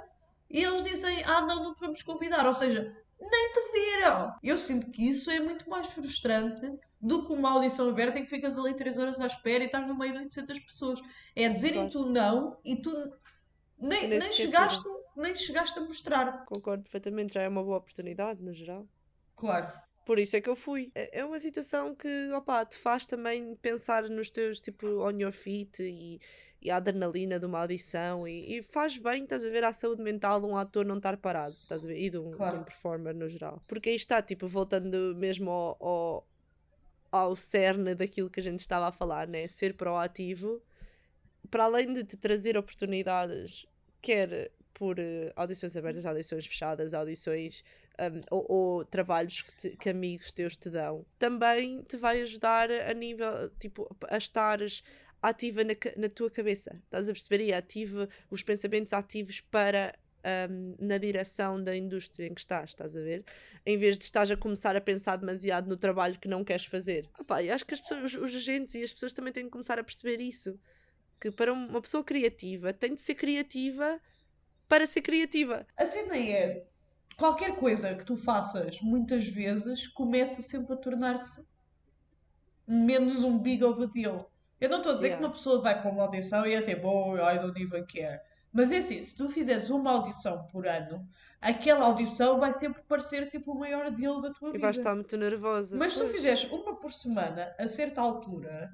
e 0.49 0.63
eles 0.63 0.81
dizem, 0.83 1.21
ah, 1.25 1.41
não, 1.41 1.61
não 1.65 1.73
te 1.73 1.81
vamos 1.81 2.01
convidar. 2.01 2.47
Ou 2.47 2.53
seja, 2.53 2.95
nem 3.19 3.51
te 3.51 3.71
viram. 3.73 4.33
Eu 4.41 4.57
sinto 4.57 4.89
que 4.89 5.05
isso 5.05 5.29
é 5.29 5.41
muito 5.41 5.69
mais 5.69 5.87
frustrante 5.87 6.65
do 7.01 7.27
que 7.27 7.33
uma 7.33 7.51
audição 7.51 7.89
aberta 7.89 8.19
em 8.19 8.23
que 8.23 8.29
ficas 8.29 8.57
ali 8.57 8.73
3 8.73 8.97
horas 8.99 9.19
à 9.19 9.25
espera 9.25 9.65
e 9.65 9.65
estás 9.65 9.85
no 9.85 9.97
meio 9.97 10.13
de 10.13 10.19
800 10.19 10.59
pessoas. 10.59 11.01
É 11.35 11.49
dizerem 11.49 11.89
tu 11.89 12.05
não 12.05 12.55
e 12.63 12.77
tu 12.77 12.89
nem, 13.77 14.07
nem 14.07 14.31
chegaste, 14.31 14.87
nem 15.15 15.35
chegaste 15.35 15.77
a 15.79 15.81
mostrar-te. 15.81 16.43
Concordo 16.45 16.83
perfeitamente, 16.83 17.33
já 17.33 17.41
é 17.41 17.47
uma 17.47 17.63
boa 17.63 17.77
oportunidade, 17.77 18.41
no 18.43 18.53
geral. 18.53 18.87
Claro. 19.35 19.71
Por 20.05 20.19
isso 20.19 20.35
é 20.35 20.41
que 20.41 20.49
eu 20.49 20.55
fui. 20.55 20.91
É 20.93 21.19
é 21.19 21.25
uma 21.25 21.39
situação 21.39 21.95
que, 21.95 22.31
opá, 22.31 22.63
te 22.65 22.77
faz 22.77 23.05
também 23.05 23.55
pensar 23.55 24.03
nos 24.09 24.29
teus, 24.29 24.59
tipo, 24.61 24.85
on 25.03 25.17
your 25.19 25.31
feet 25.31 25.79
e, 25.79 26.19
e 26.61 26.69
a 26.69 26.77
adrenalina 26.77 27.39
de 27.39 27.45
uma 27.47 27.59
audição 27.61 28.27
e, 28.27 28.57
e 28.59 28.63
faz 28.63 28.97
bem, 28.99 29.23
estás 29.23 29.43
a 29.43 29.49
ver, 29.49 29.63
à 29.63 29.73
saúde 29.73 30.03
mental 30.03 30.39
de 30.39 30.45
um 30.45 30.55
ator 30.55 30.85
não 30.85 30.97
estar 30.97 31.17
parado, 31.17 31.55
estás 31.61 31.83
a 31.83 31.87
ver, 31.87 31.99
e 31.99 32.09
de 32.11 32.19
um, 32.19 32.29
de 32.31 32.37
Claro. 32.37 32.59
um 32.59 32.63
performer 32.63 33.15
no 33.15 33.27
geral. 33.27 33.63
Porque 33.67 33.89
aí 33.89 33.95
está, 33.95 34.21
tipo, 34.21 34.47
voltando 34.47 35.15
mesmo 35.15 35.49
ao, 35.49 35.77
ao, 35.79 36.27
ao 37.11 37.35
cerne 37.35 37.95
daquilo 37.95 38.29
que 38.29 38.39
a 38.39 38.43
gente 38.43 38.59
estava 38.59 38.87
a 38.87 38.91
falar, 38.91 39.27
né? 39.27 39.47
Ser 39.47 39.73
proativo, 39.75 40.61
para 41.55 41.63
além 41.63 41.93
de 41.93 42.03
te 42.03 42.17
trazer 42.17 42.57
oportunidades, 42.57 43.65
quer 44.01 44.51
por 44.73 44.99
eh, 44.99 45.31
audições 45.37 45.77
abertas, 45.77 46.05
audições 46.05 46.45
fechadas, 46.45 46.93
audições 46.93 47.63
um, 47.97 48.19
ou, 48.29 48.45
ou 48.49 48.85
trabalhos 48.85 49.41
que, 49.41 49.55
te- 49.55 49.77
que 49.77 49.87
amigos 49.89 50.33
teus 50.33 50.57
te 50.57 50.69
dão, 50.69 51.05
também 51.17 51.81
te 51.83 51.95
vai 51.95 52.19
ajudar 52.19 52.69
a 52.69 52.93
nível, 52.93 53.49
tipo, 53.57 53.87
a 54.09 54.17
estares 54.17 54.83
ativa 55.21 55.63
na, 55.63 55.75
na 55.95 56.09
tua 56.09 56.29
cabeça. 56.29 56.75
Estás 56.83 57.07
a 57.07 57.13
perceber? 57.13 57.45
E 57.45 57.53
ativa 57.53 58.09
os 58.29 58.43
pensamentos 58.43 58.91
ativos 58.91 59.39
para 59.39 59.97
um, 60.49 60.75
na 60.77 60.97
direção 60.97 61.63
da 61.63 61.73
indústria 61.73 62.27
em 62.27 62.33
que 62.33 62.41
estás, 62.41 62.71
estás 62.71 62.97
a 62.97 63.01
ver? 63.01 63.23
Em 63.65 63.77
vez 63.77 63.97
de 63.97 64.03
estás 64.03 64.29
a 64.29 64.35
começar 64.35 64.75
a 64.75 64.81
pensar 64.81 65.15
demasiado 65.15 65.69
no 65.69 65.77
trabalho 65.77 66.19
que 66.19 66.27
não 66.27 66.43
queres 66.43 66.65
fazer. 66.65 67.09
Opá, 67.17 67.41
e 67.41 67.49
acho 67.49 67.65
que 67.65 67.75
as 67.75 67.79
pessoas, 67.79 68.13
os 68.13 68.35
agentes 68.35 68.75
e 68.75 68.83
as 68.83 68.91
pessoas 68.91 69.13
também 69.13 69.31
têm 69.31 69.45
de 69.45 69.49
começar 69.49 69.79
a 69.79 69.83
perceber 69.85 70.19
isso. 70.19 70.59
Que 71.25 71.31
para 71.31 71.51
um- 71.51 71.65
uma 71.69 71.81
pessoa 71.81 72.03
criativa 72.03 72.71
tem 72.71 72.93
de 72.93 73.01
ser 73.01 73.15
criativa 73.15 73.99
para 74.69 74.85
ser 74.85 75.01
criativa. 75.01 75.65
A 75.75 75.83
cena 75.83 76.15
é, 76.15 76.67
qualquer 77.17 77.55
coisa 77.55 77.95
que 77.95 78.05
tu 78.05 78.15
faças 78.15 78.79
muitas 78.79 79.27
vezes 79.27 79.87
começa 79.87 80.43
sempre 80.43 80.73
a 80.73 80.77
tornar-se 80.77 81.47
menos 82.67 83.23
um 83.23 83.39
big 83.39 83.63
of 83.63 83.81
a 83.81 83.87
deal. 83.87 84.31
Eu 84.61 84.69
não 84.69 84.77
estou 84.77 84.91
a 84.91 84.95
dizer 84.97 85.07
Yeah. 85.07 85.19
que 85.19 85.27
uma 85.27 85.33
pessoa 85.35 85.61
vai 85.61 85.81
para 85.81 85.89
uma 85.91 86.03
audição 86.03 86.45
e 86.45 86.53
é 86.53 86.61
tipo, 86.61 86.87
oh, 86.87 87.17
I 87.17 87.39
don't 87.39 87.59
even 87.59 87.83
care. 87.87 88.19
Mas 88.53 88.71
é 88.71 88.77
assim, 88.77 89.01
se 89.01 89.17
tu 89.17 89.27
fizeres 89.27 89.71
uma 89.71 89.93
audição 89.93 90.47
por 90.51 90.67
ano, 90.67 91.07
aquela 91.41 91.85
audição 91.87 92.39
vai 92.39 92.53
sempre 92.53 92.83
parecer 92.83 93.27
tipo 93.29 93.51
o 93.53 93.59
maior 93.59 93.89
deal 93.89 94.21
da 94.21 94.31
tua 94.31 94.49
E 94.49 94.51
vida. 94.53 94.61
vais 94.61 94.77
estar 94.77 94.93
muito 94.93 95.17
nervosa. 95.17 95.75
Mas 95.75 95.93
se 95.93 95.99
tu 95.99 96.07
fizeres 96.09 96.43
uma 96.51 96.75
por 96.75 96.93
semana, 96.93 97.51
a 97.57 97.67
certa 97.67 97.99
altura, 97.99 98.71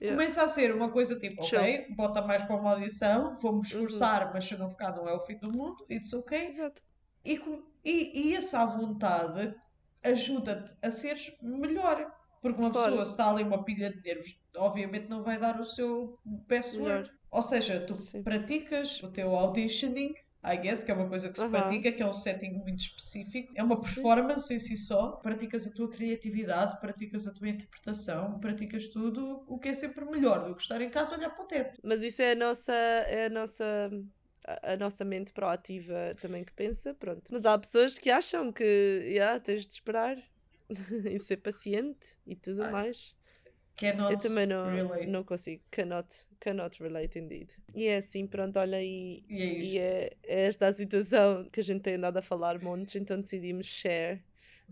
Yeah. 0.00 0.16
começa 0.16 0.42
a 0.42 0.48
ser 0.48 0.74
uma 0.74 0.90
coisa 0.92 1.18
tipo, 1.18 1.42
ok, 1.44 1.86
bota 1.96 2.22
mais 2.22 2.42
para 2.44 2.56
uma 2.56 2.72
audição, 2.72 3.38
vou-me 3.40 3.58
Uhum. 3.58 3.62
esforçar, 3.62 4.32
mas 4.32 4.44
se 4.44 4.54
eu 4.54 4.58
não 4.58 4.70
ficar 4.70 4.94
não 4.96 5.08
é 5.08 5.14
o 5.14 5.20
fim 5.20 5.38
do 5.38 5.50
mundo, 5.52 5.84
it's 5.90 6.12
ok. 6.12 6.38
Exato. 6.46 6.82
E, 7.24 7.40
e, 7.84 8.30
e 8.30 8.36
essa 8.36 8.64
vontade 8.66 9.54
ajuda-te 10.02 10.76
a 10.82 10.90
seres 10.90 11.32
melhor. 11.42 12.10
Porque 12.42 12.60
uma 12.60 12.70
Claro. 12.70 12.90
pessoa, 12.90 13.04
se 13.04 13.10
está 13.12 13.30
ali 13.30 13.42
uma 13.42 13.64
pilha 13.64 13.90
de 13.90 14.00
nervos, 14.02 14.40
obviamente 14.56 15.08
não 15.08 15.22
vai 15.24 15.38
dar 15.38 15.60
o 15.60 15.64
seu 15.64 16.18
best 16.24 16.78
work. 16.78 17.10
Ou 17.30 17.42
seja, 17.42 17.80
tu 17.84 17.94
Sim. 17.94 18.22
praticas 18.22 19.02
o 19.02 19.10
teu 19.10 19.34
auditioning, 19.34 20.14
I 20.46 20.56
guess, 20.56 20.84
que 20.84 20.90
é 20.90 20.94
uma 20.94 21.08
coisa 21.08 21.28
que 21.28 21.36
se 21.38 21.44
Aham. 21.44 21.50
pratica, 21.50 21.92
que 21.92 22.02
é 22.02 22.06
um 22.06 22.12
setting 22.12 22.52
muito 22.52 22.80
específico. 22.80 23.52
É 23.56 23.62
uma 23.62 23.76
Sim. 23.76 23.82
performance 23.82 24.52
em 24.54 24.58
si 24.58 24.76
só. 24.76 25.12
Praticas 25.16 25.66
a 25.66 25.72
tua 25.72 25.90
criatividade, 25.90 26.80
praticas 26.80 27.26
a 27.26 27.32
tua 27.32 27.48
interpretação, 27.48 28.38
praticas 28.38 28.86
tudo, 28.88 29.44
o 29.48 29.58
que 29.58 29.68
é 29.68 29.74
sempre 29.74 30.04
melhor 30.04 30.46
do 30.48 30.54
que 30.54 30.62
estar 30.62 30.80
em 30.80 30.90
casa 30.90 31.16
olhar 31.16 31.30
para 31.30 31.44
o 31.44 31.48
teto. 31.48 31.80
Mas 31.82 32.02
isso 32.02 32.22
é 32.22 32.32
a 32.32 32.36
nossa, 32.36 32.72
é 32.72 33.26
a 33.26 33.30
nossa, 33.30 33.90
a 34.62 34.76
nossa 34.76 35.04
mente 35.04 35.32
proativa 35.32 36.14
também 36.20 36.44
que 36.44 36.52
pensa, 36.52 36.94
pronto. 36.94 37.22
Mas 37.32 37.44
há 37.44 37.58
pessoas 37.58 37.98
que 37.98 38.10
acham 38.10 38.52
que, 38.52 38.64
yeah, 39.04 39.40
tens 39.40 39.66
de 39.66 39.72
esperar 39.72 40.16
e 41.10 41.18
ser 41.18 41.38
paciente 41.38 42.18
e 42.26 42.36
tudo 42.36 42.62
Ai, 42.62 42.70
mais. 42.70 43.15
Cannot 43.76 44.12
Eu 44.12 44.18
também 44.18 44.46
não, 44.46 44.70
relate. 44.74 45.06
não 45.06 45.22
consigo. 45.22 45.62
Cannot, 45.70 46.08
cannot 46.40 46.82
relate 46.82 47.18
indeed. 47.18 47.50
E 47.74 47.86
é 47.86 47.98
assim, 47.98 48.26
pronto, 48.26 48.58
olha, 48.58 48.82
e, 48.82 49.22
E 49.28 49.42
é 49.42 49.58
e 49.62 49.78
é, 49.78 50.12
é 50.24 50.46
esta 50.46 50.66
a 50.68 50.72
situação 50.72 51.48
que 51.52 51.60
a 51.60 51.64
gente 51.64 51.82
tem 51.82 51.94
andado 51.96 52.16
a 52.16 52.22
falar 52.22 52.58
montes, 52.62 52.96
então 52.96 53.20
decidimos 53.20 53.66
share 53.66 54.20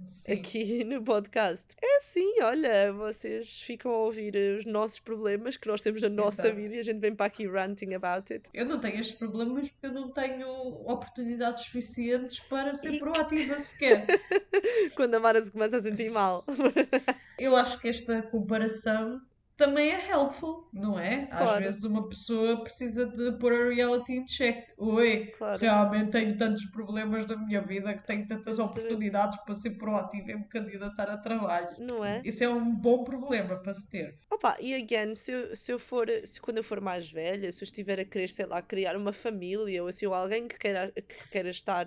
Sim. 0.07 0.33
aqui 0.33 0.83
no 0.85 1.03
podcast. 1.05 1.77
É 1.83 1.99
assim, 1.99 2.41
olha, 2.43 2.93
vocês 2.95 3.61
ficam 3.61 3.93
a 3.93 3.99
ouvir 3.99 4.35
os 4.59 4.65
nossos 4.65 4.99
problemas 5.01 5.57
que 5.59 5.69
nós 5.69 5.81
temos 5.83 6.01
na 6.03 6.09
nossa 6.09 6.43
Exato. 6.47 6.57
vida 6.57 6.75
e 6.77 6.79
a 6.79 6.83
gente 6.83 6.99
vem 6.99 7.15
para 7.15 7.27
aqui 7.27 7.47
ranting 7.47 7.93
about 7.95 8.33
it. 8.33 8.49
Eu 8.55 8.65
não 8.65 8.81
tenho 8.81 8.99
estes 8.99 9.17
problemas 9.17 9.69
porque 9.69 9.87
eu 9.87 9.93
não 9.93 10.11
tenho 10.11 10.49
oportunidades 10.91 11.65
suficientes 11.67 12.41
para 12.41 12.75
ser 12.75 12.95
E- 12.95 12.99
proativa 12.99 13.61
sequer. 13.61 14.07
Quando 14.97 15.15
a 15.15 15.21
Mara 15.21 15.43
se 15.43 15.51
começa 15.51 15.77
a 15.77 15.83
sentir 15.83 16.11
mal. 16.11 16.45
Eu 17.39 17.57
acho 17.57 17.79
que 17.81 17.89
esta 17.89 18.23
comparação 18.23 19.21
também 19.57 19.91
é 19.93 20.11
helpful, 20.11 20.69
não 20.73 20.99
é? 20.99 21.29
Às 21.31 21.39
Claro. 21.39 21.65
vezes 21.65 21.85
uma 21.85 22.09
pessoa 22.09 22.65
precisa 22.65 23.07
de 23.07 23.39
pôr 23.39 23.53
a 23.53 23.69
reality 23.69 24.13
in 24.15 24.25
check. 24.25 24.67
Oi, 24.77 25.27
Claro. 25.39 25.61
realmente 25.61 26.11
tenho 26.11 26.37
tantos 26.37 26.65
problemas 26.67 27.25
na 27.27 27.37
minha 27.37 27.61
vida 27.61 27.95
que 27.95 28.05
tenho 28.05 28.27
tantas 28.27 28.59
Exatamente. 28.59 28.79
oportunidades 28.79 29.41
para 29.45 29.55
ser 29.55 29.71
proativa 29.79 30.33
e 30.33 30.35
me 30.37 30.45
candidatar 30.49 31.09
a 31.09 31.17
trabalho. 31.19 31.69
Não 31.79 32.05
é? 32.05 32.21
Isso 32.25 32.43
é 32.43 32.49
um 32.49 32.75
bom 32.75 33.05
problema 33.05 33.57
para 33.57 33.73
se 33.75 33.89
ter. 33.89 34.19
Opa, 34.29 34.57
e 34.61 34.75
again, 34.75 35.15
se 35.15 35.31
eu, 35.31 35.55
se 35.55 35.71
eu 35.73 35.79
for, 35.79 36.09
se 36.25 36.41
quando 36.41 36.57
eu 36.57 36.65
for 36.65 36.81
mais 36.81 37.09
velha, 37.09 37.53
se 37.53 37.63
eu 37.63 37.67
estiver 37.67 38.01
a 38.01 38.05
querer, 38.05 38.29
sei 38.31 38.47
lá, 38.47 38.61
criar 38.61 38.97
uma 38.97 39.13
família 39.13 39.83
ou 39.83 39.89
assim, 39.89 40.07
ou 40.07 40.15
alguém 40.15 40.49
que 40.49 40.59
queira, 40.59 40.91
que 40.91 41.29
queira 41.31 41.51
estar 41.51 41.87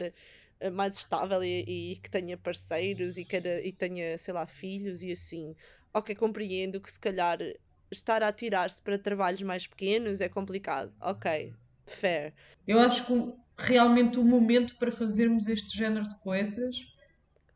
mais 0.74 0.96
estável 0.98 1.44
e, 1.44 1.94
e 1.94 1.96
que 1.98 2.10
tenha 2.10 2.38
parceiros 2.38 3.18
e, 3.18 3.26
queira, 3.26 3.66
e 3.66 3.72
tenha, 3.72 4.18
sei 4.18 4.34
lá, 4.34 4.46
filhos 4.48 5.04
e 5.04 5.12
assim, 5.12 5.56
ok, 5.94 6.16
compreendo 6.16 6.82
que 6.82 6.92
se 6.92 7.00
calhar 7.00 7.38
estar 7.92 8.22
a 8.24 8.28
atirar-se 8.28 8.82
para 8.82 8.98
trabalhos 8.98 9.42
mais 9.44 9.68
pequenos 9.68 10.22
é 10.22 10.30
complicado, 10.30 10.94
ok, 11.02 11.54
fair. 11.86 12.34
Eu 12.68 12.80
acho 12.80 13.06
que 13.06 13.34
realmente 13.58 14.20
o 14.20 14.24
momento 14.26 14.76
para 14.78 14.92
fazermos 14.92 15.48
este 15.48 15.76
género 15.78 16.08
de 16.08 16.20
coisas 16.20 16.76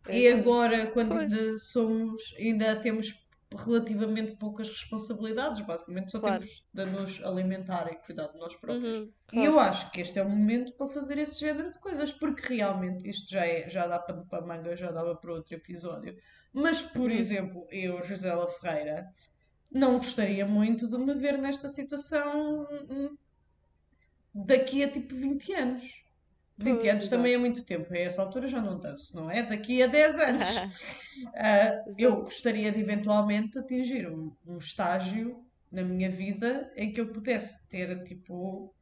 É 0.07 0.17
E 0.17 0.27
agora. 0.29 0.41
agora, 0.41 0.91
quando 0.91 1.13
Pois. 1.15 1.33
ainda 1.33 1.57
somos, 1.59 2.21
ainda 2.37 2.75
temos 2.75 3.13
relativamente 3.55 4.37
poucas 4.37 4.69
responsabilidades, 4.69 5.61
basicamente 5.65 6.11
só 6.11 6.19
Claro. 6.19 6.43
temos 6.43 6.65
de 6.73 6.85
nos 6.85 7.21
alimentar 7.23 7.91
e 7.91 7.97
cuidar 7.97 8.27
de 8.27 8.37
nós 8.39 8.55
próprios. 8.55 9.03
Uhum, 9.03 9.13
E 9.33 9.43
eu 9.45 9.59
claro. 9.59 9.59
acho 9.59 9.91
que 9.91 10.01
este 10.01 10.19
é 10.19 10.23
o 10.23 10.29
momento 10.29 10.73
para 10.75 10.87
fazer 10.87 11.17
esse 11.17 11.39
género 11.39 11.71
de 11.71 11.79
coisas, 11.79 12.11
porque 12.11 12.55
realmente 12.55 13.09
isto 13.09 13.29
já, 13.31 13.45
é, 13.45 13.67
já 13.69 13.87
dá 13.87 13.99
para, 13.99 14.23
para 14.25 14.45
manga, 14.45 14.75
já 14.75 14.91
dava 14.91 15.15
para 15.15 15.33
outro 15.33 15.55
episódio. 15.55 16.15
Mas, 16.53 16.81
por 16.81 17.11
Uhum. 17.11 17.17
exemplo, 17.17 17.65
eu, 17.71 18.03
Gisela 18.03 18.49
Ferreira, 18.59 19.05
não 19.71 19.97
gostaria 19.97 20.45
muito 20.45 20.87
de 20.87 20.97
me 20.97 21.13
ver 21.15 21.37
nesta 21.37 21.69
situação 21.69 22.67
daqui 24.33 24.83
a 24.83 24.91
tipo 24.91 25.15
20 25.15 25.53
anos. 25.53 25.83
20 26.62 26.80
Pois, 26.80 26.91
anos 26.91 27.07
também 27.07 27.34
é 27.34 27.38
muito 27.38 27.64
tempo, 27.64 27.93
a 27.93 27.97
essa 27.97 28.22
altura 28.22 28.47
já 28.47 28.62
não 28.62 28.80
danço, 28.80 29.16
não 29.16 29.30
é? 29.30 29.43
Daqui 29.43 29.82
a 29.84 29.88
10 29.88 30.16
anos. 30.20 30.45
Ah, 31.36 31.84
eu 31.97 32.22
gostaria 32.24 32.72
de 32.72 32.80
eventualmente 32.80 33.59
atingir 33.59 34.09
um, 34.09 34.36
um 34.45 34.57
estágio 34.57 35.45
na 35.72 35.84
minha 35.84 36.09
vida 36.09 36.72
em 36.76 36.91
que 36.91 36.99
eu 36.99 37.12
pudesse 37.12 37.68
ter, 37.70 38.03
tipo, 38.03 38.74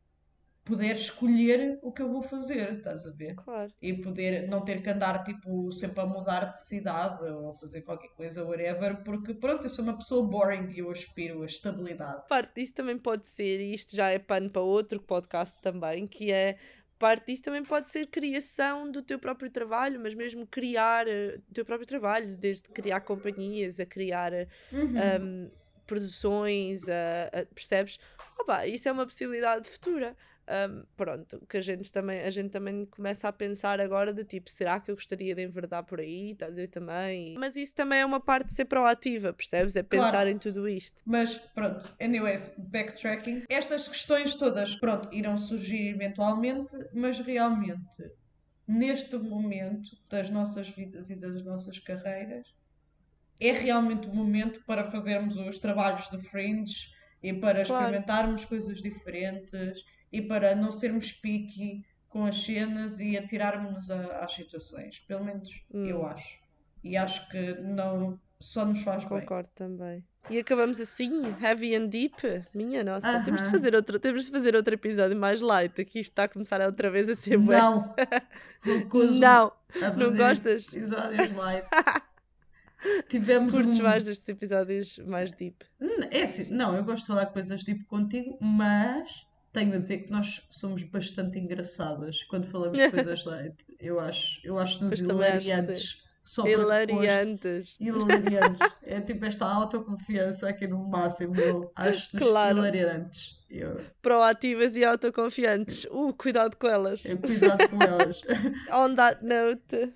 poder 0.69 0.95
escolher 0.95 1.79
o 1.81 1.91
que 1.91 2.01
eu 2.01 2.09
vou 2.11 2.21
fazer, 2.21 2.73
estás 2.73 3.05
a 3.05 3.11
ver? 3.11 3.35
Claro. 3.35 3.71
E 3.81 3.93
poder 3.93 4.47
não 4.47 4.63
ter 4.63 4.83
que 4.83 4.89
andar, 4.89 5.23
tipo, 5.23 5.71
sempre 5.71 6.01
a 6.01 6.05
mudar 6.05 6.45
de 6.45 6.61
cidade 6.63 7.23
ou 7.25 7.55
fazer 7.55 7.81
qualquer 7.81 8.09
coisa, 8.09 8.43
whatever, 8.45 9.03
porque, 9.03 9.33
pronto, 9.33 9.65
eu 9.65 9.69
sou 9.69 9.83
uma 9.83 9.97
pessoa 9.97 10.27
boring 10.27 10.69
e 10.71 10.79
eu 10.79 10.91
aspiro 10.91 11.41
a 11.41 11.45
estabilidade. 11.47 12.27
Parte 12.27 12.53
disso 12.55 12.73
também 12.73 12.99
pode 12.99 13.27
ser, 13.27 13.59
e 13.59 13.73
isto 13.73 13.95
já 13.95 14.09
é 14.11 14.19
pano 14.19 14.49
para 14.49 14.61
outro 14.61 15.01
podcast 15.01 15.59
também, 15.59 16.05
que 16.05 16.31
é 16.31 16.59
parte 16.99 17.27
disso 17.27 17.41
também 17.43 17.63
pode 17.63 17.89
ser 17.89 18.05
criação 18.07 18.91
do 18.91 19.01
teu 19.01 19.17
próprio 19.17 19.49
trabalho, 19.49 19.99
mas 19.99 20.13
mesmo 20.13 20.45
criar 20.45 21.07
eh, 21.07 21.39
o 21.49 21.53
teu 21.53 21.63
próprio 21.65 21.87
trabalho, 21.87 22.35
desde 22.37 22.69
criar 22.69 22.99
companhias 23.01 23.79
a 23.79 23.85
criar 23.85 24.33
eh, 24.33 24.47
Uhum. 24.71 24.93
um, 25.47 25.51
produções, 25.87 26.87
a- 26.89 27.39
a- 27.41 27.45
percebes? 27.55 27.97
Opa, 28.39 28.67
isso 28.67 28.87
é 28.87 28.91
uma 28.91 29.05
possibilidade 29.05 29.67
futura. 29.69 30.15
Um, 30.49 30.83
pronto, 30.97 31.45
que 31.47 31.57
a 31.57 31.61
gente, 31.61 31.91
também, 31.91 32.21
a 32.21 32.29
gente 32.31 32.49
também 32.49 32.83
começa 32.87 33.27
a 33.27 33.31
pensar 33.31 33.79
agora 33.79 34.11
de 34.11 34.23
tipo, 34.23 34.49
será 34.49 34.79
que 34.79 34.89
eu 34.89 34.95
gostaria 34.95 35.35
de 35.35 35.43
enverdar 35.43 35.83
por 35.85 35.99
aí? 35.99 36.31
Estás 36.31 36.53
a 36.53 36.55
ver 36.55 36.67
também? 36.69 37.35
Mas 37.37 37.55
isso 37.55 37.75
também 37.75 37.99
é 37.99 38.05
uma 38.05 38.19
parte 38.19 38.47
de 38.47 38.55
ser 38.55 38.65
proativa, 38.65 39.31
percebes? 39.31 39.75
É 39.75 39.83
pensar 39.83 40.11
Claro. 40.11 40.29
em 40.29 40.39
tudo 40.39 40.67
isto. 40.67 41.03
Mas 41.05 41.35
pronto, 41.35 41.87
anyways, 42.01 42.55
backtracking. 42.57 43.43
Estas 43.47 43.87
questões 43.87 44.33
todas, 44.35 44.75
pronto, 44.75 45.07
irão 45.15 45.37
surgir 45.37 45.89
eventualmente, 45.89 46.71
mas 46.93 47.19
realmente, 47.19 48.11
neste 48.67 49.17
momento 49.17 49.89
das 50.09 50.31
nossas 50.31 50.69
vidas 50.71 51.11
e 51.11 51.15
das 51.15 51.43
nossas 51.43 51.77
carreiras, 51.77 52.47
é 53.39 53.51
realmente 53.51 54.07
o 54.07 54.15
momento 54.15 54.63
para 54.65 54.83
fazermos 54.83 55.37
os 55.37 55.59
trabalhos 55.59 56.09
de 56.09 56.17
fringe 56.17 56.89
e 57.21 57.33
para 57.33 57.63
Claro. 57.63 57.83
experimentarmos 57.85 58.45
coisas 58.45 58.81
diferentes 58.81 59.79
e 60.11 60.21
para 60.21 60.55
não 60.55 60.71
sermos 60.71 61.11
picky 61.11 61.85
com 62.07 62.25
as 62.25 62.41
cenas 62.41 62.99
e 62.99 63.17
atirarmos-nos 63.17 63.91
às 63.91 64.31
situações. 64.33 64.99
Pelo 64.99 65.23
menos 65.23 65.63
eu 65.73 66.01
Hum. 66.01 66.05
acho. 66.07 66.39
E 66.83 66.95
acho 66.97 67.29
que 67.29 67.53
não 67.61 68.19
só 68.39 68.65
nos 68.65 68.81
faz 68.81 69.03
bem. 69.05 69.19
Concordo 69.19 69.49
também. 69.53 70.03
E 70.29 70.37
acabamos 70.39 70.79
assim, 70.79 71.21
heavy 71.41 71.75
and 71.75 71.87
deep. 71.87 72.15
Minha 72.53 72.83
nossa, 72.83 73.21
temos 73.23 73.43
de 73.43 73.51
fazer 73.51 73.73
outro, 73.75 73.99
temos 73.99 74.25
de 74.25 74.31
fazer 74.31 74.55
outro 74.55 74.73
episódio 74.73 75.15
mais 75.15 75.39
light. 75.41 75.79
Aqui 75.81 75.99
está 75.99 76.23
a 76.23 76.27
começar 76.27 76.61
outra 76.61 76.89
vez 76.89 77.09
a 77.09 77.15
ser 77.15 77.37
bué. 77.37 77.57
Não, 77.57 77.93
Não, 79.19 79.51
não 79.97 80.15
gostas? 80.15 80.73
episódios 80.73 81.31
light. 81.35 81.65
Tivemos 83.09 83.55
Curtes 83.57 83.77
um... 83.79 83.83
mais 83.83 84.05
destes 84.05 84.27
episódios 84.29 84.99
mais 84.99 85.33
deep. 85.33 85.65
Hum, 85.81 85.99
É 86.11 86.23
assim, 86.23 86.49
não, 86.53 86.75
eu 86.75 86.83
gosto 86.83 87.01
de 87.01 87.07
falar 87.07 87.25
coisas 87.27 87.61
tipo 87.63 87.85
contigo, 87.85 88.37
mas 88.39 89.27
tenho 89.51 89.73
a 89.73 89.77
dizer 89.77 89.99
que 89.99 90.11
nós 90.11 90.41
somos 90.49 90.83
bastante 90.83 91.39
engraçadas 91.39 92.23
quando 92.25 92.45
falamos 92.45 92.77
de 92.77 92.89
coisas 92.91 93.25
light. 93.25 93.55
Eu 93.79 93.99
acho, 93.99 94.39
eu 94.43 94.57
acho-nos 94.59 94.93
acho 94.93 95.03
hilariantes. 95.03 96.03
Só. 96.23 96.45
Hilariantes. 96.47 97.75
Hilariantes. 97.79 98.59
É 98.83 99.01
tipo 99.01 99.25
esta 99.25 99.45
autoconfiança 99.47 100.49
aqui 100.49 100.67
no 100.67 100.87
máximo. 100.87 101.35
Eu 101.39 101.71
acho-nos 101.75 102.21
Claro. 102.29 102.57
hilariantes. 102.59 103.39
Eu, 103.49 103.77
Proativas 103.99 104.75
e 104.75 104.85
autoconfiantes. 104.85 105.85
Uh, 105.85 106.13
cuidado 106.13 106.55
com 106.55 106.67
elas. 106.67 107.03
eu 107.05 107.17
cuidado 107.17 107.67
com 107.69 107.81
elas. 107.81 108.21
On 108.71 108.93
that 108.93 109.25
note, 109.25 109.91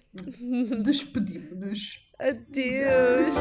Despedimos-nos. 0.82 1.99
adeus. 2.18 3.36